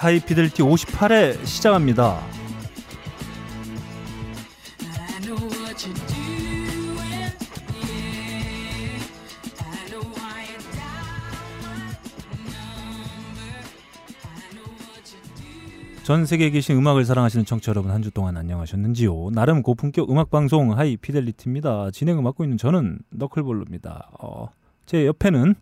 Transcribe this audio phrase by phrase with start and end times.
[0.00, 2.22] 하이피델티 58회 시작합니다.
[16.02, 19.30] 전 세계에 계신 음악을 사랑하시는 청취자 여러분 한 주 동안 안녕하셨는지요?
[19.32, 21.90] 나름 고품격 음악 방송 하이 피델리티입니다.
[21.90, 24.08] 진행을 맡고 있는 저는 너클볼로입니다.
[24.18, 24.48] 어,
[24.86, 25.54] 제 옆에는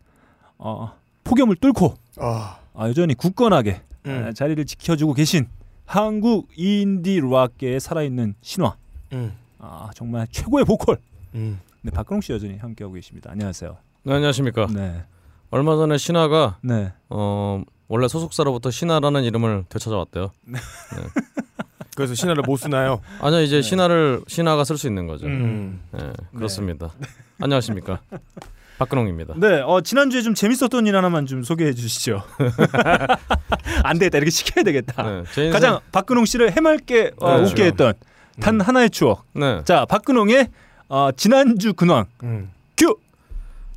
[0.59, 0.93] 어,
[1.25, 4.25] 폭염을 뚫고 아, 아, 여전히 굳건하게 음.
[4.29, 5.47] 아, 자리를 지켜주고 계신
[5.85, 8.77] 한국 인디 락계의 살아있는 신화.
[9.13, 10.99] 음, 아, 정말 최고의 보컬.
[11.35, 11.61] 음.
[11.83, 13.31] 네, 박근홍 씨 여전히 함께하고 계십니다.
[13.31, 13.77] 안녕하세요.
[14.05, 14.67] 네, 안녕하십니까.
[14.67, 15.05] 네,
[15.51, 16.93] 얼마 전에 신화가 네.
[17.09, 20.31] 어 원래 소속사로부터 신화라는 이름을 되찾아왔대요.
[21.97, 23.01] 그래서 신화를 못 쓰나요?
[23.21, 25.27] 아니요 이제 신화를 신화가 쓸 수 있는 거죠.
[25.27, 25.81] 음.
[25.93, 26.93] 네, 그렇습니다.
[27.41, 28.01] 안녕하십니까.
[28.79, 29.35] 박근홍입니다.
[29.37, 32.23] 네, 어, 지난주에 좀 재밌었던 일 하나만 좀 소개해 주시죠.
[33.85, 34.19] 안 되겠다.
[34.19, 35.03] 이렇게 시켜야 되겠다.
[35.03, 37.95] 네, 제 인생, 가장 박근홍 씨를 해맑게 어, 네, 웃게 했던
[38.41, 39.25] 단 하나의 추억.
[39.35, 39.63] 네.
[39.65, 40.49] 자, 박근홍의
[40.89, 42.51] 어, 지난주 근황 음.
[42.77, 42.97] 큐.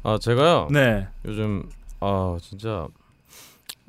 [0.04, 1.08] 아 제가요 네.
[1.26, 1.64] 요즘
[2.00, 2.88] 아 진짜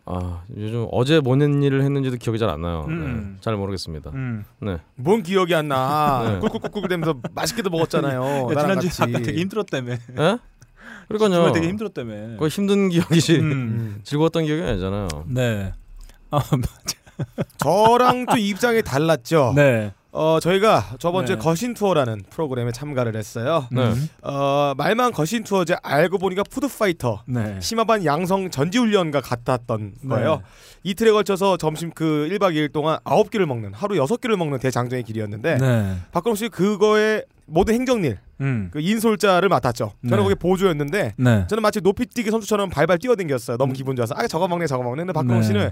[0.04, 2.84] 아 요즘 어제 뭔 일을 했는지도 기억이 잘 안 나요.
[2.88, 3.34] 음.
[3.34, 4.10] 네, 잘 모르겠습니다.
[4.14, 4.44] 음.
[4.60, 4.78] 네.
[4.97, 6.22] 뭔 기억이 안 나?
[6.26, 6.38] 네.
[6.41, 8.22] 꿀꿀꿀꿀 대면서 맛있게도 먹었잖아요.
[8.50, 9.02] 야, 나랑 지난주 같이.
[9.02, 9.92] 아까 되게 힘들었다며.
[9.92, 10.38] 예?
[11.18, 11.52] 정말 그러니까요.
[11.52, 12.12] 되게 힘들었다며.
[12.34, 13.52] 그거 힘든 기억이지 음.
[13.52, 14.00] 음.
[14.05, 15.08] 즐거웠던 기억이 아니잖아요.
[15.28, 15.72] 네.
[16.30, 16.41] 아,
[17.58, 19.52] 저랑 또 입장이 달랐죠.
[19.54, 19.92] 네.
[20.14, 21.42] 어 저희가 저번 주에 네.
[21.42, 23.66] 거신 투어라는 프로그램에 참가를 했어요.
[23.72, 23.80] 네.
[23.80, 24.08] 음.
[24.22, 27.58] 어 말만 거신 투어제 알고 보니까 푸드 파이터 네.
[27.60, 30.08] 심화반 양성 전지 훈련과 같았던 네.
[30.08, 30.42] 거예요.
[30.82, 35.96] 이틀에 걸쳐서 점심 그 1박 2일 동안 9끼를 먹는 하루 6끼를 먹는 대장정의 길이었는데 네.
[36.12, 38.69] 박근홍 씨 그거에 모든 행정일 음.
[38.70, 39.92] 그 인솔자를 맡았죠.
[40.06, 40.22] 저는 네.
[40.22, 41.47] 거기 보조였는데 네.
[41.48, 43.56] 저는 마치 높이뛰기 선수처럼 발발 뛰어댕겼어요.
[43.56, 45.04] 너무 기분 좋아서 아 저거 먹네 저거 먹네.
[45.04, 45.47] 근데 박근홍 네.
[45.47, 45.70] 씨는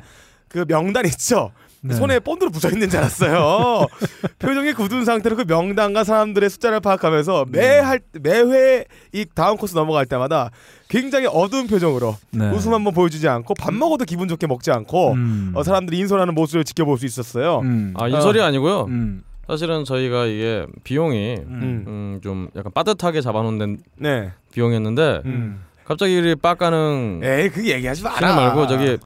[0.49, 1.53] 그 명단 있죠.
[1.83, 1.95] 네.
[1.95, 3.87] 손에 본드로 붙어 있는 줄 알았어요.
[4.39, 7.59] 표정이 굳은 상태로 그 명단과 사람들의 숫자를 파악하면서 네.
[7.61, 10.51] 매할 매회 이 다음 코스 넘어갈 때마다
[10.89, 12.51] 굉장히 어두운 표정으로 네.
[12.51, 15.53] 웃음 한번 보여주지 않고 밥 먹어도 기분 좋게 먹지 않고 음.
[15.55, 17.61] 어, 사람들이 인솔하는 모습을 지켜볼 수 있었어요.
[17.61, 17.95] 음.
[17.97, 18.85] 아 인설이 아니고요.
[18.85, 19.23] 음.
[19.47, 21.85] 사실은 저희가 이게 비용이 음.
[21.87, 24.31] 음, 좀 약간 빠듯하게 잡아놓은 데 네.
[24.53, 25.65] 비용이었는데 음.
[25.85, 28.37] 갑자기 이 빡가는 에이 그 얘기하지 마라.
[28.37, 28.99] 말고 저기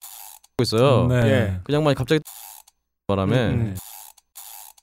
[0.61, 1.07] 있어요.
[1.09, 1.17] 네.
[1.25, 1.57] 예.
[1.65, 2.21] 그 양반이 갑자기
[3.07, 3.77] 바람에 음.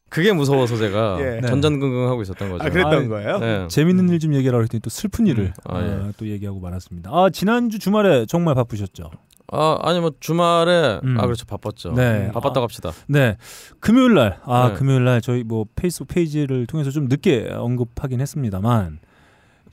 [0.10, 1.40] 그게 무서워서 제가 예.
[1.42, 1.48] 네.
[1.48, 2.64] 전전긍긍 하고 있었던 거죠.
[2.64, 3.40] 아 그랬던 아이, 거예요?
[3.40, 3.68] 네.
[3.70, 5.52] 재밌는 일 좀 얘기하라고 했더니 또 슬픈 일을 음.
[5.66, 5.88] 아, 예.
[5.88, 7.10] 어, 또 얘기하고 말았습니다.
[7.12, 9.10] 아 지난주 주말에 정말 바쁘셨죠.
[9.54, 11.18] 아 아니 뭐 주말에 음.
[11.20, 11.94] 아 그렇죠 바빴죠.
[11.94, 12.32] 네.
[12.34, 12.92] 바빴다고 합시다.
[13.08, 13.38] 네,
[13.80, 14.74] 금요일 날, 아 네.
[14.76, 19.00] 금요일 날 저희 뭐 페이스북 페이지를 통해서 좀 늦게 언급하긴 했습니다만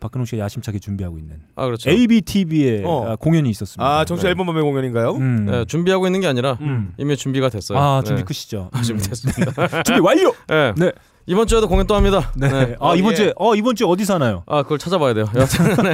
[0.00, 1.90] 박근홍 씨가 야심차게 준비하고 있는 아 그렇죠.
[1.90, 3.16] ABTV의 어.
[3.16, 3.84] 공연이 있었습니다.
[3.84, 4.30] 아 정치 네.
[4.30, 5.12] 앨범 밤의 공연인가요?
[5.16, 5.46] 음.
[5.46, 6.92] 네, 준비하고 있는 게 아니라 음.
[6.98, 7.78] 이미 준비가 됐어요.
[7.78, 8.06] 아 네.
[8.08, 8.70] 준비 끝이죠.
[8.72, 9.82] 아, 준비됐습니다.
[9.84, 10.32] 준비 완료.
[10.48, 10.72] 네.
[10.76, 10.92] 네.
[11.26, 12.32] 이번 주에도 공연 또 합니다.
[12.36, 12.48] 네.
[12.48, 12.76] 네.
[12.80, 13.16] 아 이번 예.
[13.16, 14.44] 주에 어 이번 주에 어디서 하나요?
[14.46, 15.26] 아 그걸 찾아봐야 돼요.
[15.34, 15.92] 여하튼 네.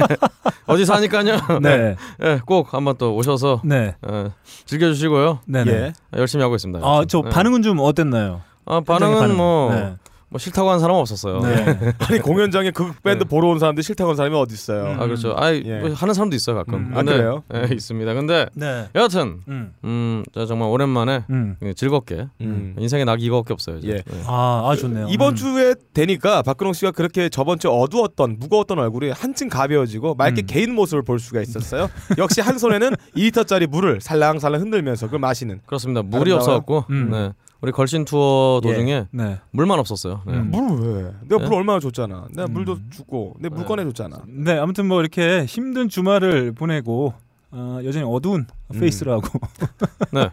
[0.65, 1.59] 어디서 하니까요.
[1.61, 4.31] 네, 네, 꼭 한번 또 오셔서 네, 예,
[4.65, 5.39] 즐겨주시고요.
[5.45, 5.71] 네, 네.
[5.71, 5.93] 예.
[6.17, 6.79] 열심히 하고 있습니다.
[6.85, 7.07] 아 여하튼.
[7.09, 7.29] 저 네.
[7.29, 8.41] 반응은 좀 어땠나요?
[8.65, 9.37] 아 반응은 반응.
[9.37, 9.95] 뭐, 네.
[10.35, 11.39] 뭐 싫다고 하는 사람은 없었어요.
[11.39, 11.93] 네.
[12.09, 13.29] 아니 공연장에 그 밴드 네.
[13.29, 14.83] 보러 온 사람들 싫다고 하는 사람이 어디 있어요?
[14.83, 14.99] 음.
[14.99, 15.33] 아 그렇죠.
[15.37, 15.79] 아 예.
[15.79, 16.73] 뭐 하는 사람도 있어요 가끔.
[16.73, 16.91] 음.
[16.91, 17.43] 아, 근데, 그래요?
[17.53, 18.13] 예, 있습니다.
[18.13, 18.89] 근데 네.
[18.95, 19.71] 여하튼 음.
[19.85, 21.55] 음저 정말 오랜만에 음.
[21.61, 22.75] 예, 즐겁게 음.
[22.77, 23.77] 인생의 낙이 이거밖에 없어요.
[23.77, 23.87] 이제.
[23.87, 23.93] 예.
[23.93, 24.23] 네.
[24.25, 25.07] 아, 아 좋네요.
[25.09, 25.35] 이번 음.
[25.37, 30.47] 주에 되니까 박근홍 씨가 그렇게 저번 주 어두웠던 무거웠던 얼굴이 한층 가벼워지고 맑게 음.
[30.47, 31.89] 개인 모습을 볼 수가 있었어요.
[32.17, 35.61] 역시 한 손에는 2리터짜리 물을 살랑살랑 흔들면서 그걸 마시는.
[35.65, 36.01] 그렇습니다.
[36.01, 36.33] 물이?
[36.33, 37.09] 없어갖고 음.
[37.09, 37.31] 네.
[37.65, 38.67] 우리 걸신 투어 예.
[38.67, 39.39] 도중에 네.
[39.49, 40.21] 물만 없었어요.
[40.27, 40.33] 네.
[40.33, 40.51] 음.
[40.51, 41.03] 물 왜?
[41.27, 41.49] 내가 네?
[41.49, 42.27] 물 얼마나 줬잖아.
[42.29, 42.53] 내가 음.
[42.53, 43.65] 물도 주고 내물 네.
[43.65, 44.17] 꺼내줬잖아.
[44.27, 47.15] 네, 아무튼 뭐 이렇게 힘든 주말을 보내고
[47.51, 48.79] 어, 여전히 어두운 음.
[48.79, 49.23] 페이스를 하고
[50.13, 50.29] 네.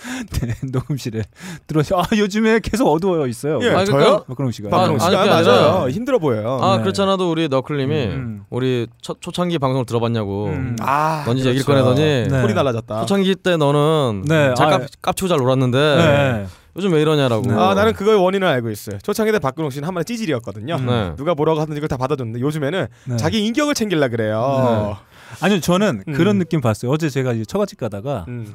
[0.40, 1.22] 네, 녹음실에
[1.66, 1.98] 들어오셔.
[1.98, 3.58] 아 요즘에 계속 어두워 있어요.
[3.62, 3.96] 예, 아, 저요?
[3.98, 4.70] 그러니까- 박근홍 씨가.
[4.70, 5.38] 박근홍 아, 씨가 맞아요.
[5.82, 6.58] 아니라- 힘들어 보여요.
[6.62, 6.82] 아 네.
[6.82, 8.44] 그렇잖아도 우리 너클님이 음.
[8.48, 10.76] 우리 초, 초창기 방송을 들어봤냐고 음.
[10.80, 11.84] 아, 넌지 얘기를 그렇죠.
[11.84, 12.40] 꺼내더니 네.
[12.40, 13.00] 소리 달라졌다.
[13.00, 16.46] 초창기 때 너는 네, 잘 아, 깝, 깝치고 잘 놀았는데 네.
[16.76, 17.46] 요즘 왜 이러냐라고.
[17.46, 17.54] 네.
[17.54, 18.98] 아 나는 그거의 원인을 알고 있어요.
[19.02, 20.76] 초창기 때 박근홍 씨는 한 번에 찌질이었거든요.
[20.76, 20.86] 음.
[20.86, 21.12] 네.
[21.16, 23.16] 누가 뭐라고 하든지 그걸 다 받아줬는데 요즘에는 네.
[23.16, 24.96] 자기 인격을 챙길라 그래요.
[25.40, 26.12] 아니요 저는 음.
[26.12, 26.90] 그런 느낌 봤어요.
[26.90, 28.54] 어제 제가 이제 처갓집 가다가 음.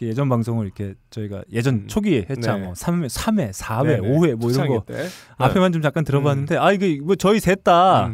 [0.00, 1.86] 예전 방송을 이렇게 저희가 예전 음.
[1.86, 2.64] 초기에 했자 네.
[2.64, 4.08] 뭐 3회, 3회, 4회, 네네.
[4.08, 5.06] 5회 뭐 이런 거 때.
[5.36, 8.10] 앞에만 좀 잠깐 들어봤는데 아 이게 뭐 저희 셋다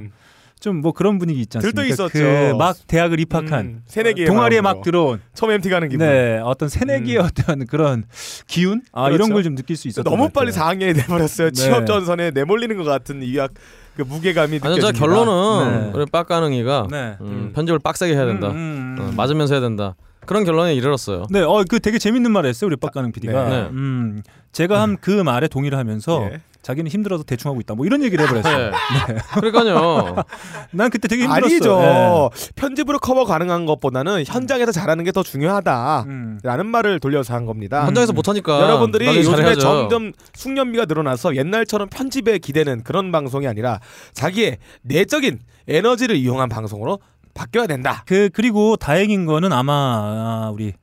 [0.60, 0.80] 좀 음.
[0.80, 1.82] 뭐 그런 분위기 있지 않습니까?
[1.82, 2.12] 들떠 있었죠.
[2.52, 3.82] 그 막 대학을 입학한 음.
[3.86, 4.60] 새내기의 동아리에.
[4.60, 6.06] 막 들어온 처음 MT 가는 기분.
[6.06, 7.24] 네 어떤 새내기의 음.
[7.24, 8.04] 어떤 그런
[8.46, 9.34] 기운 아 이런 그렇죠.
[9.34, 10.78] 걸좀 느낄 수 있었던 너무 것 빨리 같아요.
[10.78, 11.50] 4학년이 돼버렸어요.
[11.50, 11.52] 네.
[11.54, 13.52] 취업 전선에 내몰리는 것 같은 이학
[13.96, 14.92] 그 무게감이 아니 느껴집니다.
[14.92, 15.90] 저 결론은 네.
[15.94, 17.16] 우리 빡가능이가 네.
[17.20, 17.52] 음, 음.
[17.54, 18.48] 편집을 빡세게 해야 된다.
[18.48, 19.08] 음, 음, 음.
[19.08, 19.94] 어, 맞으면서 해야 된다.
[20.26, 21.24] 그런 결론에 이르렀어요.
[21.30, 23.48] 네, 어, 그 되게 재밌는 말을 했어요, 우리 빡가는 PD가.
[23.48, 23.56] 네.
[23.70, 24.22] 음,
[24.52, 26.40] 제가 한 그 말에 동의를 하면서 예.
[26.68, 27.74] 자기는 힘들어서 대충 하고 있다.
[27.74, 28.70] 뭐 이런 얘기를 해버렸어요.
[28.70, 28.76] 네.
[29.40, 30.16] 그러니까요.
[30.70, 31.46] 난 그때 되게 힘들었어.
[31.46, 31.80] 아니죠.
[31.82, 32.52] 예.
[32.56, 36.04] 편집으로 커버 가능한 것보다는 현장에서 잘하는 게 더 중요하다.
[36.08, 36.38] 음.
[36.42, 37.86] 라는 말을 돌려서 한 겁니다.
[37.86, 39.60] 현장에서 못하니까 여러분들이 요즘에 잘해야죠.
[39.60, 43.80] 점점 숙련미가 늘어나서 옛날처럼 편집에 기대는 그런 방송이 아니라
[44.12, 46.98] 자기의 내적인 에너지를 이용한 방송으로
[47.32, 48.02] 바뀌어야 된다.
[48.06, 50.74] 그 그리고 다행인 거는 아마 아, 우리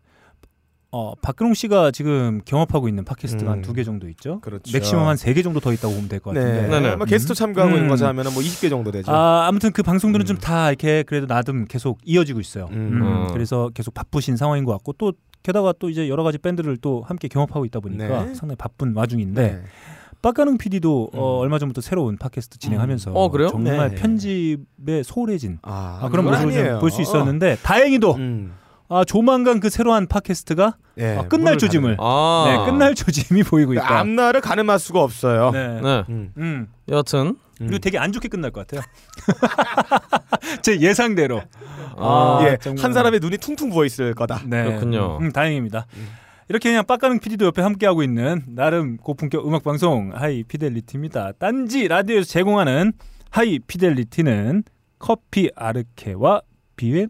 [0.97, 3.56] 어, 박근홍 씨가 지금 경험하고 있는 팟캐스트가 음.
[3.57, 4.39] 한두 개 정도 있죠.
[4.39, 4.71] 그렇죠.
[4.71, 6.62] 맥시멈 한 세 개 정도 더 있다고 보면 될 것 같은데.
[6.62, 6.68] 네.
[6.69, 6.89] 네네.
[6.92, 7.75] 아마 게스트 참가하고 음.
[7.75, 9.12] 있는 거지 하면은 뭐 20개 정도 되죠.
[9.12, 10.27] 아, 아무튼 그 방송들은 음.
[10.28, 12.69] 좀 다 이렇게 그래도 나름 계속 이어지고 있어요.
[12.71, 12.77] 음.
[12.94, 13.27] 음, 음.
[13.33, 15.12] 그래서 계속 바쁘신 상황인 것 같고 또
[15.44, 18.33] 게다가 또 이제 여러 가지 밴드를 또 함께 경험하고 있다 보니까 네.
[18.33, 19.62] 상당히 바쁜 와중인데 네.
[20.21, 21.42] 빡가능 PD도 어, 음.
[21.42, 23.50] 얼마 전부터 새로운 팟캐스트 진행하면서 어, 그래요?
[23.50, 23.95] 정말 네.
[23.95, 26.80] 편집에 소홀해진 아, 아, 그런 모습을 아니에요.
[26.80, 28.53] 볼수 있었는데 다행히도 음.
[28.88, 33.74] 아, 조만간 그 새로운 팟캐스트가 예, 아, 끝날 조짐을 아, 네, 끝날 조짐이 보이고.
[33.74, 34.00] 있다.
[34.00, 35.52] 앞날을 가늠할 수가 없어요.
[35.52, 35.82] 네.
[35.82, 36.04] 네.
[36.10, 36.32] 음.
[36.38, 36.68] 음.
[36.90, 37.20] 여하튼
[37.62, 37.68] 음.
[37.68, 38.86] 그리고 되게 안 좋게 끝날 것 같아요.
[40.62, 41.42] 제 예상대로.
[41.98, 42.84] 아, 예, 정말.
[42.84, 44.42] 한 사람의 눈이 퉁퉁 부어 있을 거다.
[44.46, 44.66] 네.
[44.66, 45.18] 그렇군요.
[45.20, 45.88] 음, 다행입니다.
[45.96, 46.08] 음.
[46.48, 51.31] 이렇게 그냥 빡가는 PD도 옆에 함께 하고 있는 나름 고품격 음악 방송 하이 피델리티입니다.
[51.40, 52.94] 딴지 라디오에서 제공하는
[53.31, 54.64] 하이 피델리티는
[55.00, 56.42] 커피 아르케와
[56.76, 57.10] 비웬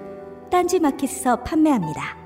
[0.51, 2.17] 딴지 마켓에서 판매합니다.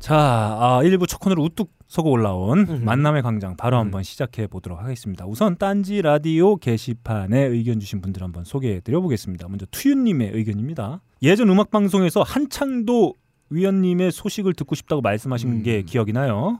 [0.00, 2.84] 자, 아, 1부 첫 코너로 우뚝 서고 올라온 음흠.
[2.84, 5.24] 만남의 광장 바로 한번 시작해 보도록 하겠습니다.
[5.26, 9.48] 우선 딴지 라디오 게시판에 의견 주신 분들 한번 소개해 드려 보겠습니다.
[9.48, 11.00] 먼저 투윤님의 의견입니다.
[11.22, 13.14] 예전 음악 방송에서 한창도
[13.50, 15.62] 위원님의 소식을 듣고 싶다고 말씀하신 음.
[15.62, 16.58] 게 기억이 나요.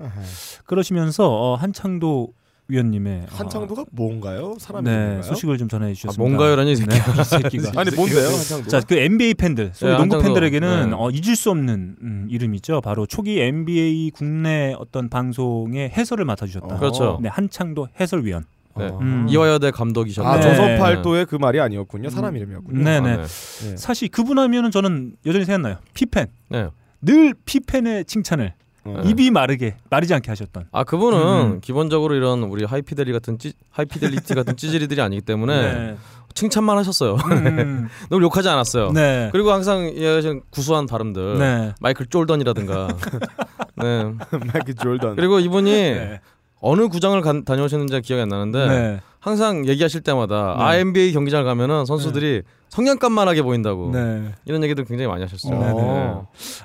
[0.64, 2.32] 그러시면서 어, 한창도
[2.68, 4.52] 위원님의 한창도가 뭔가요?
[4.52, 5.22] 어, 사람이 네, 뭔가요?
[5.22, 6.20] 소식을 전해 주셨습니다.
[6.20, 7.04] 아, 뭔가요라니, 이 새끼야.
[7.04, 7.72] 네, 이 새끼가.
[7.80, 8.68] 아니 뭔데요, 한창도?
[8.68, 10.34] 자, 그 NBA 팬들, 소위 네, 농구 한창도.
[10.34, 10.96] 팬들에게는 네.
[10.98, 12.80] 어, 잊을 수 없는 음, 이름이죠.
[12.80, 16.74] 바로 초기 NBA 국내 어떤 방송의 해설을 맡아 주셨다.
[16.74, 16.78] 어.
[16.78, 17.18] 그렇죠.
[17.22, 18.44] 네, 한창도 해설위원.
[18.78, 18.90] 네.
[19.00, 19.26] 음.
[19.30, 20.28] 이화여대 감독이셨다.
[20.28, 20.42] 아 네.
[20.42, 22.10] 조선팔도의 그 말이 아니었군요.
[22.10, 22.82] 사람 이름이었군요.
[22.84, 23.16] 네, 아, 네.
[23.16, 23.76] 네.
[23.76, 25.78] 사실 그분 하면은 저는 여전히 생각나요.
[25.94, 26.26] 피펜.
[26.50, 26.68] 네.
[27.00, 28.52] 늘 피펜의 칭찬을
[28.86, 29.02] 어.
[29.04, 30.68] 입이 마르게 마르지 않게 하셨던.
[30.72, 31.18] 아 그분은
[31.54, 31.60] 음.
[31.60, 35.96] 기본적으로 이런 우리 하이피델리 같은 찌, 하이피델리티 같은 찌질이들이 아니기 때문에 네.
[36.34, 37.14] 칭찬만 하셨어요.
[37.16, 38.92] 음, 너무 욕하지 않았어요.
[38.92, 39.30] 네.
[39.32, 41.74] 그리고 항상 이야기하신 구수한 발음들, 네.
[41.80, 42.88] 마이클 졸던이라든가.
[43.76, 44.04] 네.
[44.52, 45.16] 마이클 졸던.
[45.16, 46.20] 그리고 이분이 네.
[46.60, 49.00] 어느 구장을 간- 다녀오셨는지 기억이 안 나는데 네.
[49.26, 50.62] 항상 얘기하실 때마다 네.
[50.62, 54.32] 아 NBA 경기장 가면은 선수들이 성냥감만하게 보인다고 네.
[54.44, 55.58] 이런 얘기들 굉장히 많이 하셨어요.
[55.58, 56.14] 네, 네.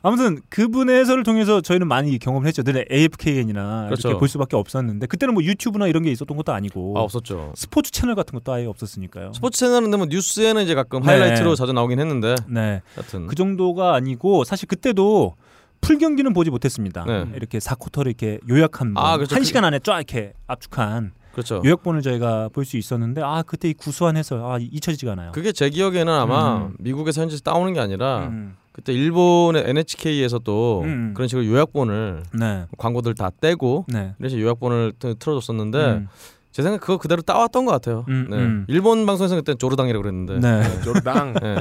[0.03, 2.61] 아무튼 그분의 해설을 통해서 저희는 많이 경험을 했죠.
[2.61, 4.09] 늘 AFKN이나 그렇죠.
[4.09, 7.53] 이렇게 볼 수밖에 없었는데 그때는 뭐 유튜브나 이런 게 있었던 것도 아니고 아 없었죠.
[7.55, 9.33] 스포츠 채널 같은 것도 아예 없었으니까요.
[9.33, 11.07] 스포츠 채널은 뭐 뉴스에는 이제 가끔 네.
[11.07, 15.33] 하이라이트로 자주 나오긴 했는데 네, 하여튼 그 정도가 아니고 사실 그때도
[15.81, 17.05] 풀 경기는 보지 못했습니다.
[17.05, 17.25] 네.
[17.35, 19.33] 이렇게 4쿼터를 이렇게 요약한 아, 번, 그렇죠.
[19.35, 21.61] 한 그- 시간 안에 쫙 이렇게 압축한 그렇죠.
[21.65, 25.31] 요약본을 저희가 볼 수 있었는데 아 그때 이 구수한 해설 아 잊혀지지가 않아요.
[25.31, 26.75] 그게 제 기억에는 아마 음.
[26.79, 31.13] 미국에서 현지 따오는 게 아니라 음, 그때 일본의 NHK에서 또 음.
[31.15, 34.13] 그런 식으로 요약본을 네, 광고들 다 떼고 네.
[34.19, 36.07] 이런 식으로 요약본을 트- 틀어줬었는데 음,
[36.51, 38.05] 제 생각 그거 그대로 따왔던 것 같아요.
[38.09, 38.35] 음, 네.
[38.37, 38.65] 음.
[38.67, 40.39] 일본 방송에서 그때 조르당이라고 그랬는데.
[40.39, 40.81] 네.
[40.83, 41.33] 졸당.
[41.41, 41.55] 네.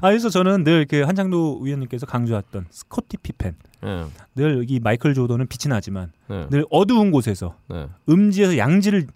[0.00, 4.04] 아 그래서 저는 늘 그 한창도 위원님께서 강조했던 스코티 피펜 네.
[4.34, 6.46] 늘 이 마이클 조던은 빛이 나지만 네.
[6.50, 7.86] 늘 어두운 곳에서 네.
[8.08, 9.06] 음지에서 양지를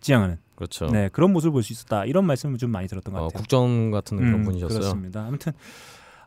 [0.00, 0.86] 지향하는 그렇죠.
[0.86, 3.38] 네, 그런 모습을 볼 수 있었다 이런 말씀을 좀 많이 들었던 것 어, 같아요.
[3.38, 4.78] 국정 같은 그런 음, 분이셨어요.
[4.78, 5.24] 그렇습니다.
[5.26, 5.52] 아무튼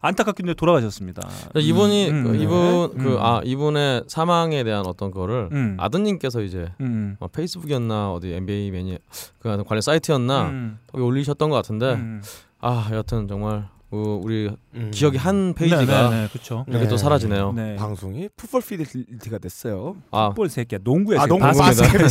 [0.01, 1.27] 안타깝게도 돌아가셨습니다.
[1.55, 3.03] 이분이 음, 그 음, 이분 네.
[3.03, 3.17] 그 음.
[3.19, 5.75] 아 이분의 사망에 대한 어떤 거를 음.
[5.79, 8.97] 아드님께서 이제 음, 어, 페이스북이었나 어디 NBA 매니
[9.39, 12.21] 그 관련 사이트였나 음, 거기 올리셨던 것 같은데 음.
[12.59, 14.91] 아 여하튼 정말 그 우리 음.
[14.93, 16.63] 기억의 한 페이지가 네, 네, 네, 그렇죠.
[16.67, 16.97] 이렇게 또 네.
[16.97, 17.53] 사라지네요.
[17.53, 17.75] 네.
[17.75, 19.95] 방송이 풋볼 피델리티가 됐어요.
[20.11, 21.21] 아 풋볼 새끼야 농구야.
[21.21, 21.29] 아, 새끼.
[21.29, 22.01] 농구 바스켓.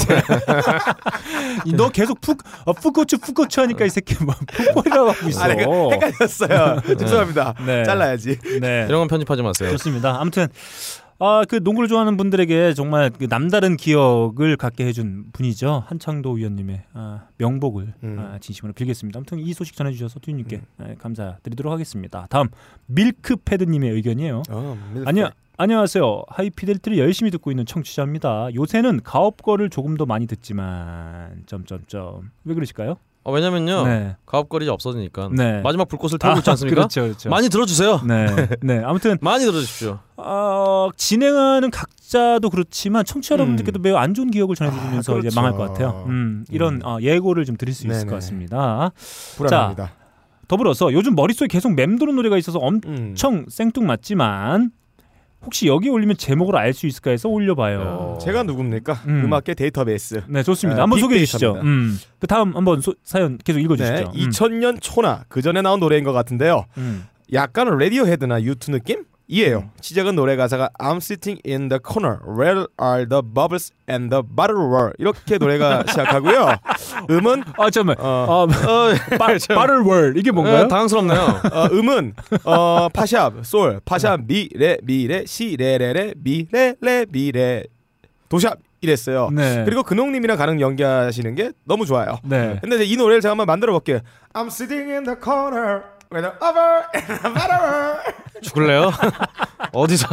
[1.77, 5.45] 너 계속 푹 어, 풋고추 풋고추 하니까 이 새끼 뭐 풋볼이라고 하고 있어.
[5.45, 6.81] 아, 헷갈렸어요.
[6.99, 7.55] 죄송합니다.
[7.65, 7.85] 네.
[7.85, 8.39] 잘라야지.
[8.61, 8.87] 네.
[8.89, 9.71] 이런 건 편집하지 마세요.
[9.71, 10.21] 좋습니다.
[10.21, 10.49] 아무튼
[11.21, 15.83] 아, 그 농구를 좋아하는 분들에게 정말 그 남다른 기억을 갖게 해준 분이죠.
[15.87, 18.17] 한창도 위원님의 아, 명복을 음.
[18.21, 19.19] 아, 진심으로 빌겠습니다.
[19.19, 22.27] 아무튼 이 소식 전해주셔서 튜님께 아, 감사드리도록 하겠습니다.
[22.31, 22.49] 다음
[22.87, 24.43] 밀크패드님의 의견이에요.
[24.49, 24.79] 어.
[25.07, 26.23] 안녕 안녕하세요.
[26.29, 28.55] 하이피델리티를 열심히 듣고 있는 청취자입니다.
[28.55, 32.97] 요새는 가업거를 조금 더 많이 듣지만 점점점 왜 그러실까요?
[33.29, 34.17] 어, 왜냐면요 네.
[34.25, 35.61] 가업거리 없어지니까 네.
[35.61, 36.75] 마지막 불꽃을 태우고 있지 않습니까?
[36.77, 37.29] 그렇죠, 그렇죠.
[37.29, 38.01] 많이 들어주세요.
[38.07, 38.27] 네,
[38.63, 38.83] 네.
[38.83, 39.99] 아무튼 많이 들어주십시오.
[40.17, 43.41] 어, 진행하는 각자도 그렇지만 청취자 음.
[43.41, 45.35] 여러분들께도 매우 안 좋은 기억을 전해드리면서 아, 이제 그렇죠.
[45.35, 46.05] 망할 것 같아요.
[46.09, 46.87] 음, 이런 음.
[46.87, 48.09] 어, 예고를 좀 드릴 수 있을 네네.
[48.09, 48.93] 것 같습니다.
[49.37, 49.93] 불안합니다.
[50.49, 52.81] 더불어서 요즘 머릿속에 계속 맴도는 노래가 있어서 음.
[52.97, 54.71] 엄청 생뚱맞지만
[55.45, 58.19] 혹시 여기 올리면 제목을 알 수 있을까 해서 올려봐요.
[58.21, 58.93] 제가 누굽니까?
[59.07, 59.25] 음.
[59.25, 59.33] 음.
[59.33, 60.23] 악계 데이터베이스.
[60.29, 60.81] 네 좋습니다.
[60.81, 61.61] 아, 한번 소개해 주시죠.
[61.63, 61.99] 음.
[62.19, 63.95] 그 다음 한번 소- 사연 계속 읽어주시죠.
[63.95, 64.13] 네, 음.
[64.31, 66.65] 2000년 초나 그 전에 나온 노래인 것 같은데요.
[66.77, 67.05] 음.
[67.33, 69.05] 약간 Radiohead나 U2 느낌?
[69.31, 69.69] 이에요.
[69.83, 72.19] 시작은 노래 가사가 I'm sitting in the corner.
[72.27, 74.93] Where are the bubbles and the bottle were?
[74.99, 76.57] 이렇게 노래가 시작하고요.
[77.11, 77.97] 음은 아 잠깐만.
[77.99, 80.63] 어, 아, 빠, 빠를 월 이게 뭔가요?
[80.63, 81.21] 네, 당황스럽네요.
[81.53, 86.47] 어, 음은 어, 파샵, 솔, 파샵, 미, 레, 미, 레, 시, 레, 레, 레, 미,
[86.51, 87.65] 레, 레, 미, 레,
[88.31, 89.29] 도샵 이랬어요.
[89.31, 89.65] 네.
[89.67, 92.19] 그리고 근홍님이랑 가능 연기하시는 게 너무 좋아요.
[92.23, 92.59] 네.
[92.63, 94.01] 근데 이 노래를 제가 한번 만들어 볼게요.
[94.33, 97.99] I'm sitting in the corner the over and bottle.
[98.41, 98.91] 죽을래요?
[99.73, 100.07] 어디서?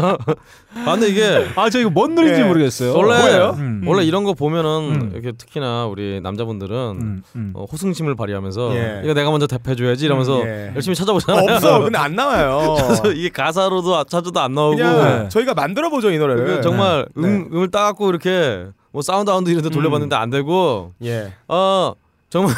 [0.86, 2.44] 아 근데 이게 아 저 이거 뭔 노래인지 예.
[2.46, 2.94] 모르겠어요.
[2.94, 3.56] 원래 뭐예요?
[3.58, 3.84] 음.
[3.86, 5.12] 원래 이런 거 보면은 음.
[5.14, 7.52] 이렇게 특히나 우리 남자분들은 음, 음.
[7.56, 9.02] 어, 호승심을 발휘하면서 예.
[9.04, 10.72] 이거 내가 먼저 답해줘야지 이러면서 음, 예.
[10.75, 11.54] 열심히 찾아보잖아요.
[11.56, 11.80] 없어.
[11.82, 12.75] 근데 안 나와요.
[12.88, 15.30] 그래서 이게 가사로도 찾아도 안 나오고 그냥 네.
[15.30, 16.46] 저희가 만들어 보죠 이 노래를.
[16.46, 17.28] 그 정말 네.
[17.28, 21.32] 음, 음을 따갖고 이렇게 뭐 SoundHound 이런 데 돌려봤는데 안 되고 예.
[21.48, 21.94] 어
[22.30, 22.54] 정말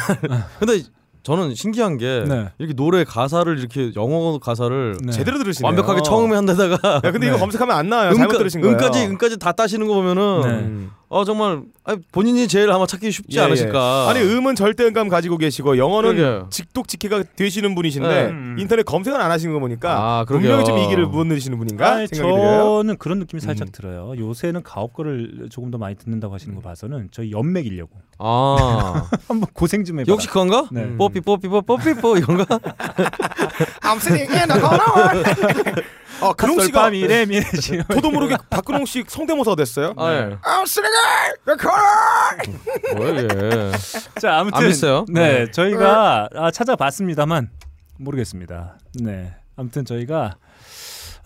[0.58, 0.80] 근데
[1.28, 2.48] 저는 신기한 게 네.
[2.58, 5.12] 이렇게 노래 가사를 이렇게 영어 가사를 네.
[5.12, 5.68] 제대로 들으시네요.
[5.68, 7.40] 완벽하게 처음에 한 데다가 야, 근데 이거 네.
[7.40, 8.14] 검색하면 안 나와요.
[8.14, 8.74] 잘못 음까- 들으신 거예요.
[8.76, 10.48] 음까지 음까지 다 따시는 거 보면은 네.
[10.48, 10.90] 음.
[11.10, 14.06] 어 정말 아니, 본인이 제일 아마 찾기 쉽지 예, 않으실까.
[14.06, 14.10] 예.
[14.10, 16.48] 아니 음은 절대음감 가지고 계시고 영어는 그러게요.
[16.50, 18.26] 직독직해가 되시는 분이신데 네.
[18.26, 18.56] 음.
[18.58, 20.24] 인터넷 검색을 안 하시는 거 보니까 아.
[20.26, 22.82] 분명히 좀 이 길을 못 누리시는 분인가 아니, 생각이 들어요.
[22.82, 23.72] 저는 그런 느낌이 살짝 음.
[23.72, 24.12] 들어요.
[24.18, 29.48] 요새는 가업 거를 조금 더 많이 듣는다고 하시는 거 봐서는 저희 엿 먹이려고 아 한번
[29.54, 30.12] 고생 좀 해봐.
[30.12, 30.68] 역시 그건가?
[30.70, 30.82] 네.
[30.82, 30.98] 음.
[30.98, 32.44] 뽀삐 뽀삐 뽀 뽀삐 뽀 이건가?
[33.80, 35.82] I'm sitting in the corner.
[36.20, 39.94] 어, 근홍 씨가 미래 미래 지 저도 모르게 박근홍 씨 성대모사 됐어요.
[39.96, 40.38] 아 예.
[41.44, 42.58] The corner.
[42.96, 43.72] 뭐야 이게?
[44.20, 45.04] 자 아무튼 안 비싸요?
[45.08, 45.50] 네, 네.
[45.50, 47.50] 저희가 아, 찾아봤습니다만
[47.98, 48.78] 모르겠습니다.
[49.02, 50.36] 네 아무튼 저희가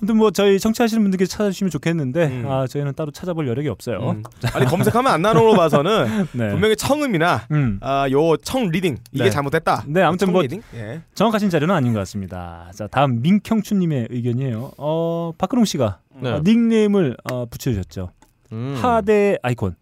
[0.03, 2.51] 아무튼 뭐 저희 청취하시는 분들께 찾아주시면 좋겠는데 음.
[2.51, 3.99] 아 저희는 따로 찾아볼 여력이 없어요.
[4.11, 4.23] 음.
[4.53, 6.49] 아니 검색하면 안 나오는 걸로 봐서는 네.
[6.51, 7.79] 분명히 청음이나 음.
[7.81, 9.31] 아, 요청 리딩 이게 네.
[9.31, 9.85] 잘못됐다.
[9.87, 10.61] 네, 아무튼 청뭐 리딩?
[10.75, 11.03] 예.
[11.15, 12.69] 정확하신 자료는 아닌 것 같습니다.
[12.75, 14.73] 자 다음 민경춘님의 의견이에요.
[14.77, 16.31] 어 박근홍 씨가 네.
[16.33, 18.11] 어, 닉네임을 어, 붙여주셨죠.
[18.51, 18.75] 음.
[18.83, 19.77] 하대 아이콘.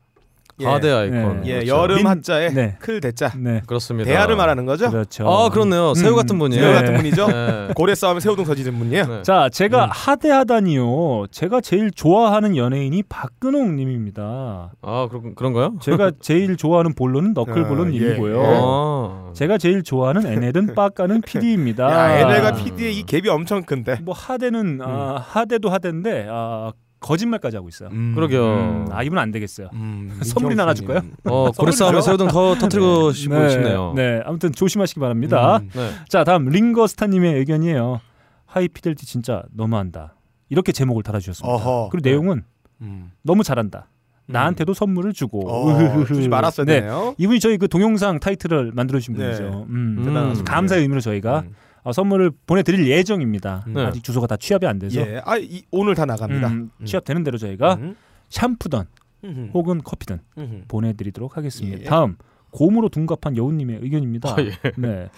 [0.61, 0.67] 예.
[0.67, 1.41] 하대 아이콘.
[1.43, 1.49] 네.
[1.49, 1.77] 예, 그렇죠.
[1.77, 2.77] 여름 민- 한자에 네.
[2.81, 3.33] 클 대자.
[3.39, 3.63] 네.
[3.67, 4.09] 그렇습니다.
[4.11, 4.91] 대하를 말하는 거죠?
[4.91, 5.29] 그렇죠.
[5.29, 5.95] 아 그렇네요.
[5.95, 6.63] 새우 음, 같은 분이에요.
[6.63, 6.79] 새우 네.
[6.81, 7.27] 같은 분이죠.
[7.29, 7.69] 네.
[7.75, 9.07] 고래 싸움에 새우등 터지는 분이에요.
[9.07, 9.23] 네.
[9.23, 9.91] 자, 제가 음.
[9.93, 11.27] 하대하다니요.
[11.31, 14.73] 제가 제일 좋아하는 연예인이 박근홍 님입니다.
[14.83, 15.75] 아 그런 그런가요?
[15.81, 17.91] 제가 제일 좋아하는 볼로는 너클볼로 어, 예.
[17.91, 18.43] 님이고요.
[18.45, 19.31] 아.
[19.35, 21.91] 제가 제일 좋아하는 NL은 빠까는 PD입니다.
[21.91, 23.99] 야, NL과 PD의 이 갭이 엄청 큰데.
[24.03, 27.89] 뭐 하대는 아, 하대도 하대인데 아, 거짓말까지 하고 있어요.
[27.93, 28.13] 음.
[28.15, 28.45] 그러게요.
[28.45, 29.71] 음, 아 이분 안 되겠어요.
[29.73, 31.01] 음, 선물이나 하나 줄까요?
[31.25, 33.95] 어 고래 싸움에 새우등 더 터트리고 싶고 싶네요.
[33.97, 35.59] 네, 아무튼 조심하시기 바랍니다.
[35.59, 35.71] 음.
[35.73, 35.91] 네.
[36.09, 38.01] 자, 다음 링거스타님의 의견이에요.
[38.47, 40.15] 하이피델티 진짜 너무한다.
[40.49, 41.53] 이렇게 제목을 달아주셨습니다.
[41.55, 41.89] 어허.
[41.91, 42.43] 그리고 내용은
[42.83, 43.13] 음.
[43.23, 43.89] 너무 잘한다.
[44.27, 46.05] 나한테도 선물을 주고 어.
[46.05, 46.81] 주지 말았어야 네.
[46.81, 47.15] 되네요.
[47.19, 49.25] 이분이 저희 그 동영상 타이틀을 만들어 주신 네.
[49.25, 49.67] 분이죠.
[49.69, 50.03] 음.
[50.05, 50.53] 대단하십니다.
[50.53, 51.55] 감사의 의미로 저희가 음.
[51.83, 53.65] 어, 선물을 보내드릴 예정입니다.
[53.69, 53.75] 음.
[53.75, 53.85] 네.
[53.87, 56.49] 아직 주소가 다 취합이 안 돼서 예, 아 이, 오늘 다 나갑니다.
[56.49, 56.85] 음, 음.
[56.85, 57.97] 취합되는 대로 저희가 음.
[58.29, 58.85] 샴푸든
[59.25, 59.51] 음.
[59.55, 60.65] 혹은 커피든 음.
[60.69, 61.81] 보내드리도록 하겠습니다.
[61.81, 61.85] 예.
[61.85, 62.17] 다음
[62.51, 64.31] 곰으로 둔갑한 여우님의 의견입니다.
[64.31, 64.53] 아, 예.
[64.77, 65.09] 네,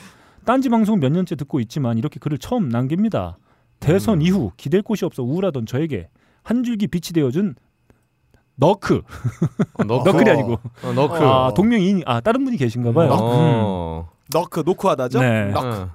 [0.44, 3.38] 딴지 방송 몇 년째 듣고 있지만 이렇게 글을 처음 남깁니다.
[3.80, 4.22] 대선 음.
[4.22, 6.08] 이후 기댈 곳이 없어 우울하던 저에게
[6.44, 7.54] 한 줄기 빛이 되어준
[8.54, 9.02] 너크
[9.74, 10.08] 어, 너크.
[10.08, 10.52] 너클이 아니고
[10.84, 11.16] 어, 너크.
[11.16, 13.08] 아 동명이인 아 다른 분이 계신가봐요.
[13.12, 14.10] 어.
[14.32, 15.20] 너크 노크하다죠?
[15.20, 15.46] 네.
[15.46, 15.88] 너크.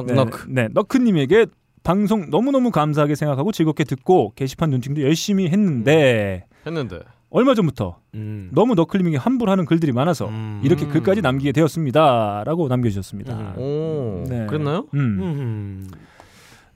[0.00, 0.02] 어.
[0.02, 0.30] 너, 네.
[0.48, 1.46] 네, 너크님에게
[1.82, 7.00] 방송 너무너무 감사하게 생각하고 즐겁게 듣고 게시판 눈팅도 열심히 했는데 했는데.
[7.30, 8.50] 얼마 전부터 음.
[8.52, 10.60] 너무 너클님에게 함부로 하는 글들이 많아서 음.
[10.62, 10.90] 이렇게 음.
[10.90, 13.54] 글까지 남기게 되었습니다라고 남겨주셨습니다.
[13.56, 13.58] 음.
[13.58, 14.24] 오.
[14.28, 14.46] 네.
[14.46, 14.86] 그랬나요?
[14.94, 15.00] 음.
[15.20, 15.90] 음.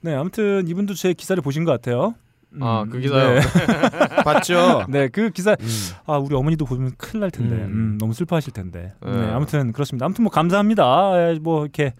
[0.01, 2.15] 네, 아무튼 이분도 제 기사를 보신 것 같아요.
[2.53, 3.35] 음, 아, 그 기사요?
[3.35, 3.41] 네,
[4.23, 4.85] 봤죠?
[4.89, 5.67] 네, 그 기사 음.
[6.05, 7.61] 아 우리 어머니도 보면 큰일 날 텐데, 음.
[7.61, 8.93] 음, 너무 슬퍼하실 텐데.
[9.05, 9.11] 네.
[9.11, 9.31] 네.
[9.31, 10.05] 아무튼 그렇습니다.
[10.05, 11.33] 아무튼 뭐 감사합니다.
[11.33, 11.93] 예, 뭐 이렇게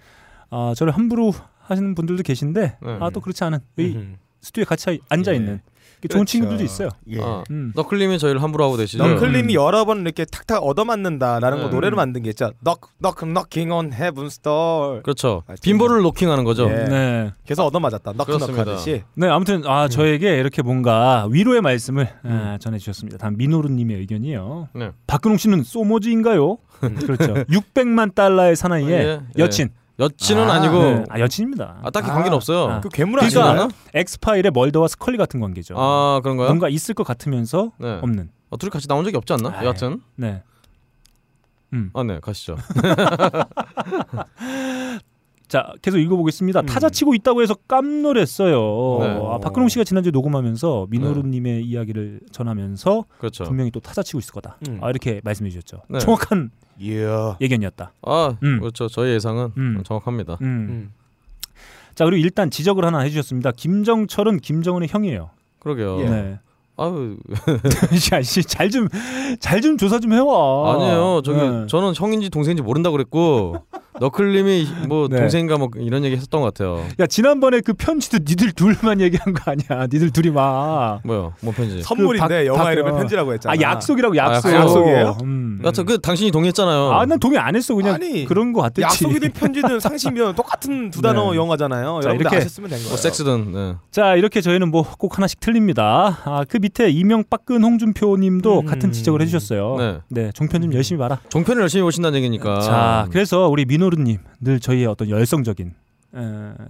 [0.50, 2.98] 아 저를 함부로 하시는 분들도 계신데 네.
[3.00, 4.18] 아또 그렇지 않은 이 음.
[4.42, 5.62] 스튜디오에 같이 앉아 있는
[6.02, 6.26] 좋은 그렇죠.
[6.26, 6.90] 친구들도 있어요.
[7.10, 7.22] 예.
[7.22, 7.74] 아, 음.
[7.76, 9.06] 너클님이 저희를 함부로 하고 계시죠.
[9.06, 9.60] 너클림이 음.
[9.60, 11.70] 여러 번 이렇게 탁탁 얻어맞는다라는 거 네.
[11.72, 12.52] 노래를 만든 게 있죠.
[12.64, 15.02] Knock, knocking on heaven's door.
[15.02, 15.42] 그렇죠.
[15.48, 16.70] 아, 빈볼을 로킹하는 거죠.
[16.70, 16.86] 예.
[16.86, 17.32] 네.
[17.46, 18.14] 그래서 얻어맞았다.
[18.14, 18.62] 그렇습니다.
[18.62, 19.04] 하듯이.
[19.16, 23.18] 네, 아무튼 아 저에게 이렇게 뭔가 위로의 말씀을 아, 전해 주셨습니다.
[23.18, 24.70] 다음 민호루 님의 의견이요.
[24.76, 24.92] 네.
[25.08, 26.58] 박근홍 씨는 소모지인가요?
[26.80, 27.34] 그렇죠.
[27.46, 29.22] 600만 달러의 사나이의 예, 예.
[29.40, 29.70] 여친.
[30.00, 31.04] 여친은 아, 아, 니고 네.
[31.10, 31.80] 아 여친입니다.
[31.84, 32.68] 아, 딱히 아, 관계는 없어요.
[32.72, 32.80] 아.
[32.82, 33.68] 그 괴물 아니야?
[33.94, 35.76] 엑스파일의 멀더와 스컬리 같은 관계죠.
[35.78, 36.48] 아 그런가요?
[36.50, 38.00] 뭔가 있을 것 같으면서 네.
[38.02, 38.30] 없는.
[38.50, 39.50] 어, 둘이 같이 나온 적이 없지 않나?
[39.58, 39.66] 아이.
[39.66, 40.02] 여하튼.
[40.16, 40.44] 네.
[41.74, 41.90] 음.
[41.94, 42.56] 아 네 가시죠.
[45.48, 46.60] 자, 계속 읽어보겠습니다.
[46.62, 46.66] 음.
[46.66, 48.98] 타자 치고 있다고 해서 깜놀했어요.
[49.00, 49.22] 네.
[49.32, 53.46] 아, 박근홍 씨가 지난주에 녹음하면서 민호루님의 이야기를 전하면서 그렇죠.
[53.46, 54.58] 분명히 또 타자 치고 있을 거다.
[54.68, 54.80] 음.
[54.82, 55.84] 아, 이렇게 말씀해 주셨죠.
[55.90, 56.00] 네.
[56.00, 57.38] 정확한 이야.
[57.40, 57.92] 예견이었다.
[58.04, 58.60] 아 음.
[58.60, 58.88] 그렇죠.
[58.88, 59.82] 저희 예상은 음.
[59.86, 60.38] 정확합니다.
[60.42, 60.46] 음.
[60.46, 60.94] 음.
[61.96, 63.52] 자, 그리고 일단 지적을 하나 해주셨습니다.
[63.54, 65.30] 김정철은 김정은의 형이에요.
[65.60, 66.00] 그러게요.
[66.02, 66.10] 예.
[66.10, 66.40] 네.
[66.80, 67.18] 아유
[68.48, 68.88] 잘좀
[69.40, 70.76] 잘좀 조사 좀 해와.
[70.76, 71.22] 아니에요.
[71.26, 71.66] 저기 네.
[71.66, 73.66] 저는 형인지 동생인지 모른다 그랬고
[74.00, 75.18] 너클님이 뭐 네.
[75.20, 76.84] 동생인가 뭐 이런 얘기 했었던 것 같아요.
[77.00, 79.88] 야 지난번에 그 편지도 니들 둘만 얘기한 거 아니야?
[79.92, 81.00] 니들 둘이 막.
[81.04, 81.34] 뭐요?
[81.42, 81.82] 뭔 편지?
[81.82, 82.96] 선물인데 박- 영화 박- 이름에 어.
[82.96, 83.54] 편지라고 했잖아.
[83.54, 84.50] 아 약속이라고 약속.
[84.50, 85.18] 아, 약속이에요?
[85.24, 85.60] 음.
[85.64, 86.92] 여하튼 그 당신이 동의했잖아요.
[86.92, 87.74] 아, 난 동의 안 했어.
[87.76, 88.82] 그냥 아니, 그런 거 같았지.
[88.82, 91.38] 약속이든 편지든 상심이든 똑같은 두 단어 네.
[91.38, 92.00] 영화잖아요.
[92.04, 92.90] 자, 이렇게 아셨으면 된 거예요.
[92.90, 93.76] 뭐 섹스든 네.
[93.92, 96.18] 자, 이렇게 저희는 뭐 꼭 하나씩 틀립니다.
[96.26, 98.66] 아, 그 밑에 이명 빠끈 홍준표 님도 음.
[98.66, 99.76] 같은 지적을 해 주셨어요.
[99.78, 99.98] 네.
[100.10, 101.20] 네, 종편 좀 열심히 봐라.
[101.30, 102.62] 종편을 열심히 보신다는 얘기니까.
[102.62, 105.74] 자, 그래서 우리 민호 르님 늘 저희의 어떤 열성적인
[106.16, 106.20] 에,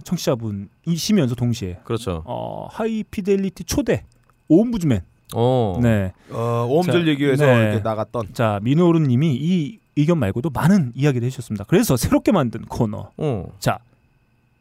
[0.04, 2.22] 청취자분이시면서 동시에 그렇죠.
[2.26, 4.04] 어, 하이피델리티 초대
[4.48, 5.02] 오음부주맨.
[5.34, 5.78] 어.
[5.82, 6.12] 네.
[6.30, 7.62] 어, 오음절 자, 얘기에서 네.
[7.64, 11.64] 이렇게 나갔던 자, 민호르 님이 이 의견 말고도 많은 이야기를 해 주셨습니다.
[11.68, 13.10] 그래서 새롭게 만든 코너.
[13.16, 13.46] 어.
[13.58, 13.78] 자,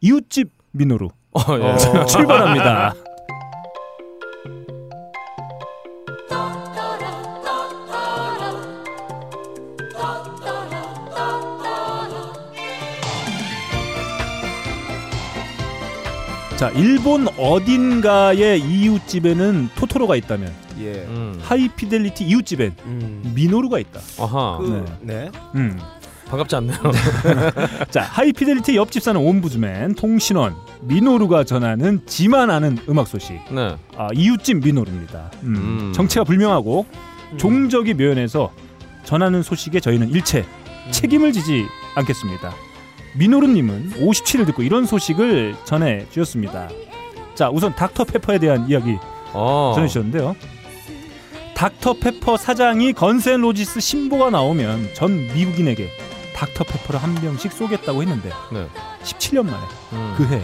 [0.01, 1.63] 이웃집 민호루 어, 예.
[1.63, 2.05] 어.
[2.05, 2.95] 출발합니다.
[16.57, 21.05] 자, 일본 어딘가의 이웃집에는 토토로가 있다면 예.
[21.07, 21.39] 음.
[21.39, 23.31] 하이피델리티 이웃집엔 음.
[23.35, 23.99] 미노루가 있다.
[24.19, 24.57] 아하.
[24.57, 25.29] 그, 네.
[25.53, 25.79] 음.
[26.27, 26.77] 반갑지 않네요.
[27.91, 33.39] 자, 하이피델리티 옆집 사는 옴부즈맨 통신원 미노루가 전하는 지만 아는 음악 소식.
[33.53, 33.75] 네.
[33.95, 35.29] 아, 이웃집 미노루입니다.
[35.43, 35.55] 음.
[35.55, 35.93] 음.
[35.93, 36.87] 정체가 불명하고
[37.33, 37.37] 음.
[37.37, 38.51] 종적이 묘연해서
[39.03, 40.91] 전하는 소식에 저희는 일체 음.
[40.91, 42.51] 책임을 지지 않겠습니다.
[43.17, 46.69] 미노루님은 57일 듣고 이런 소식을 전해 주셨습니다.
[47.35, 48.97] 자, 우선 닥터 페퍼에 대한 이야기
[49.33, 49.71] 어.
[49.75, 50.35] 전해 주셨는데요.
[51.55, 55.89] Dr Pepper 사장이 Guns N' Roses 신보가 나오면 전 미국인에게
[56.35, 58.67] Dr Pepper를 한 병씩 쏘겠다고 했는데 네.
[59.03, 60.13] 17년 만에 음.
[60.17, 60.43] 그해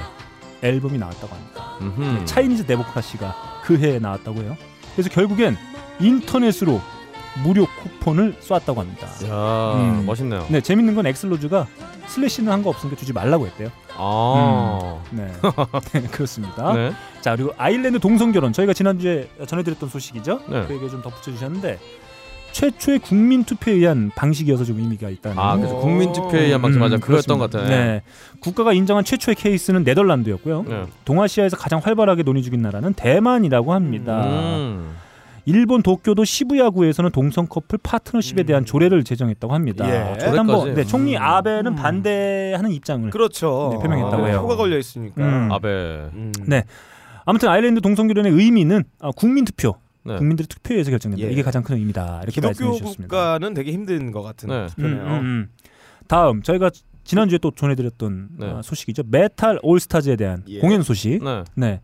[0.64, 1.78] 앨범이 나왔다고 합니다.
[1.82, 2.26] 음흠.
[2.26, 4.58] Chinese Democracy가 그 해에 나왔다고 해요.
[4.96, 5.56] 그래서 결국엔
[6.00, 6.82] 인터넷으로
[7.44, 9.08] 무료 쿠폰을 쐈다고 합니다.
[9.28, 10.06] 야, 음.
[10.06, 10.46] 멋있네요.
[10.50, 11.66] 네, 재밌는 건 Axl Rose가
[12.08, 13.70] Slash는 한 거 없으니까 주지 말라고 했대요.
[13.98, 15.02] 아.
[15.12, 15.28] 네,
[15.94, 16.74] 네, 그렇습니다.
[16.74, 16.92] 네.
[17.22, 20.42] 자 그리고 아일랜드 동성 결혼 저희가 지난주에 전해드렸던 소식이죠.
[20.50, 20.66] 네.
[20.68, 21.80] 그 얘기 좀 덧붙여 주셨는데
[22.52, 25.40] 최초의 국민 투표에 의한 방식이어서 좀 의미가 있다는.
[25.40, 26.98] 아, 그래서 국민 투표에 의한 방식 맞아.
[26.98, 27.66] 그거였던 것 같아.
[27.68, 28.04] 네,
[28.42, 30.64] 국가가 인정한 최초의 케이스는 네덜란드였고요.
[30.68, 30.86] 네.
[31.06, 34.24] 동아시아에서 가장 활발하게 논의 중인 나라는 대만이라고 합니다.
[34.26, 34.96] 음.
[35.46, 39.88] 일본 도쿄도 시부야구에서는 동성 커플 파트너십에 대한 조례를 제정했다고 합니다.
[39.90, 40.04] 예.
[40.04, 40.74] 뭐 조례까지?
[40.74, 41.22] 네, 총리 음.
[41.22, 41.76] 아베는 음.
[41.76, 43.10] 반대하는 입장을.
[43.10, 43.72] 그렇죠.
[43.74, 44.42] 네, 표명했다고 해요.
[44.42, 45.22] 표가 걸려 있으니까.
[45.22, 45.52] 음.
[45.52, 45.68] 아베.
[46.14, 46.32] 음.
[46.48, 46.64] 네.
[47.26, 50.18] 아무튼 아일랜드 동성 결혼의 의미는 아, 국민 투표, 네.
[50.18, 51.26] 국민들의 투표에서 결정된다.
[51.26, 51.32] 예.
[51.32, 52.22] 이게 가장 큰 의미다.
[52.24, 53.04] 이렇게 말씀해 기독교 주셨습니다.
[53.04, 54.56] 국가는 되게 힘든 것 같은 네.
[54.64, 55.04] 음, 투표네요.
[55.04, 55.50] 음, 음.
[56.08, 56.70] 다음 저희가
[57.04, 58.50] 지난주에 또 전해드렸던 네.
[58.50, 59.04] 아, 소식이죠.
[59.08, 60.60] Metal All Stars에 대한 예.
[60.60, 61.24] 공연 소식.
[61.24, 61.44] 네.
[61.56, 61.82] 네.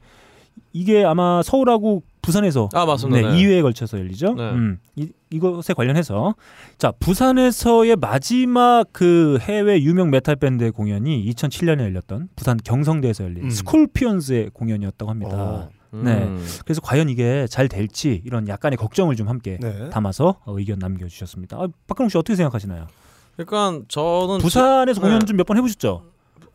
[0.73, 3.29] 이게 아마 서울하고 부산에서 아, 맞습니다.
[3.29, 3.43] 네, 네.
[3.43, 4.33] 2회에 걸쳐서 열리죠.
[4.35, 4.51] 네.
[4.51, 6.35] 음, 이, 이것에 관련해서
[6.77, 13.49] 자 부산에서의 마지막 그 해외 유명 메탈 밴드의 공연이 2007년에 열렸던 부산 경성대에서 열린 음.
[13.49, 15.35] Scorpions의 공연이었다고 합니다.
[15.35, 15.69] 어.
[15.91, 16.23] 네.
[16.23, 16.45] 음.
[16.65, 19.89] 그래서 과연 이게 잘 될지 이런 약간의 걱정을 좀 함께 네.
[19.89, 21.57] 담아서 어, 의견 남겨주셨습니다.
[21.57, 22.85] 아, 박근홍 씨 어떻게 생각하시나요?
[23.37, 25.07] 그러니까 저는 부산에서 네.
[25.07, 26.03] 공연 좀 몇 번 해보셨죠?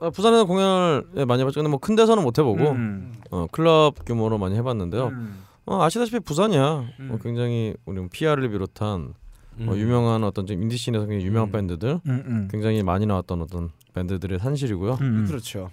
[0.00, 1.54] 아, 부산에서 공연을 예, 많이 해봤죠.
[1.60, 3.12] 근데 뭐 큰 데서는 못 해보고 음.
[3.30, 5.06] 어, 클럽 규모로 많이 해봤는데요.
[5.08, 5.38] 음.
[5.66, 6.84] 어, 아시다시피 부산이야.
[7.00, 7.10] 음.
[7.12, 9.14] 어, 굉장히 우리 피아를 비롯한
[9.60, 9.68] 음.
[9.68, 11.52] 어, 유명한 어떤 좀 인디 scene에서 굉장히 유명한 음.
[11.52, 12.48] 밴드들 음, 음.
[12.50, 14.98] 굉장히 많이 나왔던 어떤 밴드들의 산실이고요.
[15.00, 15.26] 음, 음.
[15.26, 15.70] 그렇죠.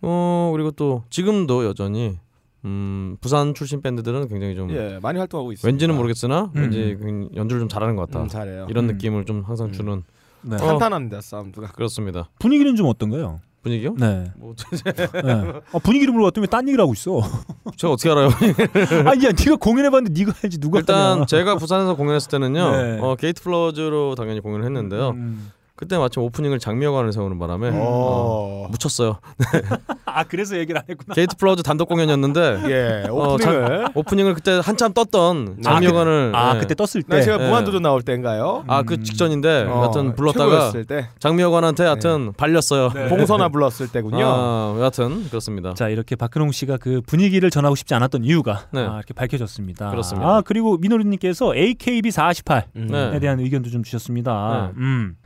[0.00, 2.18] 어 그리고 또 지금도 여전히
[2.64, 5.66] 음, 부산 출신 밴드들은 굉장히 좀 예, 많이 활동하고 있습니다.
[5.66, 6.60] 왠지는 모르겠으나 음.
[6.60, 8.22] 왠지 그 연주를 좀 잘하는 것 같다.
[8.22, 8.66] 음, 잘해요.
[8.68, 8.92] 이런 음.
[8.92, 9.72] 느낌을 좀 항상 음.
[9.72, 10.02] 주는
[10.42, 10.56] 네.
[10.56, 10.58] 어.
[10.58, 11.68] 탄탄합니다 사운드가.
[11.68, 12.28] 그렇습니다.
[12.38, 13.40] 분위기는 좀 어떤가요?
[13.62, 13.94] 분위기요?
[13.98, 14.32] 네.
[14.36, 15.52] 뭐 네.
[15.72, 17.20] 아, 분위기를 물어봤더니 왜 딴 얘기를 하고 있어?
[17.76, 18.28] 제가 어떻게 알아요?
[19.08, 21.26] 아니야, 네가 공연해봤는데 네가 해야지 누가 일단 하냐.
[21.26, 22.70] 제가 부산에서 공연했을 때는요.
[22.70, 22.98] 네.
[23.00, 25.10] 어, Gate Flowers로 당연히 공연을 했는데요.
[25.10, 25.52] 음.
[25.74, 28.68] 그때 마침 오프닝을 장미여관을 세우는 바람에 어, 어.
[28.70, 29.18] 묻혔어요.
[30.04, 31.14] 아 그래서 얘기를 안 했구나.
[31.14, 33.86] 게이트 플러즈 단독 공연이었는데 예, 어, 오프닝을.
[33.94, 36.60] 오프닝을 그때 한참 떴던 장미여관을 아 네.
[36.60, 37.16] 그때 떴을 때.
[37.16, 37.48] 나 제가 네.
[37.48, 38.64] 무한도전 나올 때인가요?
[38.66, 39.02] 아 그 음.
[39.02, 42.90] 직전인데 어, 여하튼 불렀다가 때 장미여관한테 하여튼 발렸어요.
[42.90, 43.08] 네.
[43.08, 44.24] 봉선아 불렀을 때군요.
[44.24, 45.74] 아, 여하튼 그렇습니다.
[45.74, 48.80] 자 이렇게 박근홍 씨가 그 분위기를 전하고 싶지 않았던 이유가 네.
[48.80, 49.90] 아, 이렇게 밝혀졌습니다.
[49.90, 50.28] 그렇습니다.
[50.28, 52.86] 아 그리고 민호리님께서 AKB 48에 음.
[52.90, 53.18] 네.
[53.20, 54.72] 대한 의견도 좀 주셨습니다.
[54.74, 54.80] 네.
[54.80, 55.16] 음.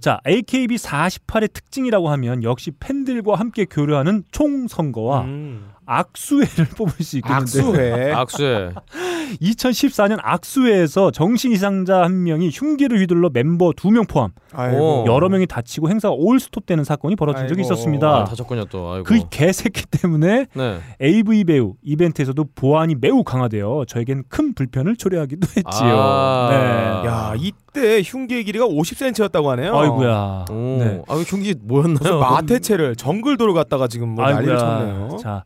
[0.00, 5.70] 자 AKB 48의 특징이라고 하면 역시 팬들과 함께 교류하는 총선거와 음.
[5.86, 8.12] 악수회를 뽑을 수 있겠는데 악수회.
[8.14, 8.70] 악수에
[9.40, 15.04] 2014년 악수회에서 정신 이상자 한 명이 흉기를 휘둘러 멤버 두 명 포함 아이고.
[15.08, 17.72] 여러 명이 다치고 행사가 올스톱되는 사건이 벌어진 적이 아이고.
[17.74, 18.08] 있었습니다.
[18.08, 18.90] 아, 다쳤군요 또.
[18.92, 19.04] 아이고.
[19.04, 20.78] 그 개새끼 때문에 네.
[21.02, 25.64] AV 배우 이벤트에서도 보안이 매우 강화되어 저에겐 큰 불편을 초래하기도 했지요.
[25.98, 26.48] 아.
[26.50, 27.08] 네.
[27.08, 29.76] 야 이때 흉기의 길이가 50cm였다고 하네요.
[29.76, 30.44] 아이고야.
[30.50, 30.54] 오.
[30.54, 31.02] 네.
[31.08, 32.18] 아, 왜 흉기 뭐였나요?
[32.20, 35.16] 마태채를 정글도로 갔다가 지금 뭐 난리를 쳤네요.
[35.20, 35.44] 자,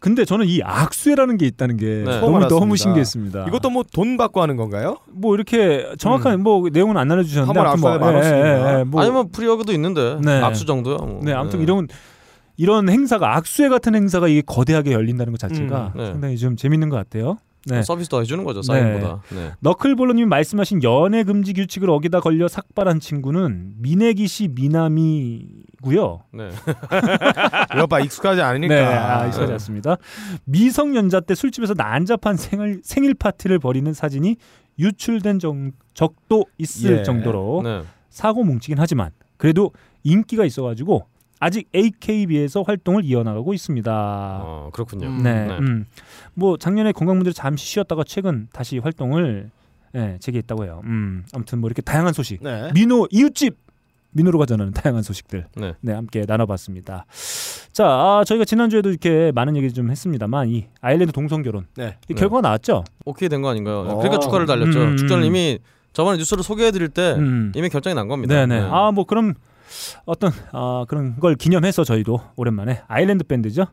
[0.00, 2.04] 근데 저는 이 악수회라는 게 있다는 게 네.
[2.04, 2.76] 너무 처음 너무 알았습니다.
[2.76, 3.44] 신기했습니다.
[3.48, 4.96] 이것도 뭐 돈 받고 하는 건가요?
[5.12, 8.84] 뭐 이렇게 정확한 뭐 내용은 안 알려주셨는데 아무튼 뭐, 악수하면 만 원씩이나.
[8.84, 10.40] 뭐, 아니면 프리어그도 있는데 네.
[10.42, 10.96] 악수 정도요.
[10.96, 11.20] 뭐.
[11.22, 11.64] 네 아무튼 네.
[11.64, 11.86] 이런
[12.56, 16.06] 이런 행사가 악수회 같은 행사가 이게 거대하게 열린다는 것 자체가 음, 네.
[16.06, 17.36] 상당히 좀 재밌는 것 같아요.
[17.66, 17.82] 네.
[17.82, 19.20] 서비스도 해주는 거죠 사인보다.
[19.32, 19.52] 네.
[19.60, 26.22] 너클볼러님이 말씀하신 연애 금지 규칙을 어기다 걸려 삭발한 친구는 미네기 씨 미남이고요.
[26.32, 26.48] 네.
[27.74, 28.74] 이거 봐 익숙하지 않으니까.
[28.74, 29.96] 네, 아, 익숙하지 않습니다.
[30.44, 34.36] 미성년자 때 술집에서 난잡한 생일, 생일 파티를 벌이는 사진이
[34.78, 37.02] 유출된 정- 적도 있을 예.
[37.02, 37.82] 정도로 네.
[38.08, 41.06] 사고 뭉치긴 하지만 그래도 인기가 있어가지고
[41.40, 43.90] 아직 AKB에서 활동을 이어나가고 있습니다.
[44.42, 45.08] 어 그렇군요.
[45.08, 45.22] 음.
[45.22, 45.58] 네, 네.
[45.58, 45.86] 음.
[46.34, 49.50] 뭐 작년에 건강 문제로 잠시 쉬었다가 최근 다시 활동을
[49.96, 50.82] 예, 재개했다고 해요.
[50.84, 52.70] 음, 아무튼 뭐 이렇게 다양한 소식, 네.
[52.74, 53.56] 민호 이웃집
[54.12, 55.74] 민호로가 전하는 다양한 소식들, 네.
[55.80, 57.06] 네, 함께 나눠봤습니다.
[57.72, 61.96] 자, 아, 저희가 지난주에도 이렇게 많은 얘기 좀 했습니다만 이 아일랜드 동성 결혼 네.
[62.08, 62.84] 이 결과가 나왔죠.
[63.04, 63.78] 오케이 된 거 아닌가요?
[63.80, 63.96] 어.
[63.96, 64.80] 그러니까 축하를 달렸죠.
[64.80, 65.26] 음, 축전을 음.
[65.26, 65.58] 이미
[65.92, 67.50] 저번에 뉴스를 소개해드릴 때 음.
[67.56, 68.34] 이미 결정이 난 겁니다.
[68.34, 68.68] 네네.
[68.70, 69.34] 아, 뭐 그럼
[70.04, 73.66] 어떤 아, 그런 걸 기념해서 저희도 오랜만에 아일랜드 밴드죠.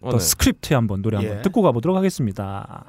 [0.00, 0.24] 어, 또 네.
[0.24, 1.42] 스크립트 한번 노래 한번 예.
[1.42, 2.86] 듣고 가보도록 하겠습니다.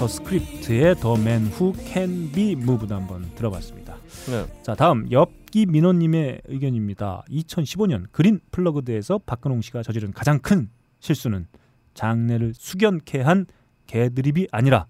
[0.00, 3.96] 더 스크립트의 The Man Who Can Be Moved 한번 들어봤습니다.
[4.30, 4.46] 네.
[4.62, 7.22] 자, 다음 엽기민원님의 의견입니다.
[7.28, 11.46] 2015년 Green Plugged에서 박근홍 씨가 저지른 가장 큰 실수는
[11.92, 13.44] 장내를 숙연케 한
[13.86, 14.86] 개드립이 아니라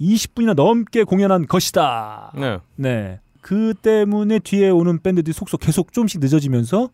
[0.00, 2.32] 20분이나 넘게 공연한 것이다.
[2.34, 2.58] 네.
[2.76, 6.88] 네, 그 때문에 뒤에 오는 밴드들이 속속 계속 좀씩 늦어지면서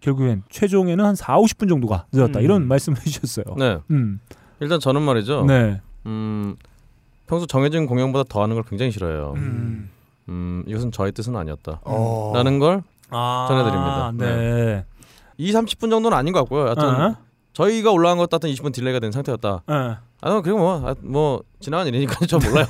[0.00, 2.38] 결국엔 최종에는 한 4, 50분 정도가 늦었다.
[2.38, 2.44] 음.
[2.44, 3.56] 이런 말씀을 해 주셨어요.
[3.58, 3.76] 네.
[3.90, 4.20] 음,
[4.60, 5.44] 일단 저는 말이죠.
[5.44, 5.82] 네.
[6.06, 6.56] 음,
[7.30, 9.34] 평소 정해진 공연보다 더 하는 걸 굉장히 싫어해요.
[9.36, 9.88] 음.
[10.28, 11.80] 음, 이것은 저의 뜻은 아니었다.
[11.84, 12.32] 어.
[12.34, 14.12] 라는 걸 아, 전해드립니다.
[14.18, 14.84] 네.
[15.38, 16.64] 2, 30분 정도는 아닌 것 같고요.
[16.66, 17.16] 하여튼 어?
[17.52, 19.62] 저희가 올라간 것 같은 20분 딜레이가 된 상태였다.
[19.64, 19.96] 어.
[20.22, 22.66] 아, 그리고 뭐, 아, 뭐 지나간 일이니까 저 몰라요.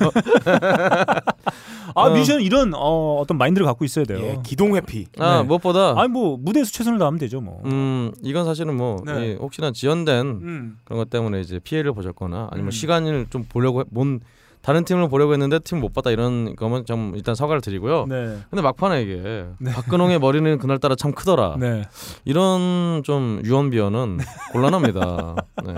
[1.94, 2.10] 아 어.
[2.10, 4.18] 뮤지션 이런 어, 어떤 마인드를 갖고 있어야 돼요.
[4.20, 5.06] 예, 기동 회피.
[5.18, 5.42] 아, 네.
[5.44, 7.62] 무엇보다 아니 뭐 무대에서 최선을 다하면 되죠 뭐.
[7.64, 9.32] 음, 이건 사실은 뭐 네.
[9.32, 10.78] 이 혹시나 지연된 음.
[10.84, 12.70] 그런 것 때문에 이제 피해를 보셨거나 아니면 음.
[12.70, 14.20] 시간을 좀 보려고 해- 몬
[14.62, 18.06] 다른 팀을 보려고 했는데 팀 못 봤다 이런 거면 좀 일단 사과를 드리고요.
[18.06, 18.38] 네.
[18.50, 19.72] 근데 막판에 이게 네.
[19.72, 21.56] 박근홍의 머리는 그날따라 참 크더라.
[21.58, 21.84] 네.
[22.26, 24.18] 이런 좀 유언비어는
[24.52, 25.34] 곤란합니다.
[25.64, 25.74] 네.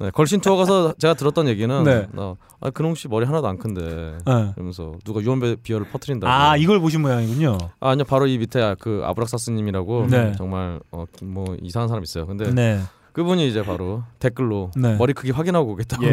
[0.00, 2.08] 네, 걸신 투어 가서 제가 들었던 얘기는 네.
[2.16, 4.52] 어, 아, 근홍 씨 머리 하나도 안 큰데 어.
[4.54, 6.30] 그러면서 누가 유언비어를 퍼뜨린다고.
[6.30, 7.56] 아 이걸 보신 모양이군요.
[7.78, 10.32] 아, 아니요 바로 이 밑에 그 아브락사스님이라고 네.
[10.36, 12.26] 정말 어, 뭐 이상한 사람 있어요.
[12.26, 12.80] 근데 네.
[13.16, 14.94] 그분이 이제 바로 댓글로 네.
[14.96, 16.10] 머리 크기 확인하고 오겠다고 네.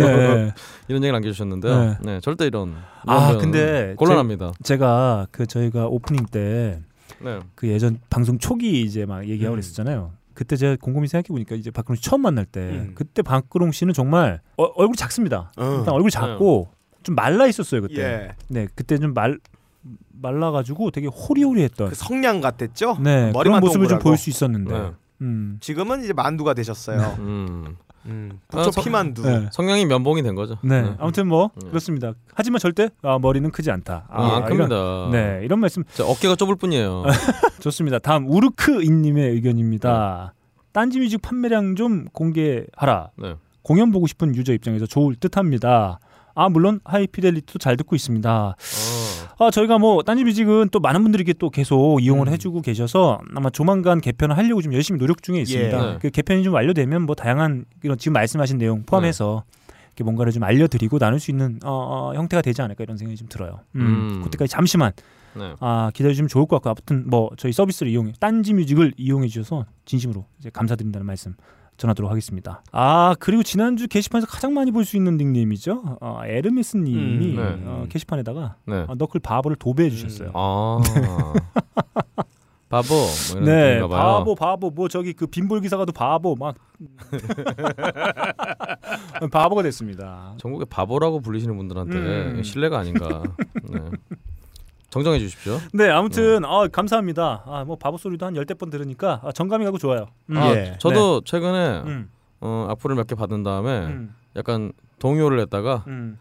[0.88, 1.80] 이런 얘기를 남겨주셨는데요.
[1.80, 1.98] 네.
[2.02, 2.20] 네.
[2.22, 4.54] 절대 이런 아, 근데 곤란합니다.
[4.64, 6.82] 제 가 그 저희가 오프닝 때그
[7.66, 7.68] 네.
[7.74, 9.58] 예전 방송 초기 이제 막 얘기하고 음.
[9.58, 10.12] 그랬었잖아요.
[10.34, 12.92] 그때 제가 곰곰이 생각해 보니까 이제 박근홍 씨 처음 만날 때 음.
[12.96, 15.52] 그때 박근홍 씨는 정말 어, 얼굴이 작습니다.
[15.58, 15.76] 어.
[15.80, 16.70] 일단 얼굴이 작고
[17.04, 18.02] 좀 말라 있었어요 그때.
[18.02, 18.32] 예.
[18.48, 19.38] 네, 그때 좀 말
[20.22, 22.98] 말라가지고 되게 호리호리했던 그 성냥 같았죠?
[23.02, 24.04] 네 머리만 그런 모습을 좀 동그랗고.
[24.04, 24.92] 보일 수 있었는데 네.
[25.22, 25.58] 음.
[25.62, 27.16] 지금은 이제 만두가 되셨어요.
[27.20, 27.76] 음.
[28.06, 29.22] 음, 아, 부처 성- 피만두.
[29.22, 29.48] 네.
[29.54, 30.58] 성향이 면봉이 된 거죠.
[30.62, 30.94] 네.
[31.00, 31.70] 아무튼 뭐 네.
[31.70, 32.14] 그렇습니다.
[32.34, 34.08] 하지만 절대 아, 머리는 크지 않다.
[34.10, 35.10] 아, 안 이런- 큽니다.
[35.12, 37.04] 네, 이런 말씀 저 어깨가 좁을 뿐이에요.
[37.62, 38.00] 좋습니다.
[38.00, 40.34] 다음 우르크인님의 의견입니다.
[40.74, 43.12] 딴지뮤직 판매량 좀 공개하라.
[43.20, 43.36] 네.
[43.62, 46.00] 공연 보고 싶은 유저 입장에서 좋을 듯합니다.
[46.36, 48.56] 아 물론 하이피델리티도 잘 듣고 있습니다.
[49.40, 49.46] 어.
[49.46, 52.34] 아 저희가 뭐 딴지뮤직은 또 많은 분들이 또 계속 이용을 음.
[52.34, 55.92] 해주고 계셔서 아마 조만간 개편을 하려고 지금 열심히 노력 중에 있습니다.
[55.94, 55.98] 네.
[56.02, 59.44] 그 개편이 좀 완료되면 뭐 다양한 이런 지금 말씀하신 내용 포함해서
[59.90, 63.28] 이렇게 뭔가를 좀 알려드리고 나눌 수 있는 어, 어, 형태가 되지 않을까 이런 생각이 좀
[63.28, 63.60] 들어요.
[63.76, 64.22] 음, 음.
[64.24, 64.92] 그때까지 잠시만
[65.36, 65.56] 네.
[65.60, 69.66] 아, 기다려 주시면 좋을 것 같고 아무튼 뭐 저희 서비스를 이용해 딴지 뮤직을 이용해 주셔서
[69.86, 71.36] 진심으로 이제 감사드린다는 말씀
[71.78, 72.64] 전하도록 하겠습니다.
[72.72, 75.98] 아 그리고 지난주 게시판에서 가장 많이 볼 수 있는 닉네임이죠.
[76.02, 77.64] 어, 에르메스님이 음, 네.
[77.66, 78.86] 어, 게시판에다가 네.
[78.88, 80.32] 어, 너클 바보를 도배해 주셨어요.
[80.34, 80.80] 아.
[82.70, 83.80] 바보 뭐 네.
[83.88, 86.56] 바보 바보 뭐 저기 그 빈볼 기사가도 바보 막
[89.32, 90.34] 바보가 됐습니다.
[90.38, 92.44] 전국에 바보라고 불리시는 분들한테 음.
[92.44, 93.24] 신뢰가 아닌가.
[93.70, 93.80] 네.
[94.94, 95.60] 정정해 주십시오.
[95.74, 97.44] 네 아무튼 아, 감사합니다.
[97.48, 100.06] 아, 뭐 바보 소리도 한 열대 번 들으니까 아, 정감이 가고 좋아요.
[100.30, 100.38] 음.
[100.38, 100.76] 아, 예.
[100.80, 102.10] 저도 최근에 음,
[102.42, 106.18] 어, 악플을 몇 개 받은 다음에 음, 약간 동요를 했다가 음,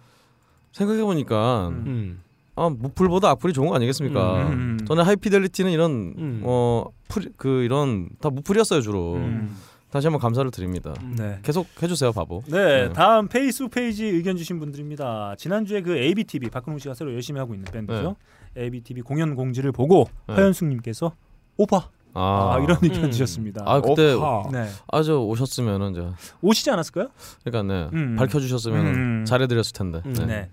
[0.72, 1.84] 생각해 보니까 음.
[1.86, 2.22] 음.
[2.56, 4.48] 아, 무플보다 악플이 좋은 거 아니겠습니까?
[4.48, 4.84] 음, 음.
[4.86, 6.40] 저는 High Fidelity는 이런 음.
[6.44, 9.14] 어, 플, 그 이런 다 무플이었어요 주로.
[9.16, 9.54] 음.
[9.90, 10.94] 다시 한번 감사를 드립니다.
[11.18, 11.38] 네.
[11.42, 12.42] 계속 해주세요 바보.
[12.46, 12.92] 네, 네.
[12.94, 15.34] 다음 페이스북 페이지 의견 주신 분들입니다.
[15.36, 18.16] 지난주에 그 ABTV 박근홍 씨가 새로 열심히 하고 있는 밴드죠.
[18.56, 20.34] ABTV 공연 공지를 보고 네.
[20.34, 21.12] 허현숙님께서
[21.56, 23.10] 오빠 아, 아, 이런 의견 음.
[23.10, 23.62] 주셨습니다.
[23.64, 24.14] 아 그때.
[24.52, 27.08] 네, 아저 오셨으면은 제가 오시지 않았을까요?
[27.44, 28.16] 그러니까 네 음.
[28.16, 29.24] 밝혀주셨으면 음.
[29.26, 30.02] 잘해드렸을 텐데.
[30.04, 30.12] 음.
[30.12, 30.26] 네.
[30.26, 30.50] 네.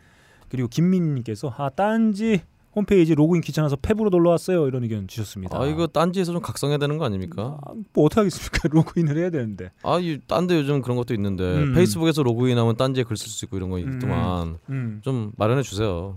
[0.48, 2.42] 그리고 김민님께서 아 딴지
[2.76, 4.68] 홈페이지 로그인 귀찮아서 탭으로 놀러 왔어요.
[4.68, 5.60] 이런 의견 주셨습니다.
[5.60, 7.58] 아 이거 딴지에서 좀 각성해야 되는 거 아닙니까?
[7.66, 8.70] 아, 뭐 어떻게 하겠습니까?
[8.72, 9.72] 로그인을 해야 되는데.
[9.84, 11.74] 아딴데 요즘 그런 것도 있는데 음.
[11.74, 16.16] 페이스북에서 로그인하면 딴지에 글 쓸 수 있고 이런 거 있더만 음, 좀 마련해 주세요.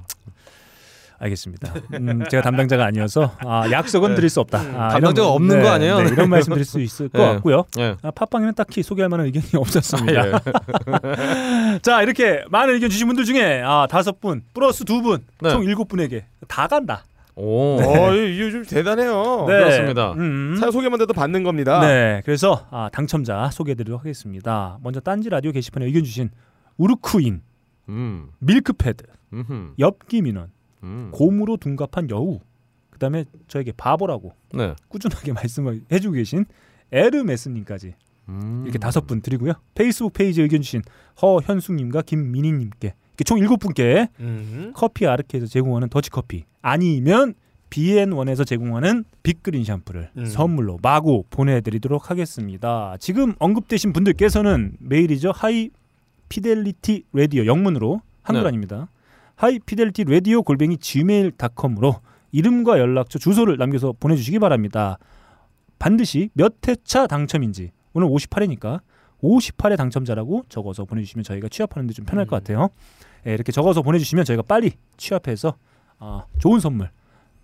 [1.23, 1.73] 알겠습니다.
[1.95, 4.59] 음, 제가 담당자가 아니어서 아, 약속은 드릴 수 없다.
[4.59, 5.99] 아, 이런- 담당자가 없는 거 아니에요?
[6.03, 7.25] 네, 이런 말씀 드릴 수 있을 것 네.
[7.35, 7.65] 같고요.
[7.79, 7.97] 예.
[8.03, 10.21] 아, 팟빵에는 딱히 소개할 만한 의견이 없었습니다.
[10.21, 11.79] 아, 예.
[11.83, 15.51] 자 이렇게 많은 의견 주신 분들 중에 아 다섯 분 플러스 두분 네.
[15.51, 17.05] 총 일곱 분에게 다 간다.
[17.35, 19.47] 오 어, 이거 좀 대단해요.
[19.49, 19.59] 네.
[19.59, 20.13] 그렇습니다.
[20.13, 20.57] 음.
[20.59, 21.81] 사연 소개만 돼도 받는 겁니다.
[21.81, 24.79] 네, 그래서 아, 당첨자 소개해드리도록 하겠습니다.
[24.83, 26.29] 먼저 딴지 라디오 게시판에 의견 주신
[26.77, 27.41] 우르쿠인,
[27.89, 28.29] 음.
[28.41, 29.05] 밀크패드.
[29.79, 30.49] 엽기민원,
[30.83, 31.11] 음.
[31.13, 32.41] 곰으로 둔갑한 여우,
[32.91, 34.75] 그다음에 저에게 바보라고 네.
[34.89, 36.45] 꾸준하게 말씀을 해주고 계신
[36.93, 37.95] 에르메스님까지
[38.29, 38.63] 음.
[38.65, 39.55] 이렇게 다섯 분 드리고요.
[39.75, 40.83] 페이스북 페이지 의견 주신
[41.21, 44.73] 허현숙님과 김민희님께 이렇게 총 일곱 분께 음.
[44.75, 47.35] 커피 아르케에서 제공하는 더치커피 아니면
[47.71, 50.27] BN1에서 제공하는 빅그린 샴푸를 음.
[50.27, 52.97] 선물로 마구 보내드리도록 하겠습니다.
[53.01, 55.33] 지금 언급되신 분들께서는 메일이죠.
[55.35, 55.71] 하이
[56.29, 58.49] Fidelity Radio 영문으로 한글 네.
[58.49, 58.89] 아닙니다.
[59.43, 61.97] Hi Fidelity Radio 골뱅이 gmail.com으로
[62.31, 64.99] 이름과 연락처 주소를 남겨서 보내주시기 바랍니다.
[65.81, 68.83] 반드시 몇 회차 당첨인지 오늘 58회니까
[69.21, 72.69] 58회 당첨자라고 적어서 보내주시면 저희가 취합하는데 좀 편할 것 같아요.
[73.27, 75.57] 예, 이렇게 적어서 보내주시면 저희가 빨리 취합해서
[75.99, 76.91] 아, 좋은 선물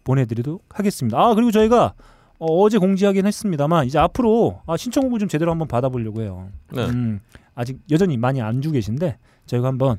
[0.04, 1.18] 보내드리도록 하겠습니다.
[1.18, 1.94] 아 그리고 저희가
[2.38, 6.48] 어, 제 공지하긴 했습니다만 이제 앞으로 아, 신청곡을 좀 제대로 한번 받아보려고 해요.
[6.72, 6.86] 네.
[6.86, 7.18] 음,
[7.56, 9.96] 아직 여전히 많이 안 주고 계신데 저희가 한번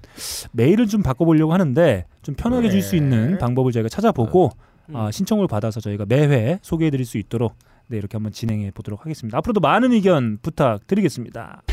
[0.54, 2.98] 메일을 좀 바꿔보려고 하는데 좀 편하게 줄수 네.
[2.98, 4.52] 있는 방법을 저희가 찾아보고
[4.90, 4.96] 음.
[4.96, 7.56] 아, 신청을 받아서 저희가 매회 소개해드릴 수 있도록
[7.88, 9.38] 네, 이렇게 한번 진행해 보도록 하겠습니다.
[9.40, 11.64] 앞으로도 많은 의견 부탁드리겠습니다.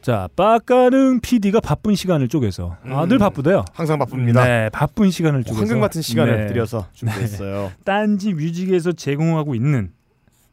[0.00, 3.08] 자, 빠까능 PD가 바쁜 시간을 쪼개서 아, 음.
[3.08, 3.64] 늘 바쁘대요.
[3.74, 4.44] 항상 바쁩니다.
[4.44, 7.72] 네, 바쁜 시간을 쪼개서 황금 같은 시간을 네, 들여서 준비했어요.
[7.84, 9.90] 딴지 뮤직에서 제공하고 있는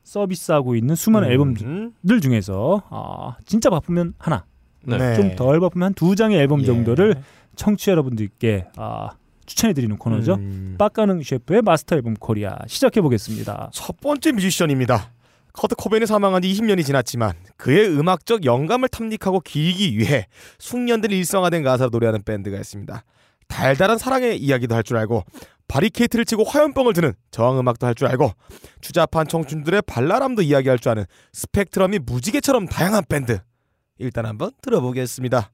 [0.04, 1.94] 서비스하고 있는 수많은 앨범들 음.
[2.22, 4.46] 중에서 아, 진짜 바쁘면 하나,
[4.84, 4.98] 네.
[4.98, 5.16] 네.
[5.16, 6.66] 좀덜 바쁘면 한 두 장의 앨범 예.
[6.66, 7.16] 정도를
[7.56, 9.10] 청취자 여러분들께 아,
[9.46, 10.36] 추천해드리는 코너죠.
[10.36, 10.76] 음.
[10.78, 13.70] 빡가능 셰프의 마스터 앨범 코리아 시작해 보겠습니다.
[13.74, 15.12] 첫 번째 뮤지션입니다.
[15.54, 20.26] 커트 코벤이 사망한 지 20년이 지났지만 그의 음악적 영감을 탐닉하고 기리기 위해
[20.58, 23.04] 숙련들이 일성화된 가사로 노래하는 밴드가 있습니다.
[23.48, 25.24] 달달한 사랑의 이야기도 할 줄 알고
[25.74, 28.32] 바리케이트를 치고 화염병을 드는 저항 음악도 할 줄 알고
[28.82, 33.40] 추잡한 청춘들의 발랄함도 이야기할 줄 아는 스펙트럼이 무지개처럼 다양한 밴드.
[33.98, 35.52] 일단 한번 들어보겠습니다.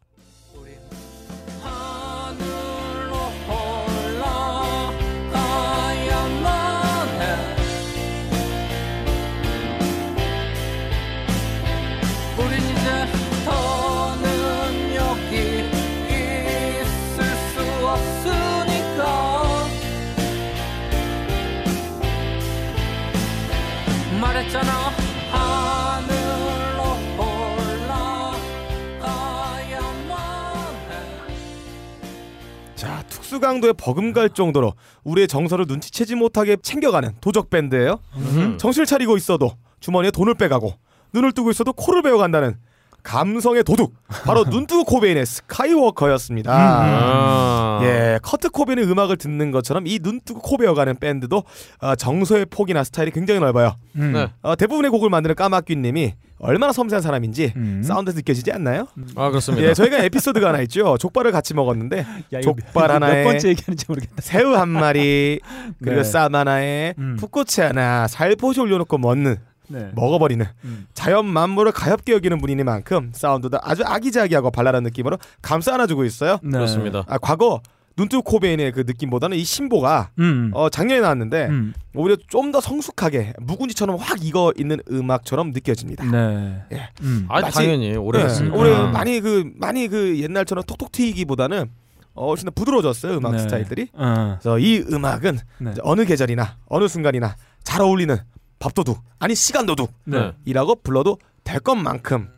[33.39, 34.73] 자 특수강도에 버금갈 정도로
[35.03, 37.99] 우리의 정서를 눈치채지 못하게 챙겨가는 도적 밴드예요.
[38.17, 38.57] 음.
[38.57, 40.73] 정신을 차리고 있어도 주머니에 돈을 빼가고
[41.13, 42.55] 눈을 뜨고 있어도 코를 베어간다는
[43.01, 43.93] 감성의 도둑
[44.25, 46.51] 바로 눈뜨고 코베인의 스카이워커였습니다.
[46.53, 47.79] 아.
[47.83, 51.43] 예, 커트 코베인의 음악을 듣는 것처럼 이 눈뜨고 코베어가는 밴드도
[51.81, 53.75] 어, 정서의 폭이나 스타일이 굉장히 넓어요.
[53.95, 54.13] 음.
[54.13, 54.27] 네.
[54.41, 57.81] 어, 대부분의 곡을 만드는 까마귀님이 얼마나 섬세한 사람인지 음.
[57.83, 58.87] 사운드에서 느껴지지 않나요?
[59.15, 59.67] 아 그렇습니다.
[59.67, 60.97] 예, 저희가 에피소드가 하나 있죠.
[60.97, 64.15] 족발을 같이 먹었는데 야, 족발 몇- 하나에 몇 번째 얘기하는지 모르겠다.
[64.19, 65.39] 새우 한 마리
[65.83, 66.03] 그리고 네.
[66.03, 67.17] 쌈 하나에 음.
[67.19, 69.37] 풋고치 하나 살포시 올려놓고 먹는
[69.71, 69.91] 네.
[69.93, 70.87] 먹어버리는 음.
[70.93, 76.39] 자연 만물을 가엽게 여기는 분이니만큼 사운드도 아주 아기자기하고 발랄한 느낌으로 감싸 안아주고 있어요.
[76.41, 76.51] 네.
[76.51, 77.03] 그렇습니다.
[77.07, 77.61] 아, 과거
[77.99, 80.51] 눈뜨 코베인의 그 느낌보다는 이 신보가 음.
[80.53, 81.73] 어, 작년에 나왔는데 음.
[81.93, 86.03] 오히려 좀 더 성숙하게 묵은지처럼 확 익어 있는 음악처럼 느껴집니다.
[86.05, 86.63] 네.
[86.71, 86.89] 예.
[87.01, 87.25] 음.
[87.29, 88.57] 아 마치- 당연히 오래 네, 했으니까.
[88.57, 88.91] 올해 음.
[88.91, 91.69] 많이 그 많이 그 옛날처럼 톡톡 튀기보다는
[92.15, 93.39] 어, 훨씬 더 부드러워졌어요 음악 네.
[93.39, 93.89] 스타일들이.
[93.93, 94.37] 어.
[94.41, 95.73] 그래서 이 음악은 네.
[95.83, 98.17] 어느 계절이나 어느 순간이나 잘 어울리는
[98.57, 100.81] 밥도둑 아니 시간도둑이라고 네.
[100.83, 102.29] 불러도 될 것만큼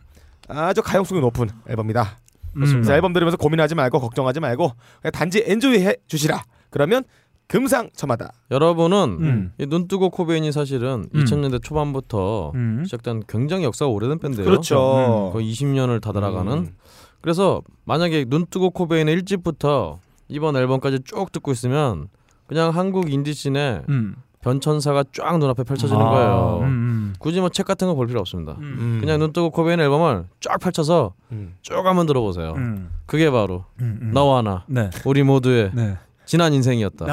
[0.49, 2.17] 아주 가용성이 높은 앨범이다.
[2.55, 2.63] 음.
[2.65, 6.43] 그래서 앨범 들으면서 고민하지 말고 걱정하지 말고 그냥 단지 엔조이 해 주시라.
[6.69, 7.03] 그러면
[7.47, 8.31] 금상첨화다.
[8.49, 9.51] 여러분은 음.
[9.57, 11.23] 이 눈뜨고 코베인이 사실은 음.
[11.23, 12.83] 2000년대 초반부터 음.
[12.85, 14.45] 시작된 굉장히 역사가 오래된 밴드예요.
[14.45, 15.31] 그렇죠.
[15.33, 16.53] 거의 20년을 다다라가는.
[16.53, 16.75] 음.
[17.19, 19.97] 그래서 만약에 눈뜨고 코베인의 1집부터
[20.29, 22.07] 이번 앨범까지 쭉 듣고 있으면
[22.47, 24.15] 그냥 한국 인디씬의 음.
[24.41, 26.59] 변천사가 쫙 눈앞에 펼쳐지는 아, 거예요.
[26.61, 27.13] 음, 음.
[27.19, 28.53] 굳이 뭐 책 같은 거 볼 필요 없습니다.
[28.59, 28.75] 음.
[28.79, 28.97] 음.
[28.99, 31.55] 그냥 눈 뜨고 코베인 앨범을 쫙 펼쳐서 음.
[31.61, 32.53] 쭉 한번 들어보세요.
[32.57, 32.89] 음.
[33.05, 34.11] 그게 바로 음, 음.
[34.13, 34.89] 너와 나 네.
[35.05, 35.97] 우리 모두의 네.
[36.31, 37.07] 지난 인생이었다.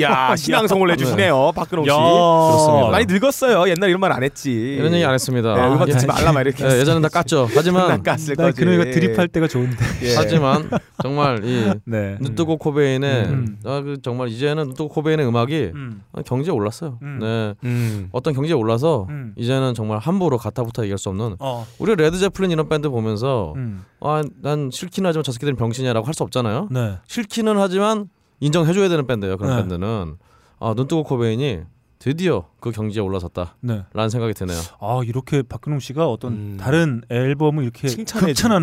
[0.00, 1.90] 야 신앙송을 내주시네요 박근홍 씨.
[1.90, 2.88] 그렇습니다.
[2.92, 3.68] 많이 늙었어요.
[3.68, 4.52] 옛날 이런 말 안 했지.
[4.52, 5.52] 이런 얘기 안 했습니다.
[5.54, 6.64] 네, 음악 예, 듣지 말라 막 이렇게.
[6.64, 7.48] 예, 예전엔 다 깠죠.
[7.52, 8.64] 하지만 깠을 나 거지.
[8.64, 9.76] 거 드립할 때가 좋은데.
[10.04, 10.14] 예.
[10.18, 10.70] 하지만
[11.02, 12.18] 정말 이 네.
[12.20, 13.58] 눈뜨고 코베인의 음.
[13.64, 16.02] 아, 그 정말 이제는 눈뜨고 코베인의 음악이 음.
[16.12, 16.98] 아, 경지에 올랐어요.
[17.02, 17.18] 음.
[17.20, 17.54] 네.
[17.68, 18.08] 음.
[18.12, 19.32] 어떤 경지에 올라서 음.
[19.36, 21.66] 이제는 정말 함부로 가타부타 얘기할 수 없는 어.
[21.80, 23.84] 우리 레드 제플린 이런 밴드 보면서 음.
[24.00, 26.68] 아난 싫기는 하지만 저 새끼들은 병신이야라고 할 수 없잖아요.
[26.70, 26.98] 네.
[27.08, 28.06] 싫기는 하지만
[28.40, 29.36] 인정해줘야 되는 밴드예요.
[29.36, 29.62] 그런 네.
[29.62, 30.16] 밴드는
[30.58, 31.60] 아 눈뜨고 코베인이
[31.98, 34.08] 드디어 그 경지에 올라섰다라는 네.
[34.08, 34.58] 생각이 드네요.
[34.80, 36.56] 아 이렇게 박근홍 씨가 어떤 음.
[36.58, 37.88] 다른 앨범을 이렇게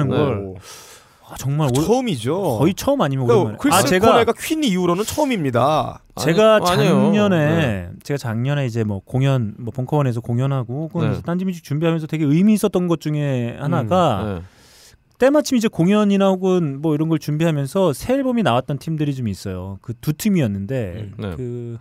[0.08, 0.16] 주고.
[0.18, 0.56] 걸
[1.30, 2.58] 아, 정말 올- 처음이죠.
[2.58, 3.58] 거의 처음 아니면 그러니까 오랜만에.
[3.62, 6.02] 크리스 아 제가 코네가 퀸 이후로는 처음입니다.
[6.20, 6.66] 제가 아니.
[6.88, 7.90] 작년에 네.
[8.02, 11.22] 제가 작년에 이제 뭐 공연 뭐 벙커원에서 공연하고 혹은 네.
[11.24, 14.42] 딴지 뮤직 준비하면서 되게 의미 있었던 것 중에 하나가 네.
[15.18, 19.78] 때마침 이제 공연이나 혹은 뭐 이런 걸 준비하면서 새 앨범이 나왔던 팀들이 좀 있어요.
[19.82, 21.36] 그 두 팀이었는데 네.
[21.36, 21.78] 그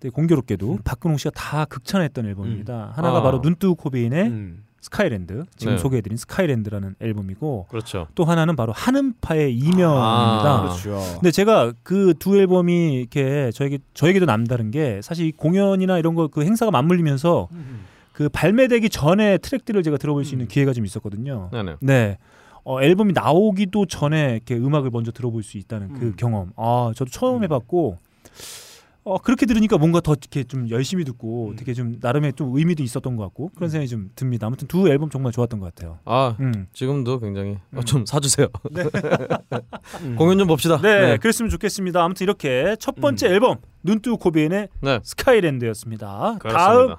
[0.00, 2.92] 되게 공교롭게도 박근홍 씨가 다 극찬했던 앨범입니다.
[2.94, 3.22] 하나가 아.
[3.22, 4.64] 바로 눈뜨고 코베인의 음.
[4.80, 5.78] 스카이랜드 지금 네.
[5.78, 8.06] 소개해드린 스카이랜드라는 앨범이고 그렇죠.
[8.14, 9.88] 또 하나는 바로 한음파의 이명입니다.
[9.90, 11.00] 아, 그렇죠.
[11.14, 16.28] 근데 제가 그 두 앨범이 이렇게 저에게 저에게도 남다른 게 사실 이 공연이나 이런 거
[16.28, 17.48] 그 행사가 맞물리면서
[18.18, 21.50] 그 발매되기 전에 트랙들을 제가 들어볼 수 있는 기회가 좀 있었거든요.
[21.52, 21.76] 네네.
[21.78, 22.18] 네.
[22.64, 26.14] 어, 앨범이 나오기도 전에 이렇게 음악을 먼저 들어볼 수 있다는 그 음.
[26.16, 26.50] 경험.
[26.56, 27.96] 아, 저도 처음 해봤고,
[29.04, 33.14] 어, 그렇게 들으니까 뭔가 더 이렇게 좀 열심히 듣고 되게 좀 나름의 좀 의미도 있었던
[33.14, 34.48] 것 같고 그런 생각이 좀 듭니다.
[34.48, 36.00] 아무튼 두 앨범 정말 좋았던 것 같아요.
[36.04, 36.66] 아 음.
[36.72, 38.48] 지금도 굉장히 어, 좀 사주세요.
[40.02, 40.16] 음.
[40.18, 40.78] 공연 좀 봅시다.
[40.82, 42.02] 네, 그랬으면 좋겠습니다.
[42.02, 45.00] 아무튼 이렇게 첫 번째 앨범 눈뜨 코비엔의 네.
[45.04, 46.06] 스카이랜드였습니다.
[46.06, 46.98] 다음 그렇습니다.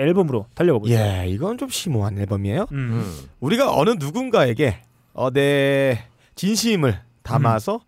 [0.00, 0.94] 앨범으로 달려가 보죠.
[0.94, 2.66] 예, 이건 좀 심오한 앨범이에요.
[2.72, 2.78] 음.
[2.78, 3.18] 음.
[3.40, 4.82] 우리가 어느 누군가에게
[5.12, 7.80] 어, 내 진심을 담아서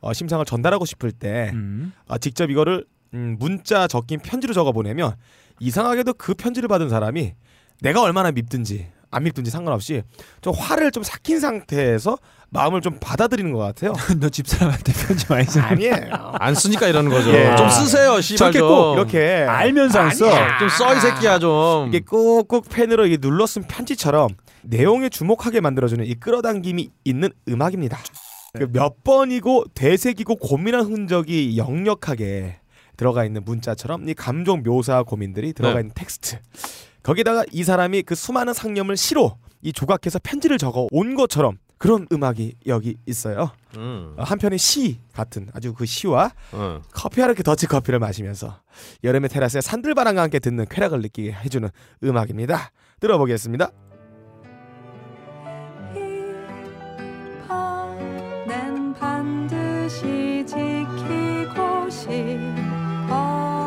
[0.00, 1.92] 어, 심상을 전달하고 싶을 때 음.
[2.06, 5.14] 아, 직접 이거를 음, 문자 적긴 편지로 적어 보내면
[5.60, 7.34] 이상하게도 그 편지를 받은 사람이
[7.80, 10.02] 내가 얼마나 밉든지 안 밉든지 상관없이
[10.40, 12.18] 좀 화를 좀 삭힌 상태에서
[12.54, 13.92] 마음을 좀 받아들이는 것 같아요.
[14.18, 15.60] 너 집사람한테 편지 많이 써.
[15.60, 15.94] 아니에요.
[16.38, 17.30] 안 쓰니까 이러는 거죠.
[17.30, 17.54] 예.
[17.56, 18.68] 좀 쓰세요, 씨발 좀.
[18.68, 20.30] 꼭 이렇게 알면서 안 써.
[20.58, 21.88] 좀 써 이 새끼야 좀.
[21.88, 24.28] 이게 꾹꾹 펜으로 이게 눌러 쓴 편지처럼
[24.62, 27.98] 내용에 주목하게 만들어주는 이 끌어당김이 있는 음악입니다.
[28.54, 32.60] 그몇 번이고 되새기고 고민한 흔적이 역력하게
[32.96, 35.80] 들어가 있는 문자처럼 이 감정 묘사 고민들이 들어가 네.
[35.80, 36.38] 있는 텍스트.
[37.02, 42.54] 거기다가 이 사람이 그 수많은 상념을 시로 이 조각해서 편지를 적어 온 것처럼 그런 음악이
[42.66, 43.50] 여기 있어요.
[43.76, 44.14] 음.
[44.16, 46.80] 어, 한편의 시 같은 아주 그 시와 어.
[46.90, 48.58] 커피 하르게 더치 커피를 마시면서
[49.04, 51.68] 여름의 테라스에 산들바람과 함께 듣는 쾌락을 느끼게 해주는
[52.02, 52.70] 음악입니다.
[53.00, 53.70] 들어보겠습니다.
[58.46, 63.63] 난 반드시 지키고 싶어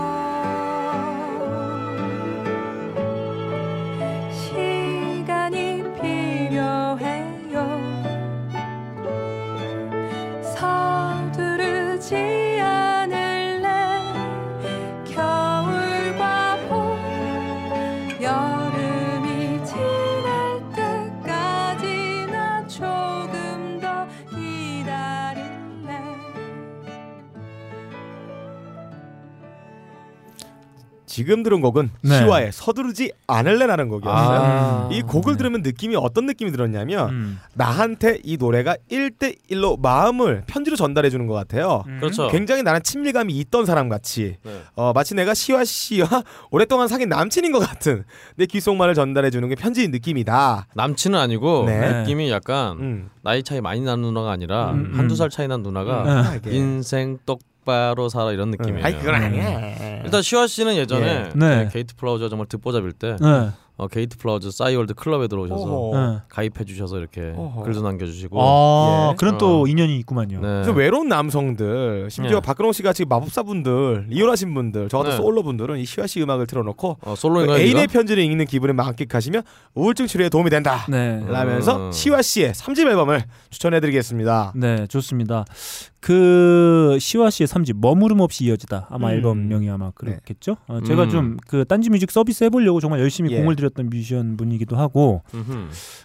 [31.18, 32.16] 지금 들은 곡은 네.
[32.20, 34.40] 시와의 서두르지 않을래라는 곡이었어요.
[34.40, 34.90] 아.
[34.92, 35.38] 이 곡을 네.
[35.40, 37.40] 들으면 느낌이 어떤 느낌이 들었냐면 음.
[37.56, 41.84] 나한테 이 노래가 1대1로 마음을 편지로 전달해 주는 것 같아요.
[41.88, 41.98] 음.
[42.00, 42.28] 그렇죠.
[42.28, 44.62] 굉장히 나랑 친밀감이 있던 사람 같이 네.
[44.76, 46.08] 어, 마치 내가 시와 씨와
[46.52, 48.04] 오랫동안 사귄 남친인 것 같은
[48.36, 50.68] 내 귓속말을 전달해 주는 게 편지인 느낌이다.
[50.76, 51.94] 남친은 아니고 네.
[51.94, 53.10] 느낌이 약간 음.
[53.24, 55.00] 나이 차이 많이 나는 누나가 아니라 음, 음.
[55.00, 56.38] 한두 살 차이 난 누나가 음.
[56.38, 56.56] 이게.
[56.56, 58.84] 인생 똑 바로 살아 이런 느낌이에요.
[58.84, 59.22] 아니 그건 음.
[59.26, 60.02] 아니야.
[60.04, 61.30] 일단 시와 씨는 예전에 예.
[61.36, 61.64] 네.
[61.66, 63.50] 네, 게이트 플라워즈가 정말 듣보잡일 때 네.
[63.78, 66.00] 어, 게이트 플라워즈 싸이월드 클럽에 들어오셔서 어허.
[66.00, 66.18] 네.
[66.30, 67.64] 가입해 주셔서 이렇게 어허.
[67.64, 69.16] 글도 남겨주시고 아 예.
[69.18, 69.68] 그런 또 어.
[69.68, 70.40] 인연이 있구만요.
[70.40, 70.48] 네.
[70.48, 72.42] 그래서 외로운 남성들 심지어 예.
[72.42, 75.18] 박근홍 씨가 지금 마법사분들 이혼하신 분들 저 같은 네.
[75.18, 77.16] 솔로분들은 이 시와 씨 음악을 틀어놓고 어?
[77.16, 77.88] 그 애인의?
[77.88, 79.44] 편지를 읽는 기분을 만끽하시면
[79.76, 80.86] 우울증 치료에 도움이 된다.
[80.90, 81.24] 네.
[81.28, 81.92] 라면서 음.
[81.92, 84.54] 시와 씨의 3집 앨범을 추천해드리겠습니다.
[84.56, 85.46] 네, 좋습니다.
[86.00, 89.14] 그 시와 씨의 3집 머무름 없이 이어지다 아마 음.
[89.16, 90.58] 앨범명이 아마 그렇겠죠.
[90.68, 91.10] 어, 제가 음.
[91.10, 93.40] 좀그 딴지 뮤직 서비스 해보려고 정말 열심히 예.
[93.40, 95.22] 공을 들였던 뮤지션 분이기도 하고.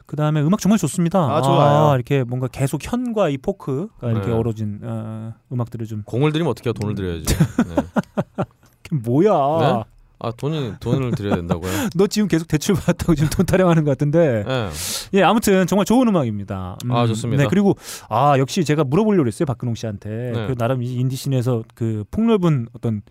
[0.07, 1.19] 그 다음에 음악 정말 좋습니다.
[1.21, 1.95] 아, 좋아요.
[1.95, 4.33] 이렇게 뭔가 계속 현과 이 포크가 이렇게 네.
[4.33, 6.75] 어우러진 어, 음악들을 좀 공을 들이면 어떻게 해요?
[6.75, 7.25] 돈을 들여야지.
[7.69, 8.45] 네.
[8.93, 9.33] 뭐야?
[9.61, 9.85] 네?
[10.25, 11.71] 아 돈이 돈을 들여야 된다고요?
[11.97, 14.45] 너 지금 계속 대출 받았다고 지금 돈 타령하는 것 같은데.
[14.47, 14.69] 네.
[15.15, 16.79] 예, 아무튼 정말 좋은 음악입니다.
[16.85, 17.43] 음, 아, 좋습니다.
[17.43, 17.75] 네, 그리고
[18.09, 20.09] 아 역시 제가 물어보려고 했어요 박근홍 씨한테.
[20.33, 20.47] 네.
[20.47, 23.03] 그 나름 이 인디 씬에서 그 폭넓은 어떤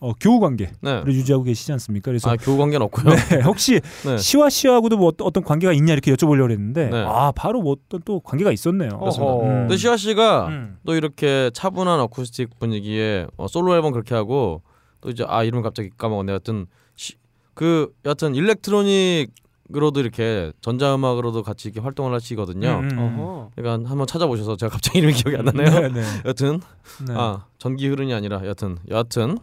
[0.00, 1.02] 어, 교우 관계를 네.
[1.06, 2.10] 유지하고 계시지 않습니까?
[2.10, 3.14] 그래서 아 교우 관계는 없고요.
[3.30, 4.16] 네, 혹시 네.
[4.16, 7.04] 시와 씨하고도 뭐 어떤, 어떤 관계가 있냐 이렇게 여쭤보려고 했는데 네.
[7.06, 8.98] 아 바로 뭐 어떤 또 관계가 있었네요.
[8.98, 9.32] 그렇습니다.
[9.32, 9.44] 어허.
[9.44, 9.58] 음.
[9.62, 10.78] 근데 시와 씨가 음.
[10.86, 14.62] 또 이렇게 차분한 어쿠스틱 분위기에 어, 솔로 앨범 그렇게 하고
[15.00, 16.32] 또 이제 아 이름 갑자기 까먹었네.
[16.32, 17.14] 여튼 시,
[17.54, 19.32] 그 여튼 일렉트로닉
[19.74, 22.80] 으로도 이렇게 전자음악으로도 같이 이렇게 활동을 하시거든요.
[22.82, 22.98] 음, 음.
[22.98, 23.50] 어허.
[23.54, 25.80] 그러니까 한번 찾아보셔서 제가 갑자기 이름이 기억이 안 나네요.
[25.80, 26.02] 네, 네.
[26.24, 26.60] 여튼
[27.06, 27.14] 네.
[27.14, 29.36] 아 전기 흐름이 아니라 여튼 여튼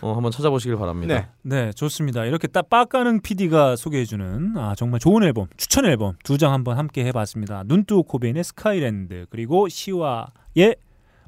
[0.00, 1.14] 어, 한번 찾아보시길 바랍니다.
[1.42, 1.64] 네.
[1.66, 2.24] 네, 좋습니다.
[2.24, 7.04] 이렇게 딱 빡가는 PD가 소개해주는 아, 정말 좋은 앨범, 추천 앨범 두 장 한번 함께
[7.06, 7.62] 해봤습니다.
[7.66, 10.76] 눈뜨고 코베인의 Skyland 그리고 시와의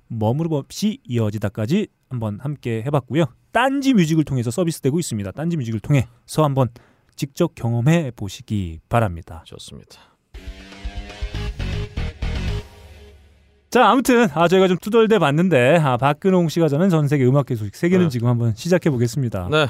[0.09, 3.25] 머무름 없이 이어지다까지 한번 함께 해봤고요.
[3.53, 5.31] 딴지 뮤직을 통해서 서비스되고 있습니다.
[5.33, 6.69] 딴지 뮤직을 통해서 한번
[7.17, 9.43] 직접 경험해 보시기 바랍니다.
[9.47, 9.99] 좋습니다.
[13.75, 17.75] 자, 아무튼 아 저희가 좀 투덜대 봤는데 아, 박근홍 씨가 저는 전 세계 음악계 소식
[17.75, 18.09] 세 개는 네.
[18.09, 19.49] 지금 한번 시작해 보겠습니다.
[19.51, 19.67] 네,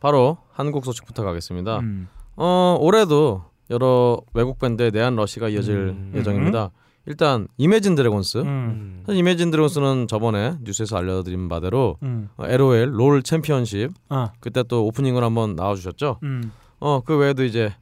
[0.00, 1.80] 바로 한국 소식부터 가겠습니다.
[1.80, 2.08] 음.
[2.36, 6.12] 어 올해도 여러 외국 밴드의 내한 러시가 이어질 음.
[6.14, 6.70] 예정입니다.
[7.04, 8.38] 일단 이매진 드래곤스.
[8.38, 9.02] 음.
[9.04, 12.30] 사실 이매진 드래곤스는 저번에 뉴스에서 알려드린 바대로 음.
[12.38, 16.20] 어, LOL 롤 챔피언십 아, 그때 또 오프닝을 한번 나와주셨죠.
[16.22, 16.50] 음.
[16.78, 17.74] 어그 외에도 이제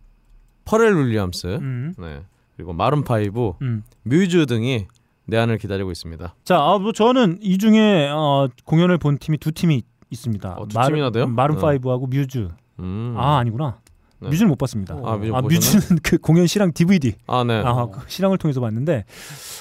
[0.65, 1.95] 퍼렐 윌리엄스, 음.
[1.99, 2.25] 네
[2.57, 3.85] 그리고 마룬 파이브, 음.
[4.03, 4.89] 뮤즈 등이
[5.27, 6.35] 내한을 기다리고 있습니다.
[6.45, 10.55] 자, 아, 뭐 저는 이 중에 어, 공연을 본 팀이 두 팀이 있습니다.
[10.59, 11.27] 어, 두 팀이나 돼요?
[11.27, 11.63] 마룬 네.
[11.63, 12.49] 파이브하고 뮤즈.
[12.81, 13.15] 음.
[13.17, 13.79] 아 아니구나.
[14.21, 14.29] 네.
[14.29, 14.95] 뮤즈는 못 봤습니다.
[15.05, 17.61] 아, 뮤즈 아, 못 뮤즈는 그 공연 실황 DVD 아 네.
[17.65, 19.05] 아, 그 실황을 통해서 봤는데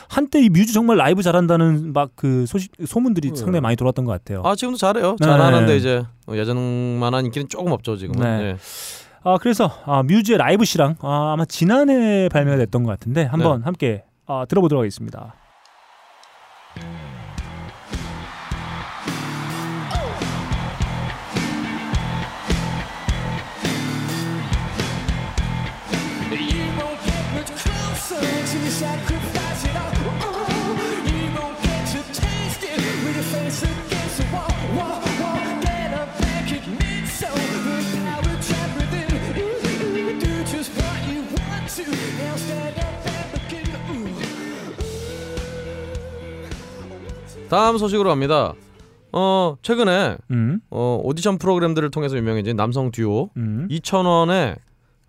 [0.07, 3.35] 한때 이 뮤즈 정말 라이브 잘한다는 막 그 소식 소문들이 네.
[3.35, 4.43] 상당히 많이 돌았던 것 같아요.
[4.45, 5.15] 아 지금도 잘해요.
[5.19, 5.25] 네.
[5.25, 8.19] 잘하는데 이제 어, 예전만한 인기는 조금 없죠 지금은.
[8.23, 8.53] 네.
[8.53, 8.57] 네.
[9.23, 13.65] 아 그래서 아, 뮤즈의 라이브 실황 아, 아마 지난해 발매가 됐던 것 같은데 한번 네.
[13.65, 15.33] 함께 아, 들어보도록 하겠습니다.
[47.51, 48.53] 다음 소식으로 갑니다.
[49.11, 54.55] 어 최근에 음, 어, 오디션 프로그램들을 통해서 유명해진 남성 듀오 음, 이천원의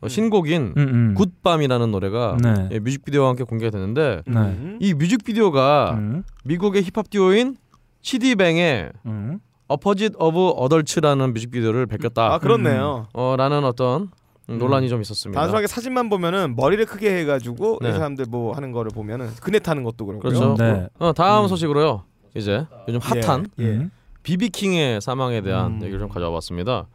[0.00, 1.14] 어, 신곡인 음, 음.
[1.14, 2.68] 굿밤이라는 노래가 네.
[2.72, 4.34] 예, 뮤직비디오와 함께 공개가 됐는데 네.
[4.34, 4.78] 음.
[4.80, 7.58] 이 뮤직비디오가 음, 미국의 힙합 듀오인
[8.00, 9.38] 치디뱅의 음.
[9.68, 12.34] Opposite of Adults라는 뮤직비디오를 베꼈다.
[12.34, 13.06] 아 그렇네요.
[13.12, 14.10] 어, 라는 어떤
[14.50, 15.40] 음, 논란이 좀 있었습니다.
[15.40, 17.90] 단순하게 사진만 보면은 머리를 크게 해가지고 네.
[17.90, 20.28] 이 사람들 뭐 하는 거를 보면은 그네 타는 것도 그렇고요.
[20.28, 20.56] 그렇죠.
[20.58, 20.88] 네.
[20.98, 21.48] 어, 다음 음.
[21.48, 22.02] 소식으로요.
[22.34, 23.64] 이제 요즘 핫한 예.
[23.64, 23.68] 예.
[23.68, 23.90] 음.
[24.22, 25.82] 비비킹의 사망에 대한 음.
[25.82, 26.86] 얘기를 좀 가져와 봤습니다.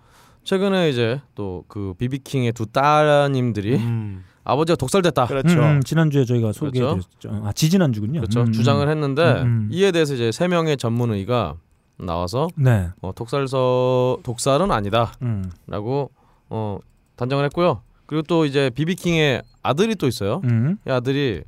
[0.43, 4.23] 최근에 이제 또 그 비비킹의 두 따님들이 음.
[4.45, 5.25] 아버지가 독살됐다.
[5.25, 5.59] 그렇죠.
[5.59, 7.41] 음, 지난주에 저희가 소개해드렸죠.
[7.43, 8.21] 아 지지난주군요.
[8.21, 8.41] 그렇죠.
[8.43, 9.69] 음, 주장을 했는데 음, 음.
[9.71, 11.55] 이에 대해서 이제 세 명의 전문의가
[11.99, 12.87] 나와서 네.
[13.01, 15.51] 어, 독살서 독살은 아니다라고 음,
[16.49, 16.79] 어,
[17.17, 17.81] 단정을 했고요.
[18.05, 20.39] 그리고 또 이제 비비킹의 아들이 또 있어요.
[20.45, 21.41] 음, 이 아들이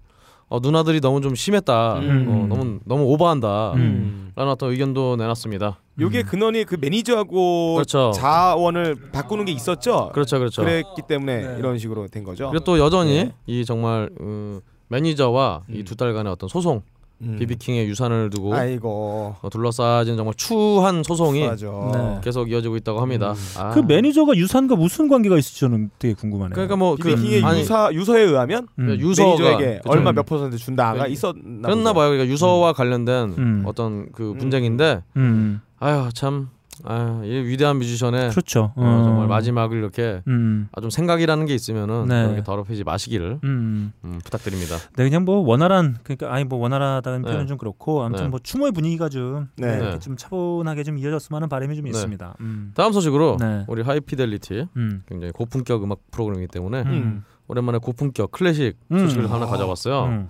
[0.49, 1.99] 어, 누나들이 너무 좀 심했다.
[1.99, 2.27] 음.
[2.27, 3.73] 어, 너무 너무 오버한다.
[3.73, 4.31] 음.
[4.35, 5.79] 라는 어떤 의견도 내놨습니다.
[5.99, 8.11] 요게 근원이 그 매니저하고 그렇죠.
[8.15, 10.09] 자원을 바꾸는 게 있었죠.
[10.13, 10.63] 그렇죠, 그렇죠.
[10.63, 11.55] 그랬기 때문에 네.
[11.59, 12.49] 이런 식으로 된 거죠.
[12.49, 13.33] 그리고 또 여전히 네.
[13.45, 15.85] 이 정말 음, 매니저와 이 음.
[15.85, 16.81] 두 달간의 어떤 소송,
[17.22, 17.36] 음.
[17.38, 19.36] 비비킹의 유산을 두고 아이고.
[19.41, 21.39] 어, 둘러싸진 정말 추한 소송이.
[21.41, 22.20] 네.
[22.24, 23.34] 계속 이어지고 있다고 합니다.
[23.57, 23.72] 아.
[23.72, 26.53] 그 매니저가 유산과 무슨 관계가 있을지 저는 되게 궁금하네요.
[26.53, 28.95] 그러니까 뭐그 비비킹의 아니 유사 유서에 의하면 음.
[28.99, 29.89] 유서가 매니저에게 그쵸.
[29.89, 31.93] 얼마 몇 퍼센트 준다가 그- 있었나 그랬나.
[31.93, 32.09] 봐요.
[32.09, 33.63] 그러니까 유서와 관련된 음.
[33.65, 34.38] 어떤 그 음.
[34.38, 35.61] 분쟁인데 음.
[35.80, 36.49] 아유 참
[36.86, 38.73] 아유, 이 위대한 뮤지션의 그렇죠.
[38.75, 40.67] 어, 정말 마지막을 이렇게 음.
[40.71, 42.23] 아, 좀 생각이라는 게 있으면은 네.
[42.23, 43.91] 그렇게 더럽히지 마시기를 음.
[44.03, 44.75] 음, 부탁드립니다.
[44.95, 47.27] 네 그냥 뭐 원활한 그러니까 아니 뭐 원활하다는 네.
[47.27, 48.30] 표현은 좀 그렇고 아무튼 네.
[48.30, 49.77] 뭐 추모의 분위기가 좀 네.
[49.77, 49.99] 네, 네.
[49.99, 51.91] 좀 차분하게 좀 이어졌으면 하는 바람이 좀 네.
[51.91, 52.36] 있습니다.
[52.41, 52.71] 음.
[52.75, 53.65] 다음 소식으로 네.
[53.67, 55.03] 우리 하이피델리티 음.
[55.07, 57.23] 굉장히 고품격 음악 프로그램이기 때문에 음.
[57.47, 58.99] 오랜만에 고품격 클래식 음.
[58.99, 60.27] 소식을 하나 가져왔어요.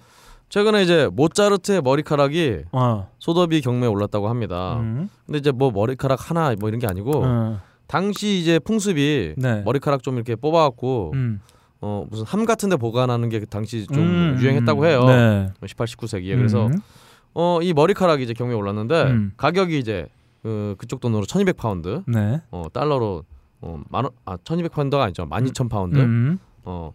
[0.50, 0.52] 음.
[0.52, 3.10] 최근에 이제 모차르트의 머리카락이 어.
[3.20, 4.78] 소더비 경매에 올랐다고 합니다.
[4.80, 5.10] 음.
[5.26, 7.62] 근데 이제 뭐 머리카락 하나 뭐 이런 게 아니고 어.
[7.88, 9.62] 당시 이제 풍습이 네.
[9.64, 11.40] 머리카락 좀 이렇게 뽑아갖고 음.
[11.82, 14.38] 어 무슨 함 같은데 보관하는 게 당시 좀 음.
[14.42, 15.06] 유행했다고 해요.
[15.06, 15.50] 네.
[15.66, 16.80] 18, 19세기에 그래서 음.
[17.34, 19.32] 어이 머리카락이 이제 경매에 올랐는데 음.
[19.38, 20.08] 가격이 이제
[20.42, 22.42] 그 그쪽 돈으로 1,200 파운드, 네.
[22.50, 23.24] 어 달러로
[23.62, 26.40] 어 만원 아1,200 파운드가 아니죠, 12,000 파운드, 음.
[26.64, 26.94] 어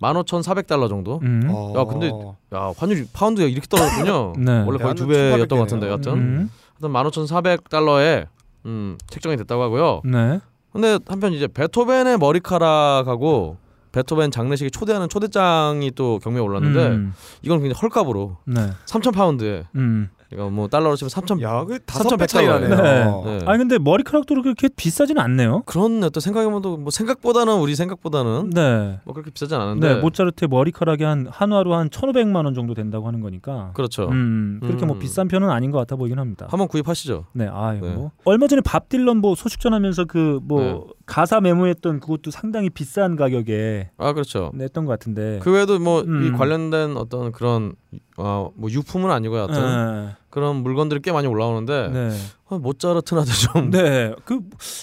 [0.00, 1.20] 15,400달러 정도.
[1.22, 1.48] 음.
[1.50, 1.72] 어.
[1.76, 2.10] 야, 근데
[2.54, 4.34] 야 환율이 파운드가 이렇게 떨어졌군요.
[4.42, 4.64] 네.
[4.66, 6.50] 원래 거의 두 야, 배였던 1,800것 같은데 여튼 음.
[6.80, 6.92] 하여튼
[7.26, 8.26] 15,400달러에
[8.66, 10.02] 음 책정이 됐다고 하고요.
[10.04, 10.40] 네.
[10.72, 13.58] 근데 한편 이제 베토벤의 머리카락하고
[13.92, 17.14] 베토벤 장례식에 초대하는 초대장이 또 경매에 올랐는데 음.
[17.42, 18.72] 이건 굉장히 헐값으로 네.
[18.86, 20.10] 3,000 파운드에 음.
[20.34, 22.68] 그러니까 뭐 달러로 치면 3,000 야, 그 다섯 3,100배 차이 나네요.
[22.68, 23.22] 달러예요.
[23.24, 23.38] 네.
[23.46, 25.62] 아니 근데 머리카락도 그렇게 비싸진 않네요.
[25.64, 28.98] 그런 어떤 생각해보면 뭐 생각보다는 우리 생각보다는 네.
[29.04, 33.20] 뭐 그렇게 비싸진 않은데 네, 모차르트의 머리카락이 한 한화로 한 1,500만 원 정도 된다고 하는
[33.20, 33.70] 거니까.
[33.74, 34.08] 그렇죠.
[34.08, 34.98] 음, 그렇게 뭐 음.
[34.98, 36.46] 비싼 편은 아닌 것 같아 보이긴 합니다.
[36.50, 37.26] 한번 구입하시죠.
[37.32, 37.94] 네, 아, 이거 네.
[37.94, 40.80] 뭐 얼마 전에 밥 딜런 뭐 소식 전하면서 그뭐 네.
[41.06, 44.50] 가사 메모했던 그것도 상당히 비싼 가격에 아 그렇죠.
[44.54, 45.38] 냈던 것 같은데.
[45.42, 46.36] 그 외에도 뭐이 음.
[46.36, 47.74] 관련된 어떤 그런
[48.16, 50.12] 어뭐 유품은 아니고 여하튼 네.
[50.30, 52.10] 그런 물건들이 꽤 많이 올라오는데 네.
[52.46, 54.14] 어, 모차르트나도 좀 네.
[54.24, 54.40] 그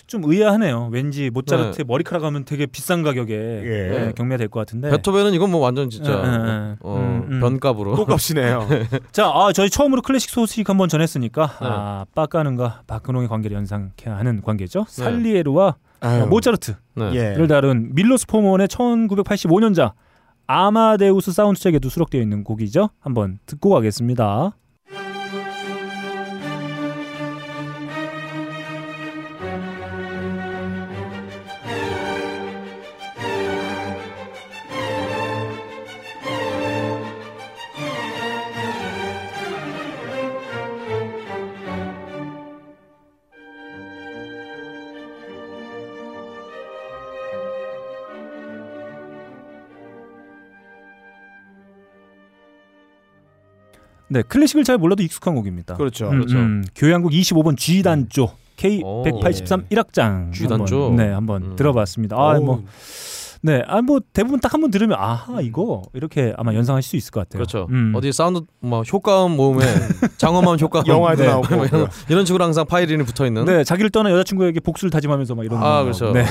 [0.07, 0.89] 좀 의아하네요.
[0.91, 1.83] 왠지 모차르트의 네.
[1.85, 4.89] 머리카락 하면 되게 비싼 가격에 네, 경매가 될것 같은데.
[4.89, 6.75] 베토벤은 이건 뭐 완전 진짜 네, 네, 네.
[6.81, 7.39] 어, 음, 음.
[7.39, 8.67] 변값으로 똑값이네요.
[9.13, 11.67] 자, 아, 저희 처음으로 클래식 소식 한번 전했으니까 네.
[11.69, 14.85] 아, 빡가는과 박근홍의 관계를 연상케 하는 관계죠.
[14.89, 16.23] 살리에르와 아유.
[16.23, 17.35] 어, 모차르트를 네.
[17.39, 17.47] 예.
[17.47, 19.93] 다룬 밀로스 포먼의 1985년작
[20.47, 22.89] 아마데우스 사운드트랙에도 수록되어 있는 곡이죠.
[22.99, 24.57] 한번 듣고 가겠습니다.
[54.11, 55.75] 네, 클래식을 잘 몰라도 익숙한 곡입니다.
[55.75, 56.09] 그렇죠.
[56.09, 56.37] 음, 그렇죠.
[56.37, 59.03] 음, 교향곡 25번 G 단조 K 오.
[59.03, 60.93] 183 1악장 G 단조?
[60.97, 61.55] 네, 한번 음.
[61.55, 62.17] 들어봤습니다.
[62.17, 62.63] 아, 어우, 뭐
[63.43, 67.11] 네, 아 뭐 대부분 딱 한 번 들으면 아하 이거 이렇게 아마 연상하실 수 있을
[67.11, 67.39] 것 같아요.
[67.39, 67.67] 그렇죠.
[67.71, 67.93] 음.
[67.95, 69.65] 어디 사운드 뭐 효과음 모음에
[70.17, 71.29] 장엄한 효과음 영화에도 네.
[71.29, 73.45] 나오고 뭐 이런, 이런 식으로 항상 파일이 붙어 있는.
[73.45, 75.57] 네, 자기를 떠난 여자친구에게 복수를 다짐하면서 막 이런.
[75.63, 76.11] 아거 그렇죠.
[76.11, 76.23] 네,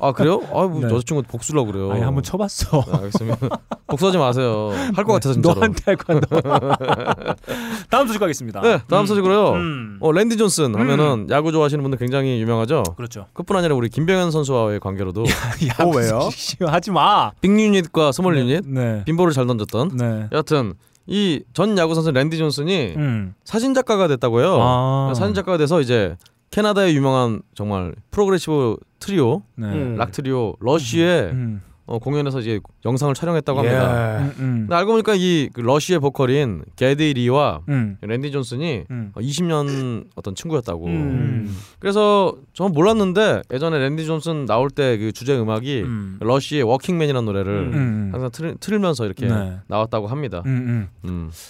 [0.00, 0.40] 아, 아, 그래요?
[0.52, 0.86] 아뭐 네.
[0.94, 1.90] 여자친구 복수라고 그래요.
[1.92, 2.84] 아니 한번 쳐봤어.
[2.86, 3.48] 네, 알겠습니다.
[3.86, 4.70] 복수하지 마세요.
[4.94, 5.54] 할 것 같아서 진짜로.
[5.56, 6.20] 너한테 할 거야.
[6.20, 6.76] 너.
[7.90, 8.60] 다음 소식 가겠습니다.
[8.62, 9.06] 네, 다음 음.
[9.06, 9.52] 소식으로요.
[9.54, 9.98] 음.
[10.00, 12.82] 어 랜디 존슨 하면은 야구 좋아하시는 분들 굉장히 유명하죠.
[12.96, 13.26] 그렇죠.
[13.34, 15.24] 그뿐 아니라 우리 김병현 선수와의 관계로도
[15.68, 16.29] 야, 어, 왜요?
[16.66, 17.32] 하지 마.
[17.40, 19.02] Big Unit과 Small Unit 네.
[19.04, 19.96] 빈볼을 잘 던졌던.
[19.96, 20.28] 네.
[20.32, 20.74] 여하튼
[21.06, 23.34] 이 전 야구 선수 랜디 존슨이 음.
[23.44, 24.58] 사진 작가가 됐다고요.
[24.60, 25.12] 아.
[25.16, 26.16] 사진 작가가 돼서 이제
[26.50, 29.66] 캐나다의 유명한 정말 progressive 트리오, 네.
[29.66, 29.96] 음.
[29.96, 31.62] 락 트리오 러쉬의 음.
[31.90, 33.68] 어, 공연에서 이제 영상을 촬영했다고 예.
[33.68, 34.18] 합니다.
[34.18, 34.32] 음.
[34.38, 34.56] 음.
[34.60, 37.98] 근데 알고 보니까 이그 러쉬의 보컬인 게디 리와 음.
[38.00, 39.12] 랜디 존슨이 음.
[39.14, 40.86] 어, 20년 어떤 친구였다고.
[40.86, 41.56] 음.
[41.80, 46.16] 그래서 저는 몰랐는데 예전에 랜디 존슨 나올 때 그 주제 음악이 음.
[46.20, 48.10] 러쉬의 Working Man이라는 노래를 음.
[48.12, 49.58] 항상 틀, 틀면서 이렇게 네.
[49.66, 50.42] 나왔다고 합니다.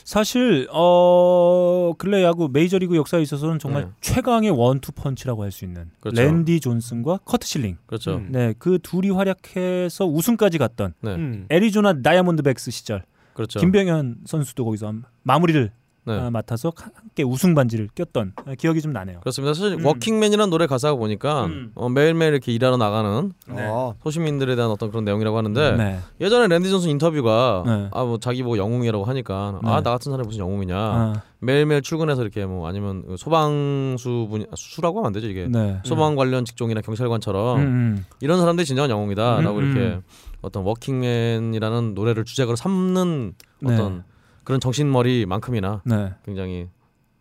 [0.05, 3.91] 사실 어 근래 야구 메이저리그 역사에 있어서는 정말 네.
[4.01, 6.21] 최강의 원투 펀치라고 할 수 있는 그렇죠.
[6.23, 7.77] 랜디 존슨과 커트 실링.
[7.87, 8.17] 그렇죠.
[8.17, 8.29] 음.
[8.31, 11.15] 네, 그 둘이 활약해서 우승 까지 갔던 네.
[11.15, 11.47] 음.
[11.51, 13.05] 애리조나 다이아몬드백스 시절
[13.35, 13.61] 그렇죠.
[13.61, 15.71] 김병현 선수도 거기서 한- 마무리를
[16.05, 16.19] 네.
[16.19, 19.21] 아, 맡아서 하- 함께 우승 반지를 꼈던 아, 기억이 좀 나네요.
[19.21, 19.53] 그렇습니다.
[19.55, 19.85] 사실 음.
[19.85, 21.73] 워킹맨이라는 노래 가사가 보니까 음.
[21.75, 23.67] 어, 매일매일 이렇게 일하러 나가는 네.
[23.69, 23.95] 어.
[24.03, 25.99] 소시민들에 대한 어떤 그런 내용이라고 하는데 네.
[26.21, 27.89] 예전에 랜디 존슨 인터뷰가 네.
[27.93, 29.71] 아뭐 자기 뭐 영웅이라고 하니까 네.
[29.71, 35.09] 아나 같은 사람이 무슨 영웅이냐 아, 매일매일 출근해서 이렇게 뭐 아니면 소방수 분 수라고 하면
[35.09, 35.81] 안 되죠 이게 네.
[35.85, 38.07] 소방 관련 직종이나 경찰관처럼 음, 음.
[38.21, 40.03] 이런 사람들이 진정한 영웅이다라고 음, 이렇게 음.
[40.43, 43.75] 어떤 워킹맨이라는 노래를 주제가로 삼는 네.
[43.75, 44.05] 어떤
[44.45, 46.15] 그런 정신머리만큼이나 네.
[46.25, 46.69] 굉장히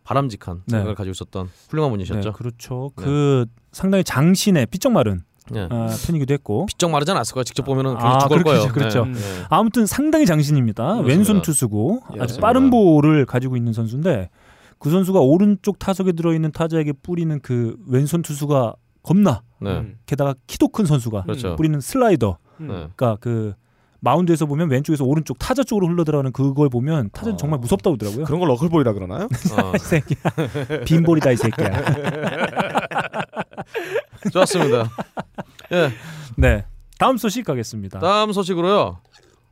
[0.04, 0.78] 바람직한 네.
[0.78, 2.30] 생각을 가지고 있었던 훌륭한 분이셨죠.
[2.30, 2.90] 네, 그렇죠.
[2.96, 3.04] 네.
[3.04, 5.66] 그 상당히 장신의 삐쩍 마른 네.
[5.70, 7.44] 아, 편이기도 했고 비쩍 마르지 않았을 거예요.
[7.44, 8.72] 직접 보면은 아, 죽을 그렇겠죠, 거예요.
[8.72, 9.04] 그렇죠.
[9.04, 9.12] 네.
[9.12, 9.44] 네.
[9.48, 10.82] 아무튼 상당히 장신입니다.
[10.82, 11.08] 그렇습니다.
[11.08, 12.46] 왼손 투수고 아주 그렇습니다.
[12.46, 14.30] 빠른 볼을 가지고 있는 선수인데
[14.78, 19.78] 그 선수가 오른쪽 타석에 들어 있는 타자에게 뿌리는 그 왼손 투수가 겁나 네.
[19.78, 19.98] 음.
[20.06, 21.56] 게다가 키도 큰 선수가 그렇죠.
[21.56, 22.66] 뿌리는 슬라이더 음.
[22.66, 22.72] 네.
[22.74, 23.54] 그러니까 그
[24.00, 27.36] 마운드에서 보면 왼쪽에서 오른쪽 타자 쪽으로 흘러 들어가는 그걸 보면 타자는 어.
[27.36, 28.24] 정말 무섭다고 하더라고요.
[28.24, 29.24] 그런 걸 너클볼이라 그러나요?
[29.24, 30.84] 어, 이 새끼야.
[30.86, 31.70] 빈볼이다 이 새끼야.
[34.32, 34.90] 좋았습니다.
[35.72, 35.90] 예.
[36.36, 36.64] 네.
[36.98, 37.98] 다음 소식 가겠습니다.
[38.00, 38.98] 다음 소식으로요.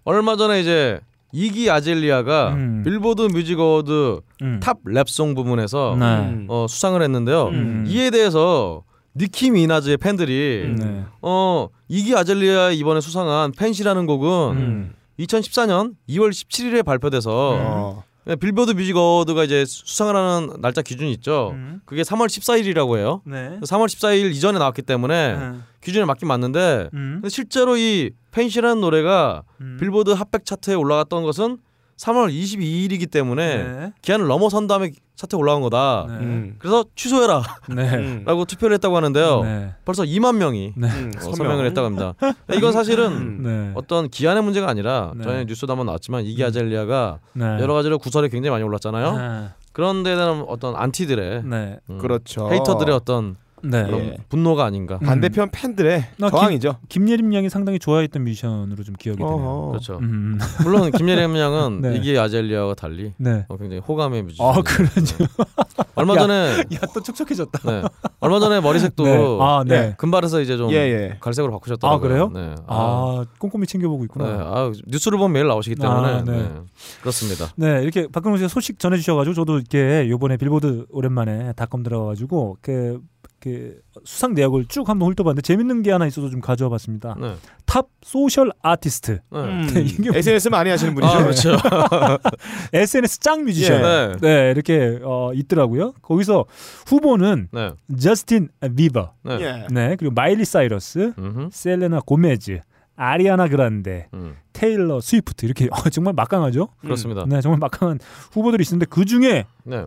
[0.05, 1.01] 얼마 전에 이제
[1.33, 2.83] 이기 아젤리아가 음.
[2.85, 4.61] Billboard Music Award 음.
[4.63, 6.05] Top Rap Song 부문에서 네.
[6.05, 6.47] 음.
[6.49, 7.49] 어, 수상을 했는데요.
[7.49, 7.85] 음.
[7.87, 8.83] 이에 대해서
[9.19, 11.05] 니키 미나즈의 팬들이 네.
[11.21, 14.95] 어 이기 아젤리아 이번에 수상한 Fancy라는 곡은 음.
[15.19, 18.05] 2014년 2월 17일에 발표돼서 어.
[18.25, 21.53] 네, Billboard Music Award가 이제 수상을 하는 날짜 기준이 있죠.
[21.55, 21.81] 음.
[21.87, 23.23] 그게 3월 14일이라고 해요.
[23.25, 23.59] 네.
[23.63, 25.65] 3월 14일 이전에 나왔기 때문에 음.
[25.83, 27.13] 기준에 맞긴 맞는데 음.
[27.15, 29.79] 근데 실제로 이 Fancy라는 노래가 음.
[29.81, 31.57] 빌보드 핫백 차트에 올라갔던 것은
[31.97, 33.93] 3월 22일이기 때문에 네.
[34.03, 36.07] 기한을 넘어선 다음에 차트에 올라간 거다.
[36.09, 36.15] 네.
[36.15, 36.55] 음.
[36.61, 37.95] 그래서 취소해라라고 네.
[37.97, 38.25] 음.
[38.47, 39.43] 투표를 했다고 하는데요.
[39.43, 39.75] 네.
[39.85, 40.87] 벌써 2만 명이 네.
[40.87, 41.13] 음.
[41.17, 42.15] 어, 서명을 했다고 합니다.
[42.55, 43.43] 이건 사실은 음.
[43.43, 43.73] 네.
[43.75, 45.25] 어떤 기한의 문제가 아니라 네.
[45.25, 47.45] 전에 뉴스도 한번 나왔지만 이기 아젤리아가 네.
[47.61, 49.17] 여러 가지로 구설이 굉장히 많이 올랐잖아요.
[49.17, 49.49] 네.
[49.73, 51.79] 그런 데에 대한 어떤 안티들의 네.
[51.91, 52.49] 음, 그렇죠.
[52.53, 53.85] 헤이터들의 어떤 네.
[53.85, 54.17] 그런 예.
[54.29, 54.99] 분노가 아닌가.
[55.03, 55.07] 음.
[55.07, 56.77] 반대편 팬들의 나 저항이죠.
[56.89, 59.69] 김 예림 양이 상당히 좋아했던 뮤지션으로 좀 기억이 되네요.
[59.71, 59.99] 그렇죠.
[59.99, 60.39] 음.
[60.63, 61.97] 물론 김예림 양은 네.
[61.97, 63.45] 이기 아젤리아와 달리 네.
[63.49, 64.47] 어, 굉장히 호감의 뮤지션.
[64.47, 65.17] 아, 그러죠.
[65.95, 66.19] 얼마 야.
[66.21, 67.71] 전에 야, 또 촉촉해졌다.
[67.71, 67.83] 네.
[68.21, 69.39] 얼마 전에 머리색도 네.
[69.41, 69.75] 아, 네.
[69.75, 69.95] 예.
[69.99, 71.17] 금발에서 이제 좀 예, 예.
[71.21, 71.97] 갈색으로 바꾸셨더라고요.
[71.97, 72.31] 아, 그래요?
[72.33, 72.55] 네.
[72.67, 74.05] 아, 아, 꼼꼼히 챙겨보고 네.
[74.05, 74.25] 있구나.
[74.27, 76.33] 아, 뉴스를 보면 매일 나오시기 때문에 아, 네.
[76.33, 76.53] 네.
[77.01, 77.49] 그렇습니다.
[77.57, 83.01] 네, 이렇게 박근홍 씨가 소식 전해주셔가지고 저도 이렇게 요번에 빌보드 오랜만에 닷컴 들어가가지고 그,
[83.41, 87.15] 그 수상 내역을 쭉 한번 훑어봤는데 재밌는 게 하나 있어서 좀 가져와 봤습니다.
[87.21, 87.37] 네.
[87.67, 89.21] Top Social Artist.
[89.31, 89.39] 네.
[89.39, 89.67] 음.
[89.73, 91.13] 네, 이게 뭐- SNS 많이 하시는 분이죠.
[91.13, 91.53] 아, 그렇죠.
[92.73, 93.83] SNS 짱 뮤지션.
[93.83, 94.17] 네.
[94.21, 95.93] 네, 이렇게 어, 있더라고요.
[96.03, 96.47] 거기서
[96.87, 97.71] 후보는 네.
[97.99, 99.39] 저스틴 비버, 네.
[99.41, 99.67] 예.
[99.71, 101.49] 네, 그리고 마일리 사이러스, 음흠.
[101.53, 102.61] 셀레나 고메즈,
[102.97, 104.35] 아리아나 그란데, 음.
[104.53, 106.69] 테일러 스위프트 이렇게 어, 정말 막강하죠.
[106.81, 107.25] 그렇습니다.
[107.29, 108.01] 네, 정말 막강한
[108.33, 109.85] 후보들이 있는데 그 중에 네.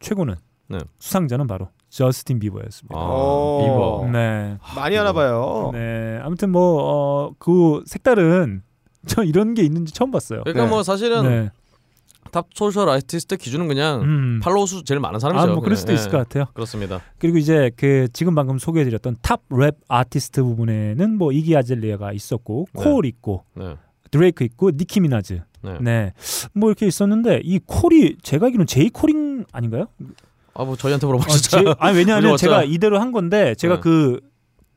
[0.00, 0.34] 최고는
[0.68, 0.78] 네.
[0.98, 2.96] 수상자는 바로 저스틴 비버였습니다.
[2.98, 3.60] 아, 오.
[4.06, 4.10] 비버.
[4.18, 5.70] 네, 많이 하나 봐요.
[5.74, 8.62] 네, 아무튼 뭐그 색다른
[9.06, 10.40] 저 이런 게 있는지 처음 봤어요.
[10.44, 10.70] 그러니까 네.
[10.70, 11.50] 뭐 사실은 네,
[12.30, 15.42] Top Social Artist 기준은 그냥 음, follow 수 제일 많은 사람이죠.
[15.42, 15.76] 아, 뭐 그럴.
[15.76, 16.10] 수도 있을 예.
[16.12, 16.46] 것 같아요.
[16.54, 17.00] 그렇습니다.
[17.18, 22.82] 그리고 이제 그 지금 방금 소개해드렸던 Top Rap Artist 부분에는 뭐 이기 아젤리아가 있었고 네.
[22.82, 23.76] 콜 있고 네.
[24.10, 25.78] 드레이크 있고 니키 미나즈 네.
[25.80, 26.14] 네
[26.54, 29.88] 뭐 이렇게 있었는데 이 콜이 제가 알기로는 제이 콜인 아닌가요?
[30.54, 31.50] 아, 뭐 저희한테 아, 물어보시죠.
[31.64, 32.36] 제- 아니 왜냐하면.
[32.38, 33.80] 제가 이대로 한 건데 제가 네.
[33.80, 34.20] 그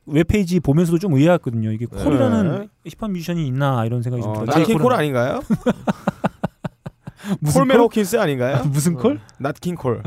[0.08, 1.72] 웹페이지 보면서도 좀 의아했거든요.
[1.72, 2.04] 이게 네.
[2.04, 4.46] 콜이라는 힙합 뮤지션이 있나 이런 생각이 좀 어, 들어요.
[4.48, 5.42] 나트킹 콜 아닌가요?
[7.40, 7.80] 무슨 콜?
[7.80, 8.64] 호킨스 아닌가요?
[8.70, 9.20] 무슨 콜?
[9.40, 10.04] 나트킹 콜.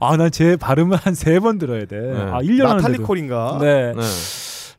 [0.00, 1.96] 아, 난제 발음을 한 세 번 들어야 돼.
[2.00, 2.20] 네.
[2.20, 2.98] 아, 1년 나탈리.
[2.98, 3.58] 콜인가?
[3.60, 3.92] 네.
[3.94, 4.02] 네.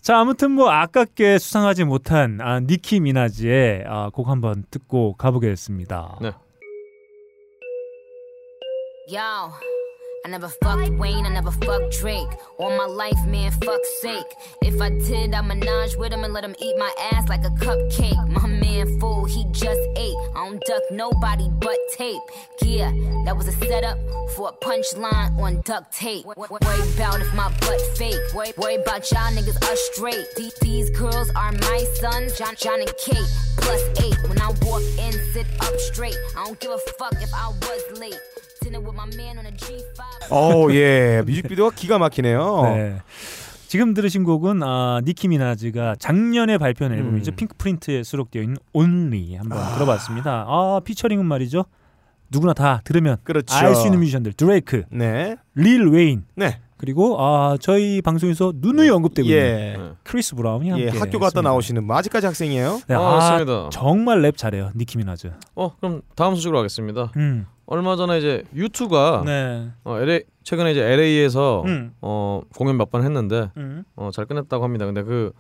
[0.02, 6.18] 자, 아무튼 뭐 아깝게 수상하지 못한 아, 니키 미나즈의 아, 곡 한번 듣고 가보겠습니다.
[6.22, 6.32] 네.
[9.10, 12.28] Yo, I never fucked Wayne, I never fucked Drake.
[12.60, 14.36] All my life, man, fuck's sake.
[14.62, 17.50] If I did, I menage with him and let him eat my ass like a
[17.50, 18.28] cupcake.
[18.30, 20.16] My man, fool, he just ate.
[20.36, 22.22] I don't duck nobody but tape.
[22.62, 22.92] Yeah,
[23.26, 23.98] that was a setup
[24.36, 26.28] for a punchline on duct tape.
[26.28, 28.14] Worry about if my butt fake.
[28.36, 30.24] Worry, about y'all niggas us straight.
[30.62, 33.30] These girls are my sons, John, John and Kate.
[33.58, 34.30] Plus eight.
[34.30, 36.18] When I walk in, sit up straight.
[36.38, 38.14] I don't give a fuck if I was late.
[38.70, 40.32] Dinner with my man on a G5.
[40.32, 41.24] 어, 예.
[41.26, 42.62] 뮤직비디오가 기가 막히네요.
[42.76, 43.02] 네.
[43.68, 47.32] 지금 들으신 곡은 아, 니키 미나즈가 작년에 발표한 앨범이죠.
[47.32, 47.36] 음.
[47.36, 50.46] Pinkprint에 수록되어 있는 Only 한번 들어봤습니다.
[50.48, 51.66] 아 featuring은 말이죠.
[52.32, 53.56] 누구나 다 들으면 그렇죠.
[53.56, 55.36] 알수 있는 뮤지션들 드레이크, 네.
[55.56, 56.60] 릴 웨인, 네.
[56.78, 59.76] 그리고 아 저희 방송에서 누누이 언급되고 있는 예.
[59.78, 59.92] 네.
[60.04, 61.42] 크리스 브라운이 예, 함께 학교 갔다 했습니다.
[61.42, 62.82] 나오시는 뭐 아직까지 학생이에요?
[62.88, 63.70] 네, 아, 아, 맞습니다.
[63.72, 65.32] 정말 랩 잘해요 니키 미나즈.
[65.56, 67.12] 어 그럼 다음 소식으로 가겠습니다.
[67.18, 67.46] 음.
[67.72, 69.68] 얼마 전에 이제 U2가 네.
[69.84, 71.94] 어, LA 최근에 이제 LA에서 음.
[72.02, 73.84] 어 공연 몇 번 했는데 음.
[73.96, 74.86] 어, 잘 끝냈다고 합니다.
[74.88, 75.32] 근데 그,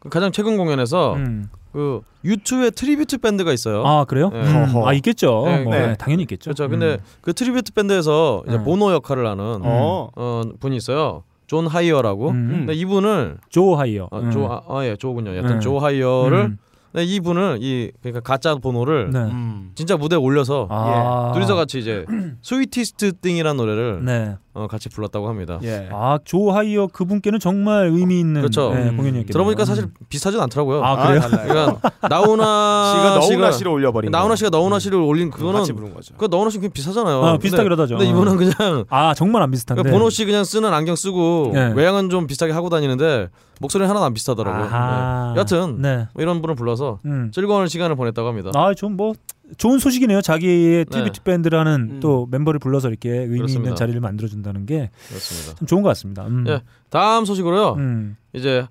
[0.00, 1.48] 그 가장 최근 공연에서 음.
[1.72, 3.84] 그 U2의 tribute 밴드가 있어요.
[3.86, 4.30] 아 그래요?
[4.30, 4.40] 네.
[4.40, 4.82] 음.
[4.84, 5.44] 아 있겠죠.
[5.46, 5.86] 네, 뭐, 네.
[5.88, 6.50] 네, 당연히 있겠죠.
[6.52, 6.68] 그렇죠.
[6.68, 6.98] 근데 음.
[7.20, 8.64] 그 tribute 밴드에서 이제 네.
[8.64, 10.08] 보노 역할을 하는 어.
[10.16, 11.22] 어, 분이 있어요.
[11.46, 12.30] 존 하이어라고.
[12.30, 12.48] 음.
[12.66, 14.08] 근데 이분을 조 하이어.
[14.10, 14.32] 어, 음.
[14.32, 15.36] 조 아, 아, 예, 조군요.
[15.36, 15.60] 여튼 네.
[15.60, 16.50] 조 하이어를 음.
[16.50, 16.56] 네,
[17.02, 19.18] 이분을 이 그러니까 가짜 보노를 네.
[19.20, 19.72] 음.
[19.74, 21.32] 진짜 무대에 올려서 아.
[21.34, 22.04] 둘이서 같이 이제
[22.42, 24.36] Sweetest Thing이라는 노래를 네.
[24.56, 25.60] 어, 같이 불렀다고 합니다.
[25.64, 25.86] 예.
[25.92, 28.72] 아, 조 하이어 그분께는 정말 의미 있는 그렇죠.
[28.72, 28.96] 네, 음.
[28.96, 29.26] 공연이었겠네요.
[29.32, 29.92] 들어보니까 사실 음.
[30.08, 30.82] 비슷하지는 않더라고요.
[30.82, 31.20] 아, 그래요?
[31.20, 31.46] 달라요.
[31.46, 34.36] 그러니까 나훈아 씨가 너훈아 씨를 올려버린 나훈아 거.
[34.36, 36.14] 씨가 너훈아 씨를 올린 그거는 같이 부른 거죠.
[36.16, 37.22] 그 너훈아 씨 그냥 비슷하잖아요.
[37.22, 37.98] 아, 비슷하긴 하다죠.
[37.98, 39.82] 근데 이분은 그냥 아, 정말 안 비슷한데.
[39.82, 41.72] 그러니까 보노 씨 그냥 쓰는 안경 쓰고 네.
[41.76, 43.28] 외양은 좀 비슷하게 하고 다니는데
[43.60, 44.64] 목소리는 하나도 안 비슷하더라고요.
[44.64, 45.32] 아하.
[45.34, 45.40] 네.
[45.40, 46.08] 여튼 네.
[46.14, 47.30] 뭐 이런 분을 불러서 음.
[47.34, 48.50] 즐거운 시간을 보냈다고 합니다.
[48.54, 49.12] 아, 좀뭐
[49.58, 50.22] 좋은 소식이네요.
[50.22, 50.90] 자기의 네.
[50.90, 52.00] tribute 밴드라는 음.
[52.00, 53.68] 또 멤버를 불러서 이렇게 의미 그렇습니다.
[53.68, 55.66] 있는 자리를 만들어 준다는 게참 그렇습니다.
[55.66, 56.26] 좋은 것 같습니다.
[56.26, 56.44] 음.
[56.48, 56.62] 예.
[56.90, 57.74] 다음 소식으로요.
[57.74, 58.16] 음.
[58.32, 58.66] 이제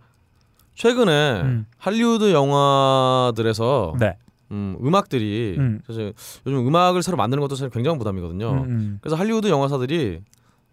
[0.76, 1.66] 최근에 음.
[1.78, 4.18] 할리우드 영화들에서 네.
[4.52, 5.80] 음, 음악들이 음.
[5.88, 6.14] 사실
[6.46, 8.52] 요즘 음악을 새로 만드는 것도 사실 굉장히 부담이거든요.
[8.52, 8.98] 음, 음.
[9.02, 10.20] 그래서 할리우드 영화사들이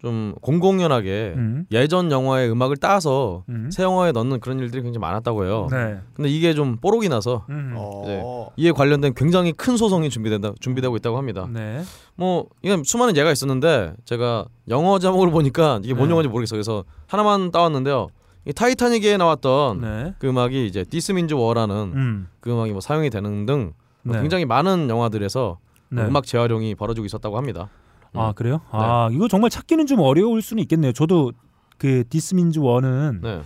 [0.03, 1.65] 좀 공공연하게 음.
[1.71, 3.69] 예전 영화의 음악을 따서 음.
[3.71, 5.69] 새 영화에 넣는 그런 일들이 굉장히 많았다고 해요.
[5.71, 5.97] 네.
[6.13, 7.73] 근데 이게 좀 뽀록이 나서 음.
[7.77, 8.49] 어.
[8.57, 11.47] 이에 관련된 굉장히 큰 소송이 준비된다 준비되고 있다고 합니다.
[11.49, 11.83] 네.
[12.15, 16.11] 뭐 이건 수많은 예가 있었는데 제가 영어 자막을 보니까 이게 뭔 네.
[16.11, 16.57] 영화인지 모르겠어요.
[16.57, 18.09] 그래서 하나만 따왔는데요.
[18.45, 20.13] 이 타이타닉에 나왔던 네.
[20.19, 22.27] 그 음악이 이제 This Means War라는 음.
[22.41, 24.19] 그 음악이 뭐 사용이 되는 등 네.
[24.19, 25.59] 굉장히 많은 영화들에서
[25.91, 26.01] 네.
[26.01, 27.69] 음악 재활용이 벌어지고 있었다고 합니다.
[28.13, 28.33] 아 음.
[28.33, 28.61] 그래요?
[28.71, 30.91] 아 이거 정말 찾기는 좀 어려울 수는 있겠네요.
[30.91, 31.31] 저도
[31.77, 33.41] 그 This Means War는 네.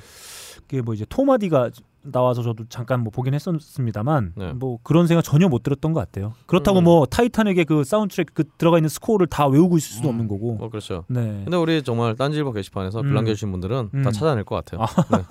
[0.68, 1.72] 그게 뭐 이제 톰 하디가
[2.12, 4.54] 나와서 저도 잠깐 뭐 보긴 했었습니다만 네.
[4.54, 6.34] 뭐 그런 생각 전혀 못 들었던 것 같아요.
[6.46, 6.86] 그렇다고 음.
[6.86, 10.56] 뭐 타이타닉의 그 사운드트랙 그 들어가 있는 스코어를 다 외우고 있을 수도 없는 거고.
[10.56, 11.04] 뭐 그렇죠.
[11.08, 11.42] 네.
[11.44, 13.04] 근데 우리 정말 딴지일보 게시판에서 음.
[13.04, 14.04] 글 남겨주신 분들은 음.
[14.04, 14.86] 다 찾아낼 것 같아요.
[15.12, 15.24] 네.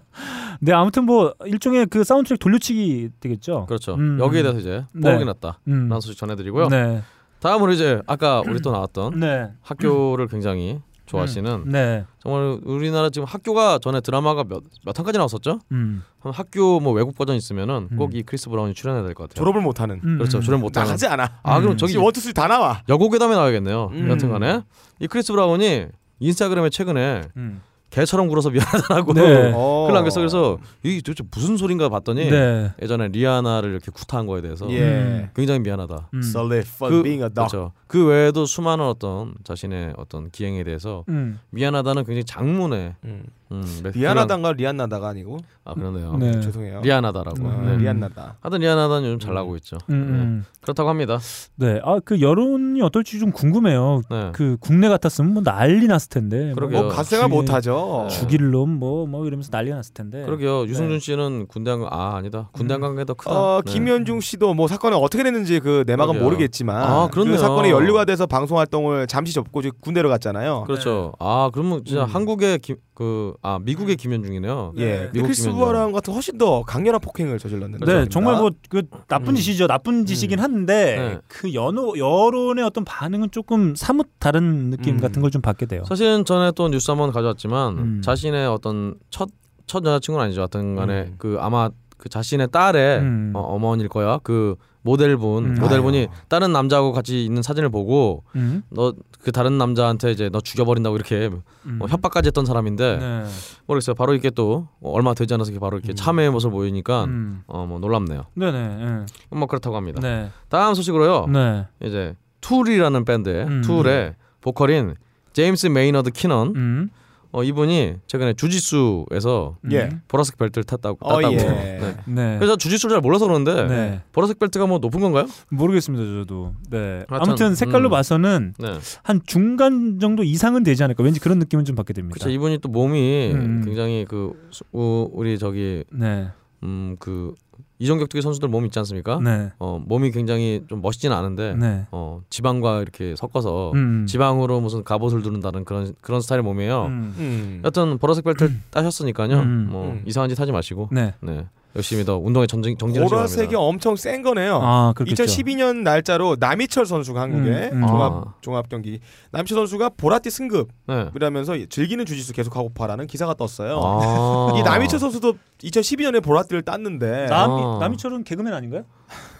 [0.60, 3.66] 네 아무튼 뭐 일종의 그 사운드트랙 돌려치기 되겠죠.
[3.66, 3.94] 그렇죠.
[3.94, 4.18] 음.
[4.20, 5.00] 여기에 대해서 이제 네.
[5.02, 5.58] 뽀록이 났다.
[5.68, 5.88] 음.
[5.88, 6.68] 라는 소식 전해드리고요.
[6.68, 7.02] 네.
[7.42, 9.50] 다음으로 이제 아까 우리 또 나왔던 네.
[9.62, 12.04] 학교를 굉장히 좋아하시는 네.
[12.20, 15.58] 정말 우리나라 지금 학교가 전에 드라마가 몇, 몇 학까지 나왔었죠?
[15.72, 16.02] 음.
[16.20, 17.96] 한 학교 뭐 외국 버전 있으면은 음.
[17.98, 19.42] 꼭이 크리스 브라운이 출연해야 될 것 같아요.
[19.44, 20.00] 졸업을 못하는.
[20.04, 20.16] 음.
[20.18, 20.40] 그렇죠.
[20.40, 20.86] 졸업 못하는.
[20.86, 21.40] 나가지 않아.
[21.42, 21.76] 아 그럼 음.
[21.76, 22.80] 저기 one two three 다 나와.
[22.88, 23.90] 여고괴담에 나와야겠네요.
[23.92, 24.08] 음.
[24.08, 24.62] 여튼간에
[25.00, 25.86] 이 크리스 브라운이
[26.20, 27.60] 인스타그램에 최근에 음.
[27.92, 29.52] 개처럼 굴어서 미안하다고 네.
[29.54, 29.84] 어.
[29.86, 30.18] 글 남겼어.
[30.18, 32.72] 그래서 이게 도대체 무슨 소린가 봤더니 네.
[32.80, 35.28] 예전에 리아나를 이렇게 구타한 거에 대해서 예.
[35.36, 36.08] 굉장히 미안하다.
[36.14, 36.22] 음.
[36.22, 37.42] 그.
[37.42, 37.72] 그렇죠.
[37.86, 41.38] 그 외에도 수많은 어떤 자신의 어떤 기행에 대해서 음.
[41.50, 43.24] 미안하다는 굉장히 장문의 음.
[43.52, 46.16] 음, 메- 리안하다가 리안나다가 아니고 아 그러네요.
[46.16, 46.40] 네.
[46.40, 46.80] 죄송해요.
[46.82, 47.46] 리안하다라고.
[47.46, 47.76] 어, 네.
[47.78, 48.36] 리안나다.
[48.40, 49.78] 하여튼 리안하다는 요즘 잘 나고 있죠.
[49.90, 49.94] 음.
[49.94, 50.18] 네.
[50.18, 50.44] 음.
[50.62, 51.18] 그렇다고 합니다.
[51.56, 51.80] 네.
[51.84, 54.02] 아 그 여론이 어떨지 좀 궁금해요.
[54.10, 54.30] 네.
[54.32, 56.52] 그 국내 같았으면 뭐 난리 났을 텐데.
[56.54, 56.82] 그러게요.
[56.82, 58.08] 뭐 가생활 죽이- 못하죠.
[58.10, 60.24] 죽일 놈뭐뭐 이러면서 난리가 났을 텐데.
[60.24, 60.62] 그러게요.
[60.66, 60.98] 유승준 네.
[61.00, 62.48] 씨는 군대 한거아 아니다.
[62.52, 62.82] 군대 음.
[62.84, 63.30] 한게 더 크다.
[63.30, 63.72] 어, 네.
[63.72, 66.24] 김현중 씨도 뭐 사건이 어떻게 됐는지 그 내막은 그러게요.
[66.24, 67.08] 모르겠지만 아.
[67.12, 70.64] 그 사건이 연루가 돼서 방송 활동을 잠시 접고 이제 군대로 갔잖아요.
[70.66, 71.12] 그렇죠.
[71.18, 72.08] 아 그러면 진짜 음.
[72.08, 72.60] 한국의
[72.94, 74.72] 그아 미국의 김현중이네요.
[74.76, 74.80] 예.
[74.86, 75.58] 근데 미국 크리스 김현중.
[75.64, 77.84] 부아랑 같은 훨씬 더 강렬한 폭행을 저질렀는데.
[77.84, 79.34] 네, 정말 뭐 그 나쁜 음.
[79.34, 79.66] 짓이죠.
[79.66, 81.18] 나쁜 짓이긴 한데 네.
[81.26, 85.00] 그 연호 여론의 어떤 반응은 조금 사뭇 다른 느낌 음.
[85.00, 85.82] 같은 걸 좀 받게 돼요.
[85.88, 88.02] 사실은 전에 또 뉴스 한번 가져왔지만 음.
[88.02, 89.28] 자신의 어떤 첫
[89.66, 90.40] 첫 여자친구는 아니죠.
[90.42, 91.14] 하여튼 간에 음.
[91.18, 93.32] 그 아마 그 자신의 딸의 음.
[93.34, 94.18] 어, 어머니일 거야.
[94.22, 95.54] 그 모델분 음.
[95.60, 96.06] 모델분이 아유.
[96.28, 98.62] 다른 남자하고 같이 있는 사진을 보고 음.
[98.70, 101.30] 너그 다른 남자한테 이제 너 죽여버린다고 이렇게
[101.66, 101.78] 음.
[101.78, 103.24] 뭐 협박까지 했던 사람인데 네.
[103.66, 103.94] 모르겠어요.
[103.94, 105.96] 바로 이렇게 또 얼마 되지 않아서 이렇게 바로 이렇게 음.
[105.96, 107.42] 참회의 모습을 보이니까 음.
[107.46, 108.26] 어뭐 놀랍네요.
[108.34, 109.06] 네네.
[109.30, 110.00] 뭐 그렇다고 합니다.
[110.00, 110.30] 네.
[110.48, 111.26] 다음 소식으로요.
[111.26, 111.66] 네.
[111.84, 113.62] 이제 툴이라는 밴드의 음.
[113.62, 114.94] 툴의 보컬인
[115.32, 116.90] 제임스 메이너드 키넌 음.
[117.32, 119.72] 어, 이분이 최근에 주짓수에서 음.
[119.72, 119.88] 예.
[120.06, 121.34] 보라색 벨트를 탔다고 어, 땄다고.
[121.34, 121.38] 예.
[121.38, 121.96] 네.
[122.06, 122.36] 네.
[122.38, 124.00] 그래서 주짓수를 잘 몰라서 그러는데 네.
[124.12, 125.26] 보라색 벨트가 뭐 높은 건가요?
[125.50, 126.54] 모르겠습니다, 저도.
[126.70, 127.04] 네.
[127.08, 127.90] 하여튼, 아무튼 색깔로 음.
[127.90, 128.74] 봐서는 네.
[129.02, 131.02] 한 중간 정도 이상은 되지 않을까.
[131.02, 132.14] 왠지 그런 느낌은 좀 받게 됩니다.
[132.14, 132.28] 그렇죠.
[132.30, 133.62] 이분이 또 몸이 음.
[133.64, 136.28] 굉장히 그 수- 우, 우리 저기 네.
[136.62, 137.34] 음그
[137.82, 139.18] 이종격 투기 선수들 몸 있지 않습니까?
[139.18, 139.50] 네.
[139.58, 141.86] 어 몸이 굉장히 좀 멋있지는 않은데 네.
[141.90, 144.06] 어 지방과 이렇게 섞어서 음.
[144.06, 146.86] 지방으로 무슨 갑옷을 두른다는 그런 그런 스타일의 몸이에요.
[146.86, 147.14] 음.
[147.18, 147.62] 음.
[147.64, 149.36] 여튼 보라색 벨트를 따셨으니까요.
[149.36, 149.68] 음.
[149.68, 150.02] 뭐 음.
[150.06, 151.14] 이상한 짓 하지 마시고 네.
[151.20, 151.44] 네
[151.74, 153.54] 열심히 더 운동에 전정 정진을 보라색이.
[153.56, 154.60] 엄청 센 거네요.
[154.62, 155.24] 아, 그렇겠죠.
[155.24, 157.86] 2012년 날짜로 남희철 선수가 한국의 음, 음.
[157.86, 158.34] 종합 아.
[158.40, 159.00] 종합 경기
[159.30, 161.66] 남희철 선수가 보라띠 승급이라면서 네.
[161.66, 163.80] 즐기는 주짓수 계속 하고 파라는 기사가 떴어요.
[163.82, 164.52] 아.
[164.58, 167.78] 이 남희철 선수도 2012년에 보라띠를 땄는데 남이 아.
[167.80, 168.84] 남이철은 개그맨 아닌가요?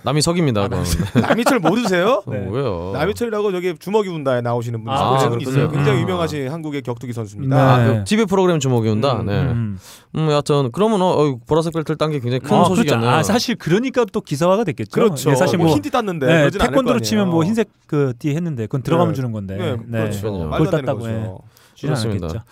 [0.04, 0.68] 남이석입니다.
[0.68, 0.84] 그건.
[1.20, 2.22] 남희철 모르세요?
[2.26, 2.38] 네.
[2.46, 2.90] 어, 왜요?
[2.94, 5.30] 남희철이라고 저기 주먹이 운다에 나오시는 분이 아, 있어요.
[5.30, 5.70] 그렇군요.
[5.70, 6.02] 굉장히 음.
[6.02, 7.56] 유명하신 한국의 격투기 선수입니다.
[7.56, 7.62] 네.
[7.62, 9.20] 아, 그 TV 프로그램 주목이 온다.
[9.20, 9.40] 음, 네.
[9.42, 9.78] 음.
[10.16, 13.00] 음, 여하튼 그러면 어, 어, 보라색 벨트를 딴 게 굉장히 큰 아, 소식이었네요.
[13.10, 13.18] 그렇죠.
[13.18, 14.90] 아, 사실 그러니까 또 기사화가 됐겠죠.
[14.90, 15.30] 그렇죠.
[15.30, 17.00] 예, 사실 뭐 뭐 흰띠 땄는데 네, 태권도로.
[17.00, 19.16] 치면 뭐 흰색 그 띠 했는데 그건 들어가면 네.
[19.16, 19.56] 주는 건데.
[19.56, 20.20] 네, 그렇죠.
[20.20, 20.44] 그럼요.
[20.46, 21.12] 말도 그걸 안 되는 땄다고 해.
[21.20, 21.38] 거죠.
[21.74, 22.42] 낮지 않았겠죠.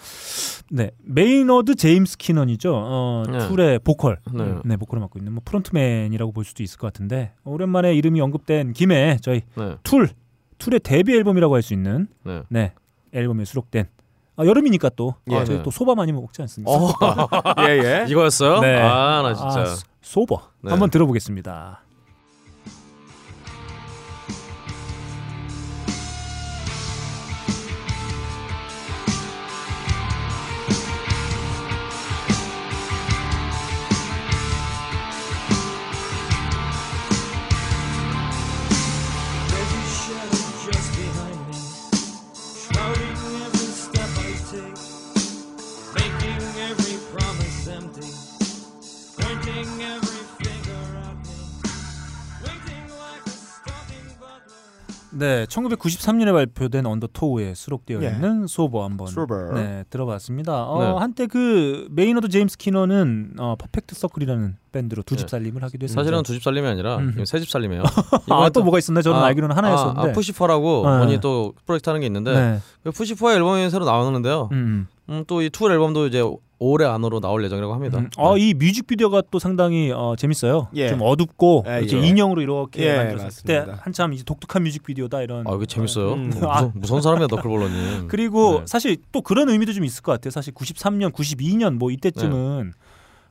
[0.72, 2.72] 네, 메이너드 제임스 키넌이죠.
[2.72, 3.38] 어, 네.
[3.48, 4.18] 툴의 보컬.
[4.32, 4.54] 네.
[4.64, 9.16] 네, 보컬을 맡고 있는 뭐 frontman이라고 볼 수도 있을 것 같은데 오랜만에 이름이 언급된 김에
[9.20, 9.74] 저희 네.
[9.82, 10.08] 툴
[10.58, 12.42] 툴의 데뷔 앨범이라고 할 수 있는 네.
[12.48, 12.72] 네
[13.12, 13.88] 앨범에 수록된
[14.36, 15.36] 아, 여름이니까 또 예.
[15.36, 15.62] 아, 저희 네.
[15.64, 16.70] 또 소바 많이 먹지 않습니까?
[16.72, 16.92] 어,
[17.68, 17.72] 예,
[18.04, 18.06] 예.
[18.08, 18.60] 이거였어요?
[18.60, 18.76] 네.
[18.80, 19.60] 아, 나 진짜.
[19.62, 20.70] 아, 소- Sober 네.
[20.70, 21.82] 한번 들어보겠습니다.
[55.20, 58.08] 네, 1993년에 발표된 언더토우에 수록되어 예.
[58.08, 59.06] 있는 Sober 한번.
[59.54, 60.64] 네, 들어봤습니다.
[60.64, 60.98] 어, 네.
[60.98, 65.30] 한때 그 메이너드 제임스 키넌은 어, 퍼펙트 서클이라는 밴드로 두집 네.
[65.30, 66.02] 살림을 하기도 했습니다.
[66.02, 67.22] 사실은 두 집 살림이 아니라 음.
[67.24, 67.82] 세집 살림이에요.
[68.12, 69.02] 아, 이번에 또 뭐가 있었나?
[69.02, 70.00] 저는 아, 알기로는 하나였었는데.
[70.00, 70.98] 아, 아, 푸시퍼라고 네.
[71.00, 72.60] 본인이 또 프로젝트 하는 게 있는데 네.
[72.82, 74.48] 그 푸시퍼의 앨범이 새로 나오는데요.
[74.52, 74.86] 음.
[75.10, 76.22] 음, 또 이 툴 앨범도 이제
[76.62, 77.98] 올해 안으로 나올 예정이라고 합니다.
[77.98, 78.10] 음.
[78.18, 80.68] 아, 이 뮤직비디오가 또 상당히 어, 재밌어요.
[80.74, 80.88] 예.
[80.88, 82.06] 좀 어둡고 예, 이렇게 예.
[82.06, 83.22] 인형으로 이렇게 예, 그때
[83.60, 83.78] 맞습니다.
[83.82, 85.46] 한참 이제 독특한 뮤직비디오다 이런.
[85.48, 86.12] 아, 이게 재밌어요.
[86.12, 86.30] 음.
[86.38, 86.56] 뭐, 아.
[86.56, 88.08] 무서운, 무서운 사람이야 너클볼러님.
[88.08, 88.66] 그리고 네.
[88.66, 90.30] 사실 또 그런 의미도 좀 있을 것 같아요.
[90.30, 92.72] 사실 93년, 92년 뭐 이때쯤은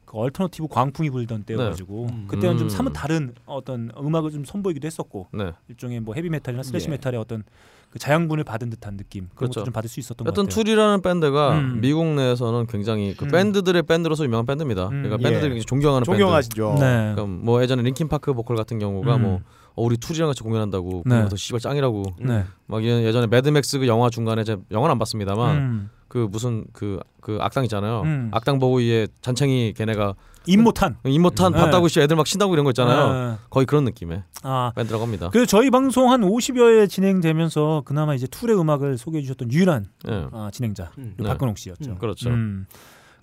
[0.09, 2.25] 그 alternative 광풍이 불던 때여가지고 음.
[2.27, 2.69] 그때는 좀 음.
[2.69, 5.51] 사뭇 다른 어떤 음악을 좀 선보이기도 했었고 네.
[5.67, 6.91] 일종의 뭐 헤비 메탈이나 thrash 예.
[6.93, 7.43] 메탈의 어떤
[7.91, 9.59] 그 자양분을 받은 듯한 느낌 그런 그렇죠.
[9.59, 10.47] 것도 좀 받을 수 있었던 것 같아요.
[10.47, 11.79] 툴이라는 밴드가 음.
[11.79, 13.29] 미국 내에서는 굉장히 그 음.
[13.29, 14.85] 밴드들의 밴드로서 유명한 밴드입니다.
[14.85, 15.03] 음.
[15.03, 15.23] 그러니까 예.
[15.25, 16.69] 밴드들이 굉장히 존경하는 존경하시죠.
[16.73, 16.79] 네.
[16.79, 17.15] 밴드.
[17.21, 19.21] 그러니까 뭐 예전에 링킨 파크 보컬 같은 경우가 음.
[19.21, 19.41] 뭐
[19.75, 21.09] 어, 우리 툴이랑 같이 공연한다고 네.
[21.09, 22.45] 그러면서 씨발 짱이라고 네.
[22.65, 25.89] 막 예- 예전에 매드맥스 그 영화 중간에 제 영화는 안 봤습니다만 음.
[26.09, 26.99] 그 무슨 그
[27.29, 28.01] 그 악당 있잖아요.
[28.01, 28.29] 음.
[28.33, 30.15] 악당 보고 이에 잔챙이 걔네가
[30.47, 30.97] 임모탄.
[31.05, 31.59] 임모탄 네.
[31.59, 33.31] 봤다고 씨 애들 막 신다고 이런 거 있잖아요.
[33.31, 33.37] 네.
[33.49, 35.29] 거의 그런 느낌의 아 밴드라고 합니다.
[35.31, 40.27] 그래서 저희 방송 한 50여 회 진행되면서 그나마 이제 툴의 음악을 소개해 주셨던 유일한 예.
[40.31, 41.13] 아, 진행자 음.
[41.17, 41.27] 네.
[41.27, 41.91] 박근홍 씨였죠.
[41.91, 42.29] 음, 그렇죠.
[42.29, 42.65] 음.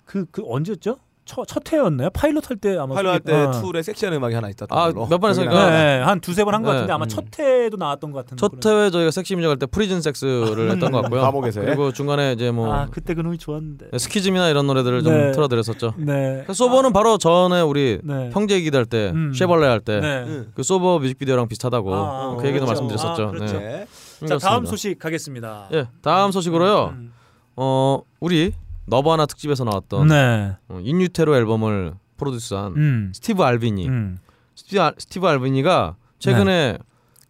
[0.05, 0.97] 그, 그 언제였죠?
[1.27, 2.09] 첫, 첫 회였나요?
[2.11, 3.51] 파일럿 할 때 아마 파일럿 소개- 때 어.
[3.51, 5.05] 툴의 섹시한 음악이 하나 있었던 아, 걸로.
[5.07, 5.71] 몇 기억이 그러니까- 나요.
[5.71, 6.75] 네, 한 두세 번 한것 네.
[6.75, 7.07] 같은데 아마 음.
[7.09, 11.01] 첫 회도 나왔던 것 같은 첫 회에 저희가 섹시 임적할 때 프리즌 섹스를 했던 것
[11.01, 11.21] 같고요.
[11.21, 11.65] 감옥에서요?
[11.65, 15.31] 그리고 중간에 이제 뭐 아 그때 그 놈이 좋았는데 Schism이나 이런 노래들을 좀 네.
[15.31, 15.93] 틀어드렸었죠.
[15.97, 16.45] 네.
[16.51, 18.29] Sober는 바로 전에 우리 네.
[18.33, 19.33] 형제 얘기 할 때, 음.
[19.33, 20.23] 애벌레 할 때, 네.
[20.23, 20.51] 음.
[20.55, 22.83] 그 Sober 뮤직비디오랑 비슷하다고 아, 그 얘기도 그렇죠.
[22.83, 23.23] 말씀드렸었죠.
[23.23, 23.59] 아, 그렇죠.
[23.59, 23.65] 네.
[23.65, 23.85] 네.
[24.23, 24.65] 음, 자 다음.
[24.65, 25.69] 소식 가겠습니다.
[25.73, 26.93] 예, 다음 소식으로요.
[26.95, 27.11] 음.
[27.55, 28.53] 어, 우리
[28.87, 30.55] 너바나 특집에서 나왔던 네.
[30.69, 33.11] 어, In Utero 앨범을 produce한 음.
[33.13, 33.87] 스티브 알비니.
[33.87, 34.17] 음.
[34.55, 36.77] 스티브, 알- 스티브 알비니가 최근에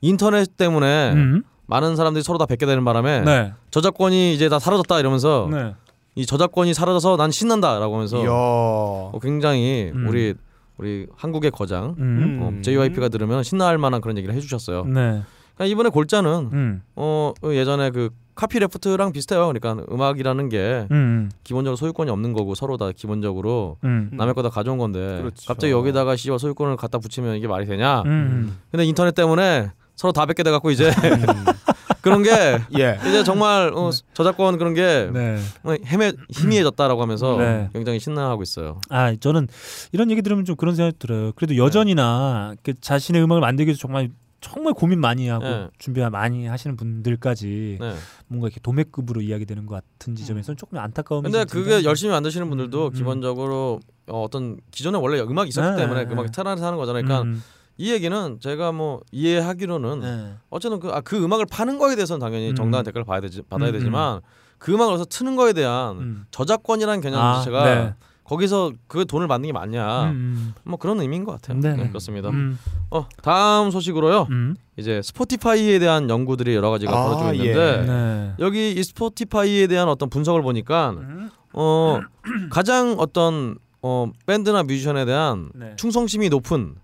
[0.01, 1.43] 인터넷 때문에 음.
[1.66, 3.53] 많은 사람들이 서로 다 뵙게 되는 바람에 네.
[3.72, 5.76] 저작권이 이제 다 사라졌다 이러면서 네.
[6.16, 8.28] 이 저작권이 사라져서 난 신난다라고 하면서 이야.
[8.32, 10.08] 어, 굉장히 음.
[10.08, 10.34] 우리
[10.78, 12.39] 우리 한국의 거장 음.
[12.41, 14.86] 어, JYP가 들으면 신나할 만한 그런 얘기를 해주셨어요.
[14.86, 15.22] 네.
[15.55, 16.82] 그러니까 이번에 골자는 음.
[16.95, 19.52] 어 예전에 그 카피레프트랑 비슷해요.
[19.52, 21.30] 그러니까 음악이라는 게 음.
[21.44, 24.10] 기본적으로 소유권이 없는 거고 서로 다 기본적으로 음.
[24.14, 25.48] 남의 거 다 가져온 건데 그렇죠.
[25.48, 28.04] 갑자기 여기다가 씨와 소유권을 갖다 붙이면 이게 말이 되냐?
[28.06, 28.58] 음.
[28.72, 30.92] 근데 인터넷 때문에 서로 다 뺏게 돼 갖고 이제
[32.02, 32.30] 그런 게
[32.78, 33.00] 예.
[33.08, 35.38] 이제 정말 어, 저작권 그런 게 네.
[35.64, 37.70] 어, 헤매 희미해졌다라고 하면서 네.
[37.74, 38.80] 굉장히 신나하고 있어요.
[38.90, 39.48] 아 저는
[39.92, 41.32] 이런 얘기 들으면 좀 그런 생각이 들어요.
[41.36, 44.10] 그래도 여전히나 그 자신의 음악을 만들기 위해서 정말
[44.40, 45.70] 정말 고민 많이 하고 네.
[45.80, 47.96] 준비 많이 하시는 분들까지 네.
[48.28, 52.86] 뭔가 이렇게 도매급으로 이야기되는 것 같은 지점에서는 조금 안타까움이 근데 좀 그게 열심히 만드시는 분들도
[52.86, 52.94] 음, 음.
[52.94, 56.32] 기본적으로 어, 어떤 기존에 원래 음악이 있었기 네, 때문에 음악이 네.
[56.32, 57.04] 태어나서 하는 거잖아요.
[57.04, 57.44] 그러니까 음,
[57.78, 60.34] 이 얘기는 제가 뭐 이해하기로는 네.
[60.50, 62.56] 어쨌든 그, 아, 그 음악을 파는 거에 대해서는 당연히 음.
[62.56, 64.22] 정당한 대가를 받아야, 되지, 받아야 음, 되지만
[64.58, 66.26] 그 음악을 어서 트는 거에 대한 음.
[66.32, 67.94] 저작권이라는 개념 아, 자체가 네.
[68.28, 71.60] 거기서 그 돈을 받는 게 맞냐 음, 뭐 그런 의미인 것 같아요.
[71.62, 71.76] 네.
[71.76, 72.30] 네, 그렇습니다.
[72.30, 72.60] 음,
[72.92, 74.28] 어, 다음 소식으로요.
[74.30, 74.56] 음.
[74.76, 77.50] 이제 스포티파이에 대한 연구들이 여러 가지가 아, 벌어지고 예.
[77.50, 78.34] 있는데 네.
[78.40, 81.30] 여기 이 스포티파이에 대한 어떤 분석을 보니까 음.
[81.54, 82.02] 어
[82.52, 85.74] 가장 어떤 어 밴드나 뮤지션에 대한 네.
[85.78, 86.76] 충성심이 높은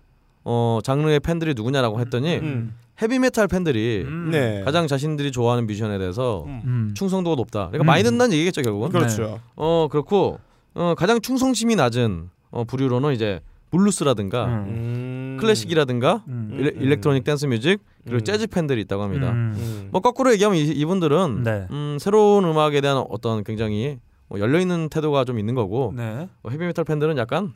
[0.44, 2.74] 어 장르의 팬들이 누구냐라고 했더니 음.
[3.02, 4.30] 헤비메탈 팬들이 음.
[4.30, 4.62] 네.
[4.64, 6.62] 가장 자신들이 좋아하는 뮤지션에 대해서 음.
[6.64, 6.94] 음.
[6.94, 7.66] 충성도가 높다.
[7.68, 7.86] 그러니까 음.
[7.86, 8.88] 많이 듣는다는 얘기겠죠 결국은.
[8.88, 9.40] 그렇죠.
[9.56, 10.38] 어 그렇고
[10.74, 14.50] 어 가장 충성심이 낮은 어 부류로는 이제 블루스라든가 음.
[14.68, 15.36] 음.
[15.40, 16.50] 클래식이라든가 음.
[16.52, 16.82] 일레, 음.
[16.82, 18.24] electronic dance music 그리고 음.
[18.24, 19.30] 재즈 팬들이 있다고 합니다.
[19.30, 19.54] 음.
[19.56, 19.88] 음.
[19.90, 21.66] 뭐 거꾸로 얘기하면 이, 이분들은 네.
[21.70, 23.98] 음, 새로운 음악에 대한 어떤 굉장히
[24.28, 26.28] 뭐 열려 있는 태도가 좀 있는 거고 네.
[26.42, 27.52] 어, 헤비메탈 팬들은 약간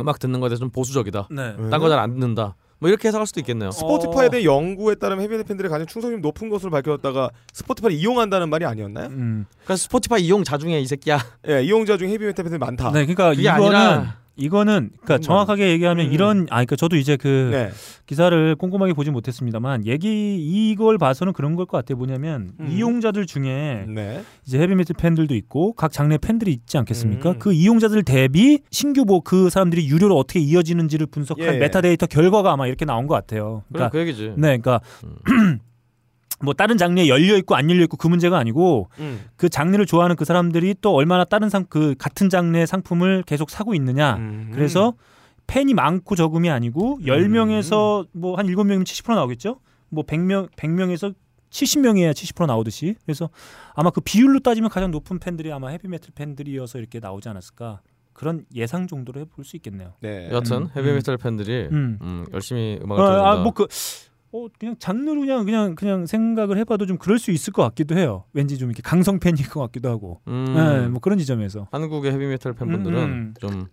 [0.00, 1.28] 음악 듣는 거에 대해서 좀 보수적이다.
[1.30, 1.54] 네.
[1.58, 1.70] 왜?
[1.70, 2.54] 딴거 잘 안 듣는다.
[2.80, 3.70] 뭐 이렇게 해석할 수도 있겠네요.
[3.72, 9.06] 스포티파이에 대한 연구에 따르면 헤비메탈 팬들의 가장 충성심이 높은 것으로 밝혀졌다가 스포티파이를 이용한다는 말이 아니었나요?
[9.08, 9.46] 음.
[9.64, 11.18] 그래서 스포티파이 이용자 중에 이 새끼야.
[11.48, 12.90] 예, 이용자 중에 헤비메탈 팬들이 많다.
[12.92, 15.20] 네, 그러니까 이거는 아니라- 이거는 그러니까 음.
[15.20, 16.12] 정확하게 얘기하면 음.
[16.12, 17.70] 이런 아 그러니까 저도 이제 그 네.
[18.06, 20.36] 기사를 꼼꼼하게 보지 못했습니다만 얘기
[20.70, 21.96] 이걸 봐서는 그런 걸 것 같아요.
[21.98, 22.68] 뭐냐면 음.
[22.70, 24.22] 이용자들 중에 네.
[24.46, 27.30] 이제 헤비메탈 팬들도 있고 각 장르 팬들이 있지 않겠습니까?
[27.32, 27.38] 음.
[27.38, 31.58] 그 이용자들 대비 신규 뭐 그 사람들이 유료로 어떻게 이어지는지를 분석한 예, 예.
[31.58, 33.62] 메타데이터 결과가 아마 이렇게 나온 것 같아요.
[33.72, 34.32] 그러니까 그 얘기지.
[34.36, 35.58] 네, 그러니까 음.
[36.42, 39.20] 뭐 다른 장르에 열려 있고 안 열려 있고 그 문제가 아니고 음.
[39.36, 43.74] 그 장르를 좋아하는 그 사람들이 또 얼마나 다른 상 그 같은 장르의 상품을 계속 사고
[43.74, 44.16] 있느냐.
[44.16, 44.50] 음.
[44.52, 44.94] 그래서
[45.46, 49.60] 팬이 많고 적음이 아니고 10명에서 뭐한 7명이면 70% 나오겠죠?
[49.88, 51.14] 뭐 100명 100명에서
[51.50, 52.96] 70명이야 70% 나오듯이.
[53.04, 53.28] 그래서
[53.74, 57.80] 아마 그 비율로 따지면 가장 높은 팬들이 아마 헤비메탈 팬들이어서 이렇게 나오지 않았을까.
[58.12, 59.94] 그런 예상 정도로 해볼 수 있겠네요.
[60.00, 60.28] 네.
[60.30, 61.98] 여하튼 음, 헤비메탈 팬들이 음.
[62.02, 63.30] 음, 열심히 음악을 듣는다.
[63.30, 63.66] 아, 뭐그
[64.32, 68.24] 어, 그냥 장르로 그냥 그냥 그냥 생각을 해봐도 좀 그럴 수 있을 것 같기도 해요.
[68.32, 70.20] 왠지 좀 이렇게 강성 팬일 것 같기도 하고.
[70.28, 71.68] 음, 네, 뭐 그런 지점에서.
[71.72, 73.34] 한국의 헤비메탈 팬분들은 음, 음.
[73.40, 73.66] 좀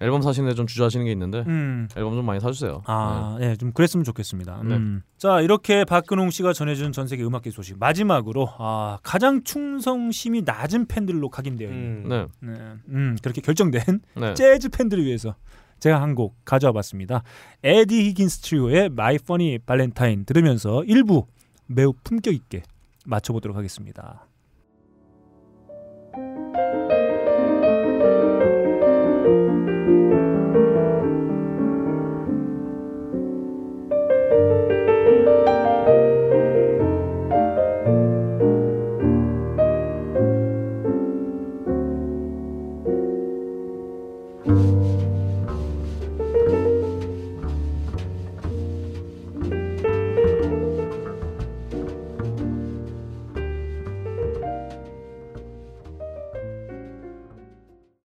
[0.00, 1.88] 앨범 사시는데 좀 주저하시는 게 있는데 음.
[1.96, 2.82] 앨범 좀 많이 사주세요.
[2.86, 4.62] 아, 예, 좀 그랬으면 좋겠습니다.
[4.64, 4.74] 네.
[4.74, 5.02] 음.
[5.16, 11.28] 자, 이렇게 박근홍 씨가 전해준 전 세계 음악계 소식 마지막으로 아, 가장 충성심이 낮은 팬들로
[11.28, 12.08] 각인되어 있는, 음.
[12.08, 12.58] 네, 네.
[12.88, 14.34] 음, 그렇게 결정된 네.
[14.34, 15.36] 재즈 팬들을 위해서
[15.82, 17.24] 제가 한 곡 가져와 봤습니다.
[17.64, 21.26] 에디 히긴스 트리오의 My Funny Valentine 들으면서 1부
[21.66, 22.62] 매우 품격 있게
[23.04, 24.26] 맞춰보도록 하겠습니다.